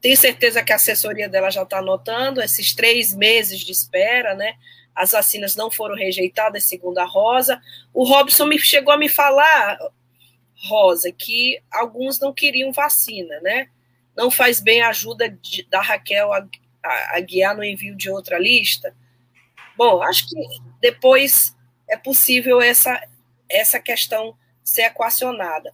tenho 0.00 0.16
certeza 0.16 0.64
que 0.64 0.72
a 0.72 0.76
assessoria 0.76 1.28
dela 1.28 1.48
já 1.48 1.62
está 1.62 1.78
anotando 1.78 2.42
esses 2.42 2.74
três 2.74 3.14
meses 3.14 3.60
de 3.60 3.70
espera, 3.70 4.34
né? 4.34 4.54
As 4.92 5.12
vacinas 5.12 5.54
não 5.54 5.70
foram 5.70 5.94
rejeitadas, 5.94 6.64
segundo 6.64 6.98
a 6.98 7.04
Rosa. 7.04 7.60
O 7.94 8.02
Robson 8.02 8.46
me 8.46 8.58
chegou 8.58 8.92
a 8.92 8.98
me 8.98 9.08
falar, 9.08 9.78
Rosa, 10.68 11.12
que 11.12 11.62
alguns 11.70 12.18
não 12.18 12.32
queriam 12.32 12.72
vacina, 12.72 13.40
né? 13.40 13.68
Não 14.16 14.28
faz 14.28 14.60
bem 14.60 14.82
a 14.82 14.88
ajuda 14.88 15.28
de, 15.28 15.62
da 15.70 15.80
Raquel 15.80 16.32
a, 16.82 17.16
a, 17.16 17.20
guiar 17.20 17.56
no 17.56 17.64
envio 17.64 17.96
de 17.96 18.10
outra 18.10 18.38
lista. 18.38 18.94
Bom, 19.76 20.02
acho 20.02 20.28
que 20.28 20.36
depois 20.80 21.56
é 21.88 21.96
possível 21.96 22.60
essa, 22.60 23.00
essa 23.48 23.78
questão 23.78 24.36
ser 24.62 24.82
equacionada. 24.82 25.72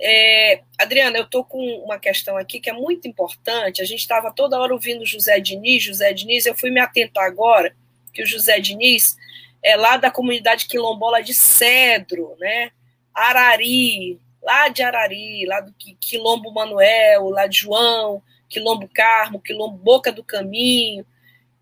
É, 0.00 0.62
Adriana, 0.78 1.18
eu 1.18 1.24
estou 1.24 1.44
com 1.44 1.58
uma 1.84 1.98
questão 1.98 2.36
aqui 2.36 2.60
que 2.60 2.70
é 2.70 2.72
muito 2.72 3.08
importante. 3.08 3.82
A 3.82 3.84
gente 3.84 4.00
estava 4.00 4.32
toda 4.32 4.58
hora 4.58 4.72
ouvindo 4.72 5.04
José 5.04 5.40
Diniz, 5.40 5.82
José 5.82 6.12
Diniz, 6.12 6.46
eu 6.46 6.56
fui 6.56 6.70
me 6.70 6.80
atentar 6.80 7.24
agora 7.24 7.74
que 8.12 8.22
o 8.22 8.26
José 8.26 8.60
Diniz 8.60 9.16
é 9.62 9.76
lá 9.76 9.96
da 9.96 10.10
comunidade 10.10 10.66
quilombola 10.66 11.22
de 11.22 11.34
Cedro, 11.34 12.36
né? 12.38 12.70
Arari, 13.12 14.20
lá 14.42 14.68
de 14.68 14.82
Arari, 14.82 15.44
lá 15.46 15.60
do 15.60 15.74
Quilombo 16.00 16.52
Manuel, 16.52 17.28
lá 17.30 17.46
de 17.46 17.58
João, 17.58 18.22
Quilombo 18.48 18.88
Carmo, 18.92 19.40
Quilombo 19.40 19.76
Boca 19.76 20.12
do 20.12 20.24
Caminho. 20.24 21.04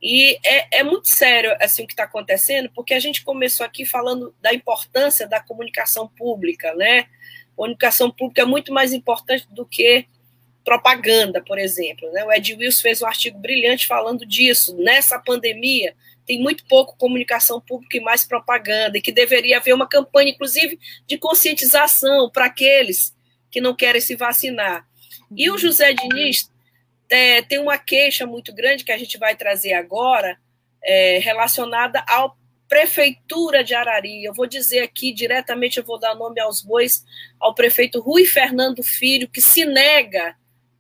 E 0.01 0.39
é, 0.45 0.81
é 0.81 0.83
muito 0.83 1.09
sério 1.09 1.57
assim 1.61 1.85
o 1.85 1.87
que 1.87 1.93
está 1.93 2.05
acontecendo, 2.05 2.71
porque 2.75 2.95
a 2.95 3.01
gente 3.01 3.25
começou 3.25 3.65
aqui 3.65 3.85
falando 3.85 4.35
da 4.41 4.53
importância 4.53 5.27
da 5.27 5.41
comunicação 5.41 6.07
pública, 6.07 6.75
né? 6.75 7.07
Comunicação 7.55 8.11
pública 8.11 8.43
é 8.43 8.45
muito 8.45 8.73
mais 8.73 8.93
importante 8.93 9.47
do 9.51 9.65
que 9.65 10.07
propaganda, 10.67 11.41
por 11.41 11.59
exemplo. 11.59 12.11
Né? 12.11 12.25
O 12.25 12.33
Ed 12.33 12.55
Wilson 12.55 12.83
fez 12.83 13.01
um 13.01 13.07
artigo 13.07 13.39
brilhante 13.39 13.87
falando 13.87 14.27
disso. 14.27 14.77
Nessa 14.77 15.19
pandemia, 15.19 15.95
tem 16.27 16.41
muito 16.41 16.67
pouco 16.67 16.99
comunicação 16.99 17.61
pública 17.61 17.97
e 17.97 18.01
mais 18.01 18.25
propaganda, 18.25 18.99
e 18.99 19.01
que 19.01 19.13
deveria 19.13 19.59
haver 19.59 19.73
uma 19.73 19.89
campanha, 19.89 20.33
inclusive, 20.33 20.79
de 21.07 21.17
conscientização 21.17 22.29
para 22.29 22.47
aqueles 22.47 23.15
que 23.49 23.61
não 23.61 23.75
querem 23.75 24.01
se 24.01 24.17
vacinar. 24.17 24.87
E 25.35 25.49
o 25.49 25.57
José 25.57 25.95
Diniz 25.95 26.51
é, 27.11 27.43
tem 27.43 27.59
uma 27.59 27.79
queixa 27.79 28.27
muito 28.27 28.55
grande 28.55 28.85
que 28.85 28.93
a 28.93 28.99
gente 28.99 29.19
vai 29.19 29.37
trazer 29.37 29.73
agora, 29.75 30.39
é, 30.83 31.19
relacionada 31.19 32.05
à 32.09 32.31
Prefeitura 32.69 33.63
de 33.63 33.75
Arari. 33.75 34.25
Eu 34.25 34.35
vou 34.35 34.47
dizer 34.47 34.81
aqui 34.81 35.13
diretamente, 35.13 35.79
eu 35.79 35.85
vou 35.85 35.99
dar 35.99 36.15
nome 36.15 36.41
aos 36.41 36.63
bois, 36.63 37.05
ao 37.39 37.55
prefeito 37.55 38.01
Rui 38.01 38.25
Fernando 38.25 38.83
Filho, 38.83 39.29
que 39.29 39.41
se 39.41 39.65
nega 39.65 40.37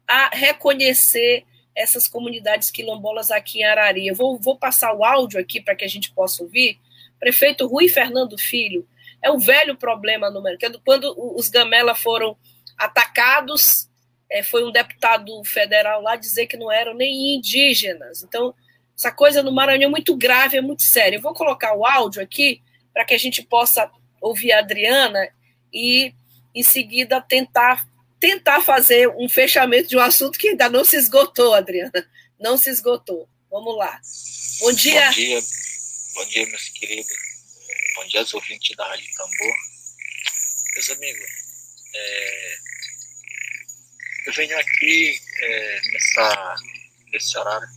a 0.07 0.31
reconhecer 0.33 1.45
essas 1.74 2.09
comunidades 2.09 2.70
quilombolas 2.70 3.31
aqui 3.31 3.61
em 3.61 3.64
Arari. 3.64 4.09
Eu 4.09 4.14
vou, 4.14 4.39
vou 4.39 4.57
passar 4.57 4.95
o 4.95 5.05
áudio 5.05 5.39
aqui 5.39 5.61
para 5.61 5.77
que 5.77 5.85
a 5.85 5.89
gente 5.89 6.12
possa 6.12 6.43
ouvir. 6.43 6.81
Prefeito 7.20 7.66
Rui 7.66 7.89
Fernando 7.89 8.37
Filho, 8.37 8.87
é 9.22 9.31
um 9.31 9.39
velho 9.39 9.77
problema 9.77 10.31
no 10.31 10.43
mercado. 10.43 10.81
Quando 10.85 11.14
os 11.37 11.49
Gamela 11.49 11.95
foram 11.95 12.37
atacados, 12.77 13.86
é, 14.31 14.43
foi 14.43 14.64
um 14.64 14.72
deputado 14.72 15.43
federal 15.45 16.03
lá 16.03 16.16
dizer 16.16 16.47
que 16.47 16.57
não 16.57 16.70
eram 16.70 16.95
nem 16.95 17.37
indígenas. 17.37 18.22
Então, 18.22 18.55
essa 18.97 19.12
coisa 19.12 19.43
no 19.43 19.53
Maranhão 19.53 19.89
é 19.89 19.91
muito 19.91 20.16
grave, 20.16 20.57
é 20.57 20.61
muito 20.61 20.83
séria. 20.83 21.16
Eu 21.16 21.22
vou 21.22 21.35
colocar 21.35 21.74
o 21.74 21.85
áudio 21.85 22.22
aqui 22.22 22.62
para 22.93 23.05
que 23.05 23.14
a 23.14 23.18
gente 23.18 23.43
possa 23.43 23.91
ouvir 24.20 24.53
a 24.53 24.59
Adriana 24.59 25.29
e, 25.72 26.14
em 26.55 26.62
seguida, 26.62 27.20
tentar 27.20 27.87
tentar 28.18 28.62
fazer 28.62 29.09
um 29.09 29.29
fechamento 29.29 29.91
de 29.91 29.97
um 29.97 30.01
assunto 30.01 30.39
que 30.39 30.49
ainda 30.49 30.70
não 30.70 30.85
se 30.85 30.97
esgotou, 30.97 31.53
Adriana. 31.55 31.93
Não 32.41 32.57
se 32.57 32.70
esgotou. 32.70 33.29
Vamos 33.51 33.77
lá. 33.77 34.01
Bom 34.61 34.72
dia. 34.72 35.07
Bom 35.07 35.12
dia, 35.12 35.41
bom 36.14 36.24
dia 36.24 36.47
meus 36.47 36.68
queridos. 36.70 37.16
Bom 37.95 38.07
dia 38.07 38.20
aos 38.20 38.35
ouvintes 38.35 38.74
da 38.77 38.87
Rádio 38.87 39.07
Tambor. 39.14 39.57
Meus 40.74 40.91
amigos, 40.91 41.31
é, 41.95 42.57
eu 44.27 44.33
venho 44.33 44.59
aqui 44.59 45.20
é, 45.41 45.81
nessa, 45.93 46.57
nesse 47.12 47.39
horário 47.39 47.68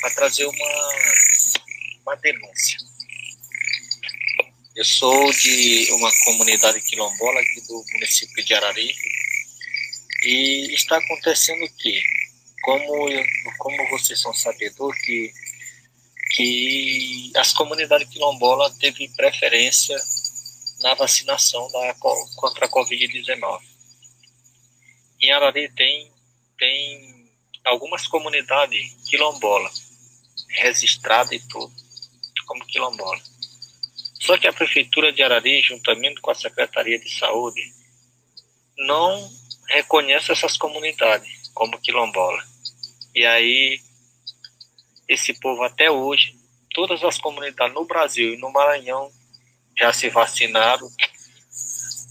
para 0.00 0.14
trazer 0.14 0.46
uma, 0.46 0.94
uma 2.02 2.16
denúncia. 2.16 2.78
Eu 4.76 4.84
sou 4.84 5.32
de 5.32 5.88
uma 5.92 6.10
comunidade 6.24 6.80
quilombola 6.82 7.40
aqui 7.40 7.60
do 7.66 7.84
município 7.92 8.44
de 8.44 8.54
Arari, 8.54 8.94
e 10.22 10.74
está 10.74 10.98
acontecendo 10.98 11.64
o 11.64 11.72
quê? 11.76 12.02
Como, 12.62 13.08
como 13.58 13.90
vocês 13.90 14.20
são 14.20 14.34
sabedores 14.34 15.00
que, 15.02 15.32
que 16.34 17.32
as 17.36 17.52
comunidades 17.52 18.08
quilombolas 18.08 18.76
teve 18.78 19.08
preferência 19.16 19.96
na 20.80 20.94
vacinação 20.94 21.70
da, 21.70 21.94
contra 21.94 22.66
a 22.66 22.68
Covid-19. 22.68 23.75
Em 25.20 25.32
Arari 25.32 25.68
tem, 25.70 26.10
tem 26.58 27.30
algumas 27.64 28.06
comunidades 28.06 28.96
quilombolas 29.08 29.86
registradas 30.48 31.32
e 31.32 31.48
tudo, 31.48 31.72
como 32.46 32.64
quilombola. 32.66 33.20
Só 34.20 34.36
que 34.38 34.46
a 34.46 34.52
Prefeitura 34.52 35.12
de 35.12 35.22
Arari, 35.22 35.62
juntamente 35.62 36.20
com 36.20 36.30
a 36.30 36.34
Secretaria 36.34 36.98
de 36.98 37.08
Saúde, 37.18 37.62
não 38.78 39.30
reconhece 39.68 40.32
essas 40.32 40.56
comunidades 40.56 41.48
como 41.54 41.80
quilombola. 41.80 42.42
E 43.14 43.24
aí, 43.24 43.80
esse 45.08 45.32
povo 45.34 45.62
até 45.62 45.90
hoje, 45.90 46.36
todas 46.74 47.02
as 47.02 47.18
comunidades 47.18 47.74
no 47.74 47.84
Brasil 47.84 48.34
e 48.34 48.36
no 48.36 48.50
Maranhão 48.52 49.10
já 49.78 49.92
se 49.92 50.08
vacinaram 50.08 50.88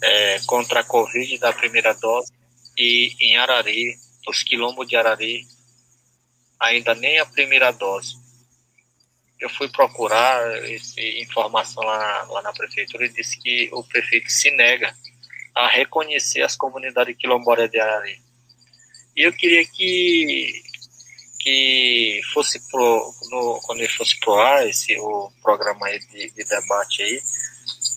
é, 0.01 0.39
contra 0.45 0.79
a 0.81 0.83
Covid 0.83 1.37
da 1.37 1.53
primeira 1.53 1.93
dose. 1.93 2.31
E 2.77 3.15
em 3.21 3.37
Arari, 3.37 3.95
os 4.27 4.43
quilombos 4.43 4.87
de 4.87 4.95
Arari, 4.95 5.47
ainda 6.59 6.93
nem 6.95 7.19
a 7.19 7.25
primeira 7.25 7.71
dose. 7.71 8.15
Eu 9.39 9.49
fui 9.49 9.69
procurar 9.69 10.63
esse, 10.69 11.21
informação 11.21 11.83
lá, 11.83 12.23
lá 12.23 12.41
na 12.41 12.53
prefeitura 12.53 13.05
e 13.05 13.13
disse 13.13 13.37
que 13.39 13.69
o 13.73 13.83
prefeito 13.83 14.31
se 14.31 14.49
nega 14.51 14.95
a 15.53 15.67
reconhecer 15.67 16.41
as 16.41 16.55
comunidades 16.55 17.15
quilombolas 17.17 17.69
de 17.69 17.79
Arari. 17.79 18.21
E 19.15 19.23
eu 19.23 19.33
queria 19.33 19.65
que 19.65 20.63
que 21.45 22.21
fosse 22.33 22.59
pro, 22.71 23.13
no, 23.29 23.61
quando 23.63 23.77
ele 23.77 23.87
fosse 23.87 24.19
pro 24.19 24.33
ar, 24.33 24.67
esse, 24.67 24.97
o 24.97 25.31
programa 25.43 25.87
de, 25.91 26.31
de 26.31 26.43
debate 26.43 27.03
aí, 27.03 27.21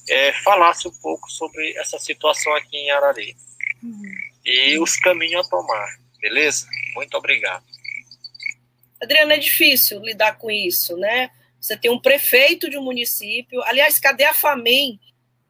é, 0.06 0.32
falasse 0.44 0.86
um 0.86 0.92
pouco 1.00 1.30
sobre 1.30 1.74
essa 1.78 1.98
situação 1.98 2.54
aqui 2.54 2.76
em 2.76 2.90
Arari. 2.90 3.34
Uhum. 3.82 4.14
E 4.44 4.78
os 4.78 4.96
caminhos 4.96 5.46
a 5.46 5.48
tomar, 5.48 5.98
beleza? 6.20 6.66
Muito 6.94 7.16
obrigado. 7.16 7.64
Adriana, 9.00 9.34
é 9.34 9.38
difícil 9.38 10.00
lidar 10.00 10.38
com 10.38 10.50
isso, 10.50 10.96
né? 10.96 11.30
Você 11.60 11.76
tem 11.76 11.90
um 11.90 12.00
prefeito 12.00 12.68
de 12.68 12.78
um 12.78 12.82
município. 12.82 13.62
Aliás, 13.64 13.98
cadê 13.98 14.24
a 14.24 14.34
FAMEM, 14.34 14.98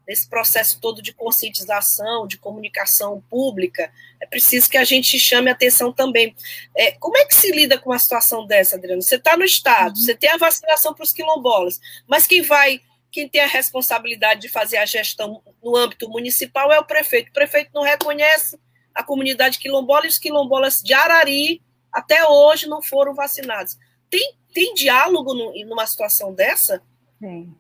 nesse 0.08 0.28
processo 0.28 0.80
todo 0.80 1.02
de 1.02 1.12
conscientização, 1.12 2.26
de 2.26 2.38
comunicação 2.38 3.22
pública, 3.28 3.92
é 4.18 4.26
preciso 4.26 4.68
que 4.68 4.78
a 4.78 4.84
gente 4.84 5.18
chame 5.20 5.50
atenção 5.50 5.92
também. 5.92 6.34
É, 6.74 6.92
como 6.92 7.16
é 7.18 7.26
que 7.26 7.34
se 7.34 7.50
lida 7.52 7.78
com 7.78 7.90
uma 7.90 7.98
situação 7.98 8.46
dessa, 8.46 8.76
Adriano? 8.76 9.02
Você 9.02 9.16
está 9.16 9.36
no 9.36 9.44
Estado, 9.44 9.96
uhum. 9.98 10.04
você 10.04 10.14
tem 10.14 10.30
a 10.30 10.38
vacinação 10.38 10.94
para 10.94 11.04
os 11.04 11.12
quilombolas, 11.12 11.78
mas 12.08 12.26
quem 12.26 12.40
vai, 12.40 12.80
quem 13.12 13.28
tem 13.28 13.42
a 13.42 13.46
responsabilidade 13.46 14.40
de 14.40 14.48
fazer 14.48 14.78
a 14.78 14.86
gestão 14.86 15.42
no 15.62 15.76
âmbito 15.76 16.08
municipal 16.08 16.72
é 16.72 16.80
o 16.80 16.84
prefeito. 16.86 17.28
O 17.28 17.34
prefeito 17.34 17.70
não 17.74 17.82
reconhece 17.82 18.58
a 18.98 19.02
comunidade 19.04 19.60
quilombola 19.60 20.06
e 20.06 20.08
os 20.08 20.18
quilombolas 20.18 20.82
de 20.82 20.92
Arari 20.92 21.62
até 21.92 22.26
hoje 22.26 22.68
não 22.68 22.82
foram 22.82 23.14
vacinados. 23.14 23.78
Tem, 24.10 24.34
tem 24.52 24.74
diálogo 24.74 25.32
no, 25.34 25.52
numa 25.66 25.86
situação 25.86 26.34
dessa? 26.34 26.82
Tem. 27.20 27.54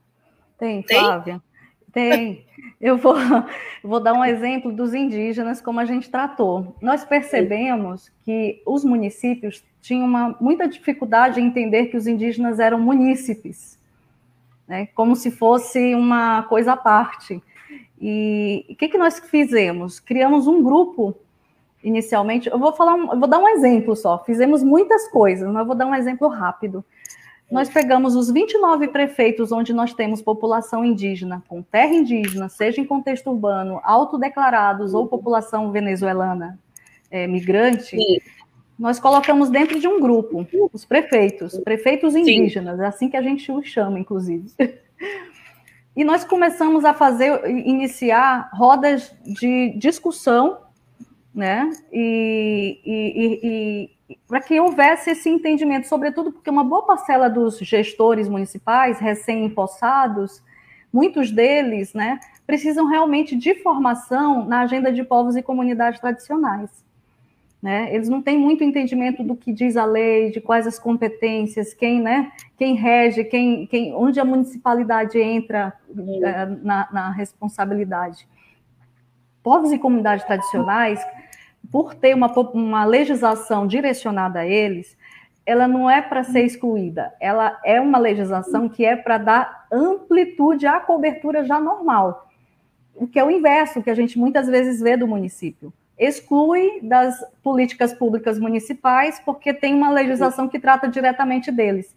Tem, 0.58 0.82
Flávia. 0.82 1.40
Tem. 1.92 2.44
Eu 2.80 2.96
vou, 2.96 3.14
vou 3.84 4.00
dar 4.00 4.14
um 4.14 4.24
exemplo 4.24 4.72
dos 4.72 4.92
indígenas, 4.92 5.60
como 5.60 5.78
a 5.78 5.84
gente 5.84 6.10
tratou. 6.10 6.76
Nós 6.82 7.04
percebemos 7.04 8.10
que 8.24 8.60
os 8.66 8.84
municípios 8.84 9.62
tinham 9.80 10.06
uma, 10.06 10.36
muita 10.40 10.66
dificuldade 10.66 11.40
em 11.40 11.46
entender 11.46 11.86
que 11.86 11.96
os 11.96 12.08
indígenas 12.08 12.58
eram 12.58 12.80
munícipes, 12.80 13.78
né, 14.66 14.86
como 14.86 15.14
se 15.14 15.30
fosse 15.30 15.94
uma 15.94 16.42
coisa 16.42 16.72
à 16.72 16.76
parte. 16.76 17.40
E 18.00 18.66
o 18.68 18.74
que, 18.74 18.88
que 18.88 18.98
nós 18.98 19.20
fizemos? 19.20 20.00
Criamos 20.00 20.48
um 20.48 20.62
grupo 20.62 21.16
inicialmente. 21.82 22.48
Eu 22.48 22.58
vou 22.58 22.72
falar, 22.72 22.94
um, 22.94 23.12
eu 23.12 23.18
vou 23.18 23.28
dar 23.28 23.38
um 23.38 23.48
exemplo 23.48 23.94
só. 23.96 24.18
Fizemos 24.24 24.62
muitas 24.62 25.08
coisas, 25.08 25.46
mas 25.48 25.60
eu 25.60 25.66
vou 25.66 25.74
dar 25.74 25.86
um 25.86 25.94
exemplo 25.94 26.28
rápido. 26.28 26.84
Nós 27.50 27.70
pegamos 27.70 28.14
os 28.14 28.30
29 28.30 28.88
prefeitos 28.88 29.52
onde 29.52 29.72
nós 29.72 29.94
temos 29.94 30.20
população 30.20 30.84
indígena, 30.84 31.42
com 31.48 31.62
terra 31.62 31.94
indígena, 31.94 32.48
seja 32.48 32.80
em 32.80 32.84
contexto 32.84 33.30
urbano, 33.30 33.80
autodeclarados 33.82 34.92
ou 34.92 35.08
população 35.08 35.72
venezuelana 35.72 36.58
é, 37.10 37.26
migrante, 37.26 37.96
Sim. 37.96 38.18
nós 38.78 39.00
colocamos 39.00 39.48
dentro 39.48 39.80
de 39.80 39.88
um 39.88 39.98
grupo, 39.98 40.46
os 40.72 40.84
prefeitos, 40.84 41.56
prefeitos 41.60 42.14
indígenas, 42.14 42.76
Sim. 42.76 42.84
é 42.84 42.86
assim 42.86 43.08
que 43.08 43.16
a 43.16 43.22
gente 43.22 43.50
os 43.50 43.66
chama, 43.66 43.98
inclusive. 43.98 44.50
E 45.96 46.04
nós 46.04 46.22
começamos 46.22 46.84
a 46.84 46.94
fazer, 46.94 47.44
iniciar 47.50 48.50
rodas 48.52 49.12
de 49.24 49.76
discussão, 49.76 50.58
né? 51.38 51.70
E, 51.92 52.80
e, 52.84 53.40
e, 54.10 54.16
para 54.26 54.40
que 54.40 54.58
houvesse 54.58 55.10
esse 55.10 55.30
entendimento, 55.30 55.86
sobretudo 55.86 56.32
porque 56.32 56.50
uma 56.50 56.64
boa 56.64 56.84
parcela 56.84 57.30
dos 57.30 57.58
gestores 57.58 58.28
municipais 58.28 58.98
recém-empossados, 58.98 60.42
muitos 60.92 61.30
deles, 61.30 61.94
né, 61.94 62.18
precisam 62.44 62.86
realmente 62.88 63.36
de 63.36 63.54
formação 63.62 64.44
na 64.46 64.62
agenda 64.62 64.92
de 64.92 65.04
povos 65.04 65.36
e 65.36 65.42
comunidades 65.42 66.00
tradicionais. 66.00 66.84
Né? 67.62 67.94
Eles 67.94 68.08
não 68.08 68.20
têm 68.20 68.36
muito 68.36 68.64
entendimento 68.64 69.22
do 69.22 69.36
que 69.36 69.52
diz 69.52 69.76
a 69.76 69.84
lei, 69.84 70.32
de 70.32 70.40
quais 70.40 70.66
as 70.66 70.76
competências, 70.76 71.72
quem, 71.72 72.00
né, 72.00 72.32
quem 72.56 72.74
rege, 72.74 73.22
quem, 73.22 73.64
quem, 73.68 73.94
onde 73.94 74.18
a 74.18 74.24
municipalidade 74.24 75.20
entra 75.20 75.72
é, 76.24 76.46
na, 76.46 76.88
na 76.92 77.10
responsabilidade. 77.12 78.26
Povos 79.40 79.70
e 79.70 79.78
comunidades 79.78 80.24
tradicionais, 80.24 81.00
por 81.70 81.94
ter 81.94 82.14
uma, 82.14 82.28
uma 82.52 82.84
legislação 82.84 83.66
direcionada 83.66 84.40
a 84.40 84.46
eles, 84.46 84.96
ela 85.44 85.66
não 85.66 85.88
é 85.88 86.02
para 86.02 86.24
ser 86.24 86.44
excluída, 86.44 87.14
ela 87.20 87.58
é 87.64 87.80
uma 87.80 87.98
legislação 87.98 88.68
que 88.68 88.84
é 88.84 88.96
para 88.96 89.18
dar 89.18 89.66
amplitude 89.72 90.66
à 90.66 90.78
cobertura 90.78 91.44
já 91.44 91.58
normal, 91.60 92.30
o 92.94 93.06
que 93.06 93.18
é 93.18 93.24
o 93.24 93.30
inverso 93.30 93.82
que 93.82 93.90
a 93.90 93.94
gente 93.94 94.18
muitas 94.18 94.46
vezes 94.46 94.80
vê 94.80 94.96
do 94.96 95.06
município 95.06 95.72
exclui 95.98 96.80
das 96.80 97.18
políticas 97.42 97.92
públicas 97.92 98.38
municipais, 98.38 99.20
porque 99.24 99.52
tem 99.52 99.74
uma 99.74 99.90
legislação 99.90 100.48
que 100.48 100.60
trata 100.60 100.88
diretamente 100.88 101.50
deles. 101.50 101.94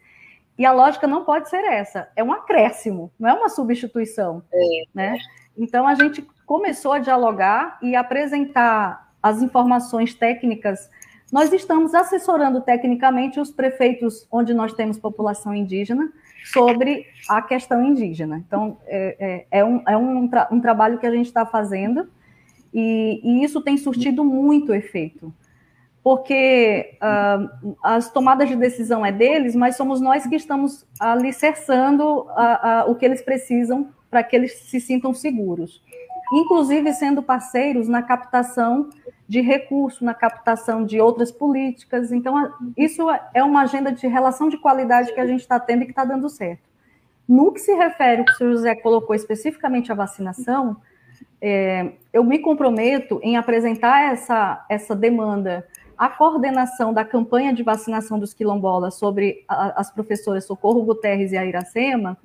E 0.57 0.65
a 0.65 0.72
lógica 0.72 1.07
não 1.07 1.24
pode 1.24 1.49
ser 1.49 1.63
essa, 1.63 2.09
é 2.15 2.24
um 2.24 2.34
acréscimo, 2.34 3.11
não 3.19 3.30
é 3.30 3.34
uma 3.34 3.49
substituição. 3.49 4.43
É. 4.51 4.84
Né? 4.93 5.17
Então, 5.57 5.88
a 5.88 5.93
gente 5.93 6.28
começou 6.45 6.93
a 6.93 6.99
dialogar 6.99 7.78
e 7.82 7.95
apresentar 7.95 9.11
as 9.22 9.41
informações 9.41 10.13
técnicas. 10.13 10.89
Nós 11.32 11.53
estamos 11.53 11.93
assessorando 11.93 12.61
tecnicamente 12.61 13.39
os 13.39 13.51
prefeitos 13.51 14.28
onde 14.32 14.53
nós 14.53 14.74
temos 14.74 14.97
população 14.97 15.55
indígena 15.55 16.11
sobre 16.45 17.05
a 17.30 17.41
questão 17.41 17.84
indígena. 17.84 18.43
Então, 18.45 18.78
é, 18.86 19.45
é, 19.51 19.59
é 19.59 19.65
um, 19.65 19.82
é 19.88 19.95
um, 19.95 20.28
tra 20.28 20.47
um 20.51 20.59
trabalho 20.59 20.97
que 20.97 21.05
a 21.05 21.11
gente 21.11 21.28
está 21.28 21.45
fazendo 21.45 22.09
e, 22.74 23.22
e 23.24 23.43
isso 23.43 23.61
tem 23.61 23.78
surtido 23.78 24.24
muito 24.24 24.74
efeito, 24.74 25.34
porque 26.03 26.97
uh, 26.97 27.76
as 27.84 28.11
tomadas 28.11 28.49
de 28.49 28.55
decisão 28.55 29.05
é 29.05 29.11
deles, 29.11 29.55
mas 29.55 29.76
somos 29.76 29.99
nós 30.01 30.26
que 30.26 30.36
estamos 30.36 30.86
alicerçando 30.99 32.28
a, 32.30 32.82
a, 32.82 32.86
o 32.86 32.95
que 32.95 33.05
eles 33.05 33.22
precisam 33.22 33.89
para 34.09 34.24
que 34.24 34.36
eles 34.36 34.53
se 34.53 34.80
sintam 34.80 35.13
seguros. 35.13 35.82
Inclusive 36.34 36.93
sendo 36.93 37.22
parceiros 37.22 37.89
na 37.89 38.01
captação 38.01 38.89
de 39.32 39.40
recursos, 39.40 40.02
na 40.02 40.14
captação 40.14 40.86
de 40.86 41.00
outras 41.00 41.32
políticas. 41.32 42.12
Então, 42.12 42.54
isso 42.76 43.08
é 43.34 43.42
uma 43.42 43.62
agenda 43.62 43.90
de 43.90 44.06
relação 44.06 44.50
de 44.50 44.58
qualidade 44.58 45.14
que 45.14 45.20
a 45.22 45.26
gente 45.26 45.40
está 45.40 45.58
tendo 45.58 45.84
e 45.84 45.86
que 45.86 45.94
está 45.94 46.04
dando 46.04 46.28
certo. 46.28 46.64
No 47.26 47.54
que 47.54 47.62
se 47.62 47.74
refere, 47.74 48.24
o 48.24 48.26
que 48.26 48.32
o 48.34 48.36
senhor 48.36 48.52
José 48.52 48.76
colocou 48.76 49.16
especificamente 49.16 49.90
à 49.90 49.96
vacinação, 49.96 50.76
é, 51.40 51.94
eu 52.12 52.26
me 52.26 52.40
comprometo 52.40 53.22
em 53.24 53.38
apresentar 53.38 54.12
essa, 54.12 54.66
essa 54.68 54.94
demanda 54.94 55.66
à 55.98 56.10
coordenação 56.10 56.94
da 56.94 57.06
campanha 57.06 57.54
de 57.54 57.64
vacinação 57.64 58.20
dos 58.20 58.34
quilombolas 58.34 58.96
sobre 58.96 59.46
a, 59.48 59.80
as 59.80 59.90
professoras 59.90 60.44
Socorro 60.44 60.84
Guterres 60.84 61.32
e 61.32 61.38
a 61.38 61.46
Iracema, 61.46 62.18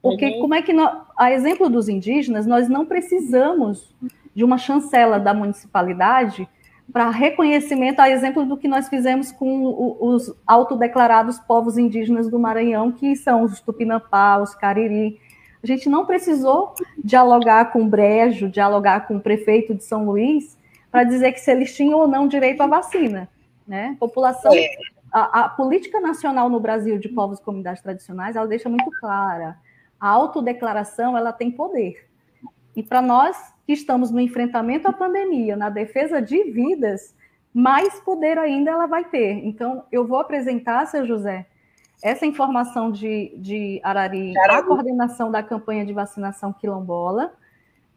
porque 0.00 0.26
uhum. 0.26 0.40
como 0.42 0.54
é 0.54 0.62
que, 0.62 0.72
nós, 0.72 1.02
a 1.16 1.32
exemplo 1.32 1.68
dos 1.68 1.88
indígenas, 1.88 2.46
nós 2.46 2.68
não 2.68 2.86
precisamos 2.86 3.92
de 4.38 4.44
uma 4.44 4.56
chancela 4.56 5.18
da 5.18 5.34
municipalidade 5.34 6.48
para 6.92 7.10
reconhecimento, 7.10 7.98
a 7.98 8.08
exemplo 8.08 8.46
do 8.46 8.56
que 8.56 8.68
nós 8.68 8.88
fizemos 8.88 9.32
com 9.32 9.96
os 10.00 10.32
autodeclarados 10.46 11.40
povos 11.40 11.76
indígenas 11.76 12.30
do 12.30 12.38
Maranhão, 12.38 12.92
que 12.92 13.16
são 13.16 13.42
os 13.42 13.60
Tupinambá, 13.60 14.38
os 14.38 14.54
Cariri, 14.54 15.20
a 15.60 15.66
gente 15.66 15.88
não 15.88 16.06
precisou 16.06 16.72
dialogar 17.02 17.72
com 17.72 17.82
o 17.82 17.88
Brejo, 17.88 18.48
dialogar 18.48 19.08
com 19.08 19.16
o 19.16 19.20
prefeito 19.20 19.74
de 19.74 19.82
São 19.82 20.04
Luís, 20.04 20.56
para 20.88 21.02
dizer 21.02 21.32
que 21.32 21.40
se 21.40 21.50
eles 21.50 21.74
tinham 21.74 21.98
ou 21.98 22.06
não 22.06 22.28
direito 22.28 22.62
à 22.62 22.68
vacina. 22.68 23.28
Né? 23.66 23.96
População, 23.98 24.52
a, 25.12 25.40
a, 25.40 25.48
política 25.48 26.00
nacional 26.00 26.48
no 26.48 26.60
Brasil 26.60 26.96
de 26.96 27.08
povos 27.08 27.40
e 27.40 27.42
comunidades 27.42 27.82
tradicionais, 27.82 28.36
ela 28.36 28.46
deixa 28.46 28.68
muito 28.68 28.88
clara. 29.00 29.58
A 29.98 30.08
autodeclaração, 30.08 31.16
ela 31.16 31.32
tem 31.32 31.50
poder. 31.50 32.07
E 32.78 32.82
para 32.84 33.02
nós 33.02 33.36
que 33.66 33.72
estamos 33.72 34.12
no 34.12 34.20
enfrentamento 34.20 34.86
à 34.86 34.92
pandemia, 34.92 35.56
na 35.56 35.68
defesa 35.68 36.22
de 36.22 36.44
vidas, 36.44 37.12
mais 37.52 37.98
poder 37.98 38.38
ainda 38.38 38.70
ela 38.70 38.86
vai 38.86 39.04
ter. 39.04 39.44
Então, 39.44 39.82
eu 39.90 40.06
vou 40.06 40.20
apresentar, 40.20 40.86
seu 40.86 41.04
José, 41.04 41.48
essa 42.00 42.24
informação 42.24 42.92
de, 42.92 43.36
de 43.36 43.80
Arari, 43.82 44.32
a 44.38 44.62
coordenação 44.62 45.28
da 45.28 45.42
campanha 45.42 45.84
de 45.84 45.92
vacinação 45.92 46.52
quilombola, 46.52 47.34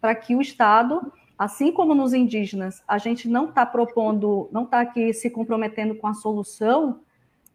para 0.01 0.15
que 0.15 0.35
o 0.35 0.41
Estado, 0.41 1.13
assim 1.37 1.71
como 1.71 1.93
nos 1.93 2.11
indígenas, 2.11 2.81
a 2.87 2.97
gente 2.97 3.29
não 3.29 3.49
está 3.49 3.67
propondo, 3.67 4.49
não 4.51 4.63
está 4.63 4.81
aqui 4.81 5.13
se 5.13 5.29
comprometendo 5.29 5.93
com 5.93 6.07
a 6.07 6.15
solução, 6.15 7.01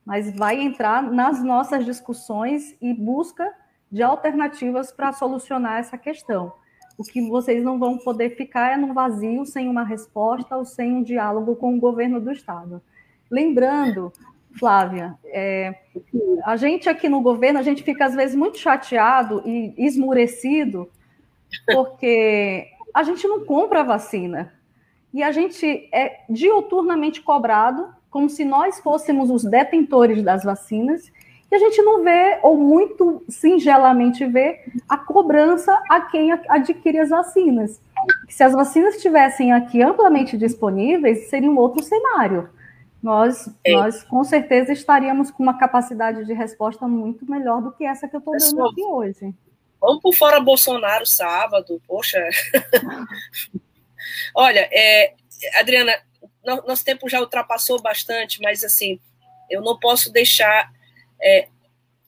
mas 0.04 0.32
vai 0.32 0.60
entrar 0.60 1.02
nas 1.02 1.42
nossas 1.42 1.84
discussões 1.84 2.76
e 2.80 2.94
busca 2.94 3.52
de 3.90 4.00
alternativas 4.00 4.92
para 4.92 5.12
solucionar 5.12 5.80
essa 5.80 5.98
questão. 5.98 6.52
O 6.99 7.03
que 7.03 7.28
vocês 7.28 7.62
não 7.62 7.78
vão 7.78 7.99
poder 7.99 8.36
ficar 8.36 8.72
é 8.72 8.76
no 8.76 8.94
vazio, 8.94 9.44
sem 9.44 9.68
uma 9.68 9.84
resposta 9.84 10.57
ou 10.57 10.64
sem 10.64 10.92
um 10.92 11.03
diálogo 11.03 11.57
com 11.57 11.76
o 11.76 11.80
governo 11.80 12.20
do 12.20 12.32
Estado. 12.32 12.80
Lembrando 13.30 14.12
Flávia, 14.59 15.14
é, 15.26 15.74
a 16.44 16.57
gente 16.57 16.88
aqui 16.88 17.09
no 17.09 17.20
governo, 17.20 17.59
a 17.59 17.62
gente 17.62 17.82
fica 17.82 18.07
às 18.07 18.14
vezes 18.14 18.34
muito 18.34 18.57
chateado 18.59 19.42
e 19.44 19.74
esmurecido, 19.76 20.88
porque 21.66 22.66
a 22.94 23.03
gente 23.03 23.26
não 23.28 23.44
compra 23.44 23.80
a 23.80 23.84
vacina. 23.84 24.55
E 25.12 25.22
a 25.22 25.30
gente 25.30 25.88
é 25.92 26.24
diuturnamente 26.28 27.20
cobrado, 27.20 27.88
como 28.11 28.30
se 28.30 28.44
nós 28.44 28.80
fôssemos 28.80 29.30
os 29.30 29.44
detentores 29.44 30.22
das 30.22 30.42
vacinas, 30.42 31.12
e 31.51 31.55
a 31.55 31.59
gente 31.59 31.80
não 31.82 32.03
vê, 32.03 32.38
ou 32.42 32.57
muito 32.57 33.22
singelamente 33.28 34.24
vê, 34.26 34.64
a 34.88 34.97
cobrança 34.97 35.80
a 35.88 36.01
quem 36.01 36.32
adquire 36.32 36.99
as 36.99 37.11
vacinas. 37.11 37.80
Se 38.28 38.42
as 38.42 38.53
vacinas 38.53 38.97
estivessem 38.97 39.53
aqui 39.53 39.82
amplamente 39.82 40.36
disponíveis, 40.36 41.28
seria 41.28 41.51
um 41.51 41.59
outro 41.59 41.82
cenário 41.82 42.49
nós, 43.07 43.49
é. 43.62 43.72
nós 43.72 44.03
com 44.03 44.24
certeza 44.24 44.72
estaríamos 44.72 45.30
com 45.30 45.40
uma 45.40 45.57
capacidade 45.57 46.24
de 46.24 46.32
resposta 46.32 46.88
muito 46.88 47.24
melhor 47.30 47.62
do 47.62 47.70
que 47.70 47.84
essa 47.84 48.09
que 48.09 48.16
eu 48.16 48.18
estou 48.18 48.36
dando 48.36 48.68
aqui 48.68 48.82
hoje. 48.82 49.32
Vamos 49.80 50.03
por 50.03 50.12
fora 50.12 50.40
Bolsonaro 50.40 51.07
sábado, 51.07 51.80
poxa. 51.86 52.18
Olha, 54.34 54.68
é, 54.72 55.14
Adriana, 55.55 55.92
nosso 56.66 56.84
tempo 56.84 57.09
já 57.09 57.20
ultrapassou 57.20 57.80
bastante, 57.80 58.42
mas 58.42 58.64
assim, 58.64 58.99
eu 59.49 59.62
não 59.62 59.78
posso 59.78 60.12
deixar 60.12 60.72
é, 61.20 61.48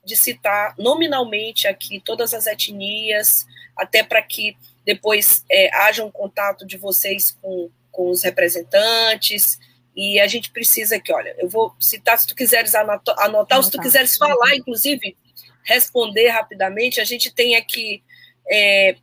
de 0.03 0.15
citar 0.15 0.73
nominalmente 0.77 1.67
aqui 1.67 2.01
todas 2.03 2.33
as 2.33 2.47
etnias, 2.47 3.45
até 3.75 4.03
para 4.03 4.21
que 4.21 4.57
depois 4.85 5.43
é, 5.49 5.73
haja 5.75 6.03
um 6.03 6.11
contato 6.11 6.65
de 6.65 6.77
vocês 6.77 7.37
com, 7.41 7.69
com 7.91 8.09
os 8.09 8.23
representantes, 8.23 9.59
e 9.95 10.19
a 10.19 10.27
gente 10.27 10.51
precisa 10.51 10.99
que, 10.99 11.11
olha, 11.11 11.35
eu 11.37 11.49
vou 11.49 11.75
citar, 11.79 12.17
se 12.17 12.25
tu 12.25 12.35
quiseres 12.35 12.73
anotar, 12.73 13.15
anotar 13.19 13.61
se 13.61 13.69
tu 13.69 13.79
quiseres 13.79 14.15
falar, 14.15 14.55
inclusive, 14.55 15.17
responder 15.63 16.29
rapidamente, 16.29 17.01
a 17.01 17.03
gente 17.03 17.31
tem 17.31 17.55
aqui 17.55 18.01
é, 18.49 18.95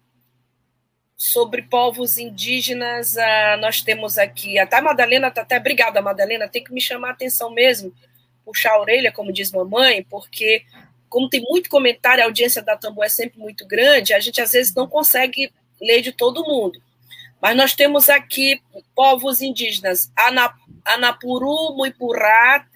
sobre 1.17 1.63
povos 1.63 2.19
indígenas, 2.19 3.17
ah, 3.17 3.57
nós 3.59 3.81
temos 3.81 4.19
aqui, 4.19 4.59
até 4.59 4.77
a 4.77 4.83
Madalena 4.83 5.29
está 5.29 5.43
até, 5.43 5.59
obrigada 5.59 6.01
Madalena, 6.03 6.49
tem 6.49 6.65
que 6.65 6.73
me 6.73 6.81
chamar 6.81 7.09
a 7.09 7.13
atenção 7.13 7.51
mesmo, 7.51 7.93
puxar 8.47 8.75
a 8.75 8.81
orelha, 8.81 9.13
como 9.13 9.33
diz 9.33 9.51
mamãe, 9.51 10.05
porque 10.09 10.65
como 11.09 11.29
tem 11.29 11.43
muito 11.43 11.69
comentário, 11.69 12.23
a 12.23 12.27
audiência 12.27 12.63
da 12.63 12.77
Tambu 12.77 13.03
é 13.03 13.09
sempre 13.09 13.39
muito 13.39 13.67
grande, 13.67 14.15
a 14.15 14.21
gente 14.21 14.41
às 14.41 14.53
vezes 14.53 14.73
não 14.73 14.87
consegue 14.87 15.53
ler 15.81 16.01
de 16.01 16.13
todo 16.13 16.45
mundo. 16.45 16.81
Mas 17.43 17.57
nós 17.57 17.75
temos 17.75 18.09
aqui 18.09 18.63
povos 18.95 19.43
indígenas, 19.43 20.13
Anapuru, 20.85 21.75
Muipurá, 21.77 22.67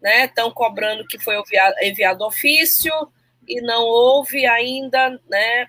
né, 0.00 0.24
estão 0.24 0.50
cobrando 0.50 1.06
que 1.06 1.18
foi 1.18 1.38
enviado, 1.38 1.74
enviado 1.82 2.24
ofício 2.24 2.92
e 3.46 3.60
não 3.60 3.82
houve 3.82 4.46
ainda, 4.46 5.10
né, 5.28 5.66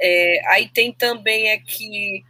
é, 0.00 0.42
aí 0.48 0.68
tem 0.68 0.92
também 0.92 1.52
aqui 1.52 2.24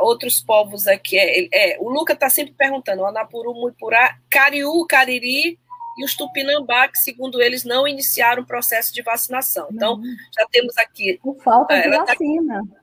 outros 0.00 0.40
povos 0.40 0.86
aqui, 0.86 1.18
é, 1.18 1.48
é 1.52 1.78
o 1.80 1.88
Luca 1.88 2.12
está 2.12 2.28
sempre 2.28 2.54
perguntando, 2.54 3.04
Anapuru, 3.04 3.54
Muipurá, 3.54 4.16
Cariú, 4.28 4.84
Cariri 4.86 5.58
e 5.98 6.04
os 6.04 6.14
Tupinambá, 6.14 6.88
que 6.88 6.98
segundo 6.98 7.40
eles 7.40 7.64
não 7.64 7.86
iniciaram 7.86 8.42
o 8.42 8.46
processo 8.46 8.92
de 8.92 9.02
vacinação. 9.02 9.68
Então, 9.70 10.00
já 10.36 10.46
temos 10.50 10.76
aqui... 10.78 11.18
Por 11.22 11.40
falta 11.42 11.80
de 11.80 11.90
tá 11.90 12.04
vacina. 12.04 12.62
Tá, 12.62 12.80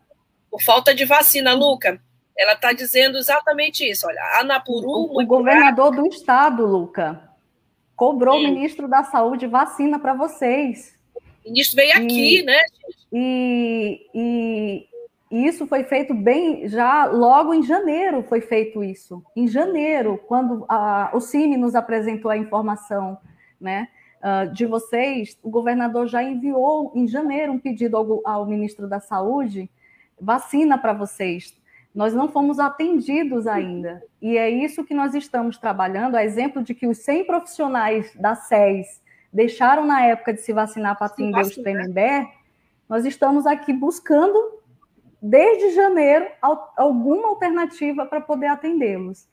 por 0.51 0.61
falta 0.61 0.93
de 0.93 1.05
vacina, 1.05 1.53
Luca. 1.53 2.01
Ela 2.37 2.53
está 2.53 2.71
dizendo 2.71 3.17
exatamente 3.17 3.89
isso. 3.89 4.07
Olha, 4.07 4.21
Anapuru. 4.39 4.87
O, 4.87 5.21
o 5.21 5.25
governador 5.25 5.95
do 5.95 6.05
estado, 6.07 6.65
Luca, 6.65 7.27
cobrou 7.95 8.37
Sim. 8.37 8.45
o 8.45 8.53
ministro 8.53 8.87
da 8.87 9.03
Saúde 9.03 9.47
vacina 9.47 9.97
para 9.97 10.13
vocês. 10.13 10.95
O 11.43 11.49
ministro 11.49 11.75
veio 11.75 11.89
e, 11.89 11.93
aqui, 11.93 12.43
né? 12.43 12.59
E, 13.11 14.09
e 14.13 14.87
E 15.29 15.45
isso 15.45 15.67
foi 15.67 15.83
feito 15.83 16.13
bem 16.13 16.67
já 16.67 17.05
logo 17.05 17.53
em 17.53 17.61
janeiro 17.61 18.23
foi 18.23 18.39
feito 18.39 18.83
isso. 18.83 19.21
Em 19.35 19.47
janeiro, 19.47 20.19
quando 20.25 20.65
a, 20.69 21.09
o 21.13 21.19
Cine 21.19 21.57
nos 21.57 21.75
apresentou 21.75 22.31
a 22.31 22.37
informação, 22.37 23.17
né, 23.59 23.89
uh, 24.21 24.51
de 24.53 24.65
vocês, 24.65 25.37
o 25.43 25.49
governador 25.49 26.07
já 26.07 26.23
enviou 26.23 26.91
em 26.95 27.07
janeiro 27.07 27.51
um 27.51 27.59
pedido 27.59 27.97
ao, 27.97 28.21
ao 28.25 28.45
ministro 28.45 28.87
da 28.87 28.99
Saúde, 28.99 29.69
vacina 30.19 30.77
para 30.77 30.93
vocês. 30.93 31.55
Nós 31.93 32.13
não 32.13 32.29
fomos 32.29 32.59
atendidos 32.59 33.47
ainda. 33.47 34.03
E 34.21 34.37
é 34.37 34.49
isso 34.49 34.85
que 34.85 34.93
nós 34.93 35.13
estamos 35.13 35.57
trabalhando, 35.57 36.15
a 36.15 36.23
exemplo 36.23 36.63
de 36.63 36.73
que 36.73 36.87
os 36.87 36.99
100 36.99 37.25
profissionais 37.25 38.13
da 38.15 38.35
SES 38.35 39.01
deixaram 39.33 39.85
na 39.85 40.05
época 40.05 40.33
de 40.33 40.41
se 40.41 40.53
vacinar 40.53 40.97
para 40.97 41.07
atender 41.07 41.41
os 41.41 41.55
Tremembé, 41.55 42.27
nós 42.87 43.03
estamos 43.03 43.45
aqui 43.45 43.73
buscando 43.73 44.57
desde 45.29 45.75
janeiro, 45.75 46.27
alguma 46.75 47.29
alternativa 47.29 48.05
para 48.05 48.21
poder 48.21 48.47
atendê-los. 48.47 49.27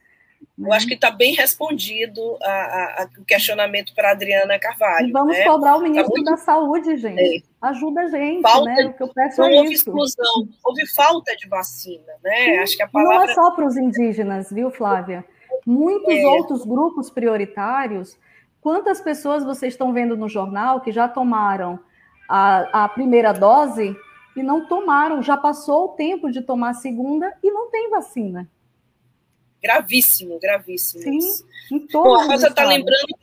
Eu 0.58 0.72
acho 0.72 0.86
que 0.86 0.94
está 0.94 1.10
bem 1.10 1.34
respondido 1.34 2.36
a, 2.42 2.50
a, 2.50 3.02
a, 3.02 3.08
o 3.18 3.24
questionamento 3.24 3.94
para 3.94 4.10
a 4.10 4.12
Adriana 4.12 4.58
Carvalho. 4.58 5.08
E 5.08 5.12
vamos 5.12 5.36
né? 5.36 5.44
cobrar 5.44 5.76
o 5.76 5.78
tá 5.78 5.82
ministro 5.82 6.12
tá 6.12 6.16
muito... 6.16 6.30
da 6.30 6.36
Saúde, 6.36 6.96
gente. 6.96 7.38
É. 7.38 7.66
Ajuda 7.66 8.02
a 8.02 8.08
gente, 8.08 8.42
falta, 8.42 8.70
né? 8.70 8.86
O 8.86 8.92
que 8.92 9.02
eu 9.02 9.08
peço 9.08 9.40
não 9.40 9.48
é 9.48 9.56
houve 9.56 9.72
isso. 9.72 9.88
exclusão, 9.88 10.48
houve 10.62 10.86
falta 10.94 11.34
de 11.36 11.48
vacina, 11.48 12.12
né? 12.22 12.44
Sim, 12.44 12.58
acho 12.58 12.76
que 12.76 12.82
a 12.82 12.88
palavra... 12.88 13.14
Não 13.14 13.30
é 13.30 13.34
só 13.34 13.50
para 13.52 13.66
os 13.66 13.76
indígenas, 13.76 14.50
viu, 14.50 14.70
Flávia? 14.70 15.24
Muitos 15.66 16.14
é. 16.14 16.26
outros 16.26 16.64
grupos 16.64 17.08
prioritários. 17.10 18.18
Quantas 18.60 19.00
pessoas 19.00 19.44
vocês 19.44 19.72
estão 19.72 19.92
vendo 19.92 20.16
no 20.16 20.28
jornal 20.28 20.80
que 20.82 20.92
já 20.92 21.08
tomaram 21.08 21.80
a, 22.28 22.84
a 22.84 22.88
primeira 22.88 23.32
dose 23.32 23.96
e 24.36 24.42
não 24.42 24.66
tomaram, 24.66 25.22
já 25.22 25.36
passou 25.36 25.84
o 25.84 25.88
tempo 25.88 26.30
de 26.30 26.42
tomar 26.42 26.70
a 26.70 26.74
segunda 26.74 27.32
e 27.42 27.50
não 27.50 27.70
tem 27.70 27.88
vacina. 27.90 28.48
Gravíssimo, 29.62 30.38
gravíssimo. 30.38 31.02
Sim, 31.02 31.44
em 31.72 31.86
Bom, 31.90 32.14
a 32.14 32.24
Rosa 32.24 32.48
está 32.48 32.64
lembrando, 32.64 33.16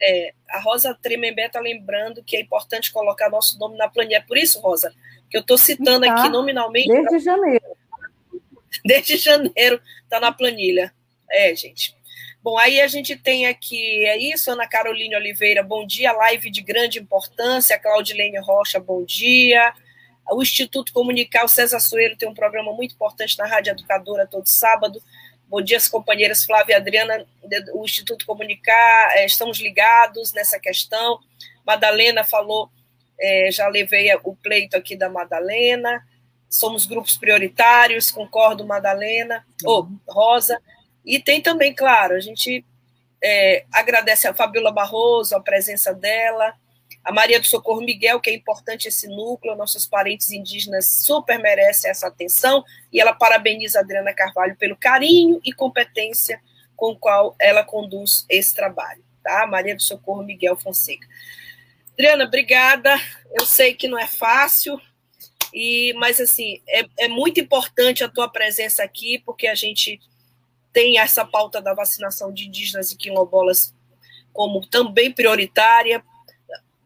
é, 0.00 0.32
a 0.48 0.60
Rosa 0.60 0.94
Tremembé 0.94 1.46
está 1.46 1.60
lembrando 1.60 2.22
que 2.22 2.36
é 2.36 2.40
importante 2.40 2.92
colocar 2.92 3.28
nosso 3.28 3.58
nome 3.58 3.76
na 3.76 3.88
planilha. 3.88 4.16
É 4.16 4.20
por 4.20 4.38
isso, 4.38 4.60
Rosa, 4.60 4.94
que 5.28 5.36
eu 5.36 5.42
estou 5.42 5.58
citando 5.58 6.06
está, 6.06 6.20
aqui 6.20 6.28
nominalmente. 6.30 6.88
Desde 6.88 7.18
janeiro. 7.18 7.64
Desde 8.84 9.16
janeiro 9.16 9.80
está 10.04 10.20
na 10.20 10.32
planilha. 10.32 10.94
É, 11.30 11.54
gente. 11.54 11.94
Bom, 12.42 12.56
aí 12.56 12.80
a 12.80 12.86
gente 12.86 13.16
tem 13.16 13.46
aqui, 13.46 14.06
é 14.06 14.16
isso, 14.16 14.50
Ana 14.50 14.66
Caroline 14.66 15.16
Oliveira, 15.16 15.62
bom 15.62 15.84
dia, 15.84 16.12
live 16.12 16.50
de 16.50 16.62
grande 16.62 16.98
importância, 16.98 17.78
Claudilene 17.78 18.38
Rocha, 18.38 18.78
bom 18.78 19.04
dia, 19.04 19.74
o 20.30 20.42
Instituto 20.42 20.92
Comunicar, 20.92 21.44
o 21.44 21.48
César 21.48 21.80
Soeiro 21.80 22.16
tem 22.16 22.28
um 22.28 22.34
programa 22.34 22.72
muito 22.72 22.94
importante 22.94 23.36
na 23.38 23.46
Rádio 23.46 23.72
Educadora 23.72 24.26
todo 24.26 24.46
sábado. 24.46 25.02
Bom 25.48 25.62
dia, 25.62 25.78
as 25.78 25.88
companheiras 25.88 26.44
Flávia 26.44 26.74
e 26.74 26.76
Adriana, 26.76 27.26
o 27.72 27.84
Instituto 27.84 28.26
Comunicar, 28.26 29.16
é, 29.16 29.24
estamos 29.24 29.58
ligados 29.58 30.32
nessa 30.32 30.60
questão. 30.60 31.18
Madalena 31.66 32.22
falou, 32.22 32.70
é, 33.18 33.50
já 33.50 33.66
levei 33.68 34.14
o 34.24 34.36
pleito 34.36 34.76
aqui 34.76 34.94
da 34.94 35.08
Madalena. 35.08 36.02
Somos 36.50 36.86
grupos 36.86 37.16
prioritários, 37.16 38.10
concordo, 38.10 38.66
Madalena, 38.66 39.44
ou 39.64 39.88
oh, 40.06 40.12
Rosa. 40.12 40.60
E 41.04 41.18
tem 41.18 41.40
também, 41.40 41.74
claro, 41.74 42.14
a 42.14 42.20
gente 42.20 42.64
é, 43.22 43.64
agradece 43.72 44.28
a 44.28 44.34
Fabiola 44.34 44.70
Barroso, 44.70 45.34
a 45.34 45.40
presença 45.40 45.92
dela, 45.92 46.54
a 47.04 47.12
Maria 47.12 47.40
do 47.40 47.46
Socorro 47.46 47.80
Miguel, 47.80 48.20
que 48.20 48.30
é 48.30 48.34
importante 48.34 48.88
esse 48.88 49.08
núcleo, 49.08 49.56
nossos 49.56 49.86
parentes 49.86 50.30
indígenas 50.30 50.86
super 50.86 51.38
merecem 51.38 51.90
essa 51.90 52.08
atenção, 52.08 52.64
e 52.92 53.00
ela 53.00 53.12
parabeniza 53.12 53.78
a 53.78 53.82
Adriana 53.82 54.12
Carvalho 54.12 54.56
pelo 54.56 54.76
carinho 54.76 55.40
e 55.44 55.52
competência 55.52 56.40
com 56.76 56.94
qual 56.94 57.34
ela 57.40 57.64
conduz 57.64 58.24
esse 58.28 58.54
trabalho, 58.54 59.02
tá? 59.22 59.46
Maria 59.46 59.74
do 59.74 59.82
Socorro 59.82 60.22
Miguel 60.22 60.56
Fonseca. 60.56 61.06
Adriana, 61.92 62.24
obrigada. 62.24 62.94
Eu 63.38 63.44
sei 63.44 63.74
que 63.74 63.88
não 63.88 63.98
é 63.98 64.06
fácil, 64.06 64.80
e 65.52 65.92
mas 65.94 66.20
assim 66.20 66.60
é, 66.68 66.86
é 66.98 67.08
muito 67.08 67.40
importante 67.40 68.04
a 68.04 68.08
tua 68.08 68.28
presença 68.28 68.82
aqui, 68.84 69.18
porque 69.24 69.46
a 69.46 69.54
gente 69.54 70.00
tem 70.72 70.98
essa 70.98 71.24
pauta 71.24 71.60
da 71.60 71.74
vacinação 71.74 72.32
de 72.32 72.46
indígenas 72.46 72.92
e 72.92 72.96
quilombolas 72.96 73.74
como 74.32 74.64
também 74.64 75.10
prioritária, 75.10 76.04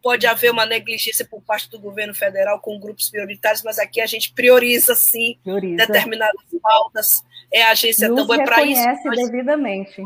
pode 0.02 0.26
haver 0.26 0.50
uma 0.50 0.66
negligência 0.66 1.24
por 1.24 1.40
parte 1.42 1.70
do 1.70 1.78
governo 1.78 2.14
federal 2.14 2.60
com 2.60 2.78
grupos 2.78 3.08
prioritários, 3.08 3.62
mas 3.62 3.78
aqui 3.78 4.00
a 4.00 4.06
gente 4.06 4.32
prioriza 4.32 4.94
sim 4.94 5.38
prioriza. 5.42 5.86
determinadas 5.86 6.42
pautas. 6.60 7.22
É 7.52 7.62
a 7.62 7.70
agência 7.70 8.08
Nos 8.08 8.20
Tambor, 8.20 8.40
é 8.40 8.44
para 8.44 8.62
isso. 8.64 8.80
Reconhece 8.80 9.24
devidamente. 9.24 10.02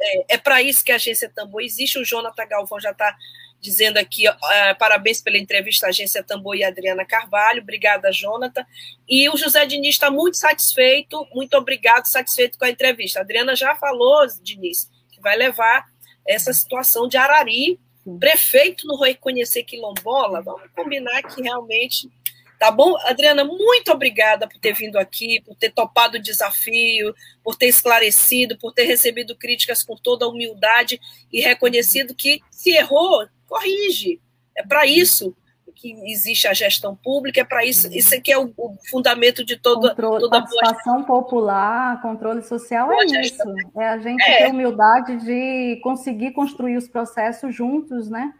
É, 0.00 0.34
é 0.34 0.38
para 0.38 0.60
isso 0.60 0.84
que 0.84 0.92
a 0.92 0.96
agência 0.96 1.30
Tambor 1.34 1.62
existe. 1.62 1.98
O 1.98 2.04
Jonathan 2.04 2.46
Galvão 2.46 2.78
já 2.78 2.90
está 2.90 3.16
dizendo 3.60 3.96
aqui, 3.96 4.28
uh, 4.28 4.34
parabéns 4.78 5.22
pela 5.22 5.38
entrevista, 5.38 5.86
agência 5.86 6.22
Tambor 6.22 6.54
e 6.54 6.62
Adriana 6.62 7.04
Carvalho. 7.04 7.62
Obrigada, 7.62 8.12
Jonathan. 8.12 8.64
E 9.08 9.28
o 9.30 9.36
José 9.38 9.64
Diniz 9.64 9.94
está 9.94 10.10
muito 10.10 10.36
satisfeito, 10.36 11.26
muito 11.32 11.56
obrigado, 11.56 12.04
satisfeito 12.04 12.58
com 12.58 12.66
a 12.66 12.70
entrevista. 12.70 13.20
A 13.20 13.22
Adriana 13.22 13.56
já 13.56 13.74
falou, 13.74 14.26
Diniz, 14.42 14.90
que 15.10 15.20
vai 15.22 15.34
levar 15.34 15.86
essa 16.26 16.52
situação 16.52 17.08
de 17.08 17.16
Arari 17.16 17.80
prefeito 18.18 18.86
não 18.86 18.98
reconhecer 18.98 19.64
quilombola, 19.64 20.42
vamos 20.42 20.68
combinar 20.74 21.22
que 21.22 21.42
realmente. 21.42 22.10
Tá 22.58 22.70
bom? 22.70 22.96
Adriana, 23.00 23.44
muito 23.44 23.90
obrigada 23.90 24.48
por 24.48 24.58
ter 24.58 24.72
vindo 24.72 24.96
aqui, 24.96 25.40
por 25.42 25.56
ter 25.56 25.70
topado 25.70 26.16
o 26.16 26.22
desafio, 26.22 27.14
por 27.42 27.56
ter 27.56 27.66
esclarecido, 27.66 28.56
por 28.56 28.72
ter 28.72 28.84
recebido 28.84 29.36
críticas 29.36 29.82
com 29.82 29.96
toda 29.96 30.24
a 30.24 30.28
humildade 30.28 31.00
e 31.32 31.40
reconhecido 31.40 32.14
que 32.14 32.40
se 32.50 32.70
errou, 32.70 33.26
corrige. 33.46 34.20
É 34.56 34.62
para 34.62 34.86
isso 34.86 35.36
que 35.74 35.92
existe 36.10 36.46
a 36.46 36.54
gestão 36.54 36.94
pública, 36.94 37.40
é 37.40 37.44
para 37.44 37.64
isso, 37.64 37.88
isso 37.92 38.14
aqui 38.14 38.32
é 38.32 38.38
o, 38.38 38.52
o 38.56 38.76
fundamento 38.90 39.44
de 39.44 39.56
toda, 39.56 39.90
controle, 39.90 40.20
toda 40.20 40.38
participação 40.38 41.02
boa 41.02 41.22
popular, 41.22 42.02
controle 42.02 42.42
social 42.42 42.88
boa 42.88 43.02
é 43.02 43.08
gestão. 43.08 43.56
isso. 43.58 43.70
É 43.76 43.88
a 43.88 43.98
gente 43.98 44.22
é. 44.22 44.38
ter 44.38 44.50
humildade 44.50 45.16
de 45.24 45.80
conseguir 45.82 46.32
construir 46.32 46.76
os 46.76 46.88
processos 46.88 47.54
juntos, 47.54 48.08
né? 48.08 48.32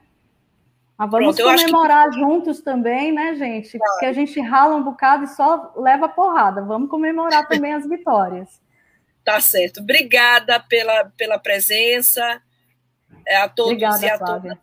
Mas 0.96 1.10
vamos 1.10 1.36
Pronto, 1.36 1.56
comemorar 1.56 2.10
que... 2.10 2.20
juntos 2.20 2.60
também, 2.60 3.12
né, 3.12 3.34
gente? 3.34 3.76
Claro. 3.76 3.92
Porque 3.92 4.06
a 4.06 4.12
gente 4.12 4.40
rala 4.40 4.76
um 4.76 4.82
bocado 4.82 5.24
e 5.24 5.28
só 5.28 5.72
leva 5.76 6.08
porrada. 6.08 6.62
Vamos 6.62 6.88
comemorar 6.88 7.46
também 7.48 7.74
as 7.74 7.86
vitórias. 7.88 8.62
Tá 9.24 9.40
certo. 9.40 9.80
Obrigada 9.80 10.60
pela, 10.60 11.06
pela 11.16 11.38
presença. 11.38 12.40
É, 13.26 13.36
a 13.36 13.48
todos 13.48 13.72
Obrigada, 13.72 14.06
e 14.06 14.10
a 14.10 14.18
todas. 14.18 14.58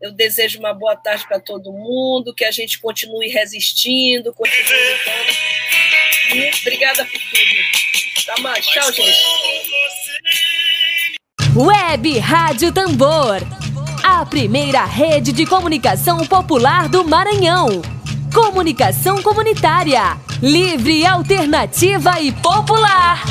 Eu 0.00 0.12
desejo 0.12 0.58
uma 0.58 0.72
boa 0.72 0.96
tarde 0.96 1.26
para 1.28 1.38
todo 1.38 1.70
mundo, 1.72 2.34
que 2.34 2.46
a 2.46 2.50
gente 2.50 2.80
continue 2.80 3.28
resistindo, 3.28 4.32
continue 4.32 4.78
lutando. 4.92 6.56
Obrigada 6.62 7.04
por 7.04 7.12
tudo. 7.12 8.24
Tá 8.24 8.40
mais. 8.40 8.66
Tchau, 8.66 8.90
gente. 8.92 9.18
Web 11.54 12.18
Rádio 12.18 12.72
Tambor. 12.72 13.40
A 14.02 14.24
primeira 14.24 14.86
rede 14.86 15.32
de 15.32 15.44
comunicação 15.44 16.26
popular 16.26 16.88
do 16.88 17.04
Maranhão. 17.04 17.82
Comunicação 18.32 19.22
comunitária. 19.22 20.16
Livre, 20.40 21.04
alternativa 21.04 22.18
e 22.22 22.32
popular. 22.32 23.22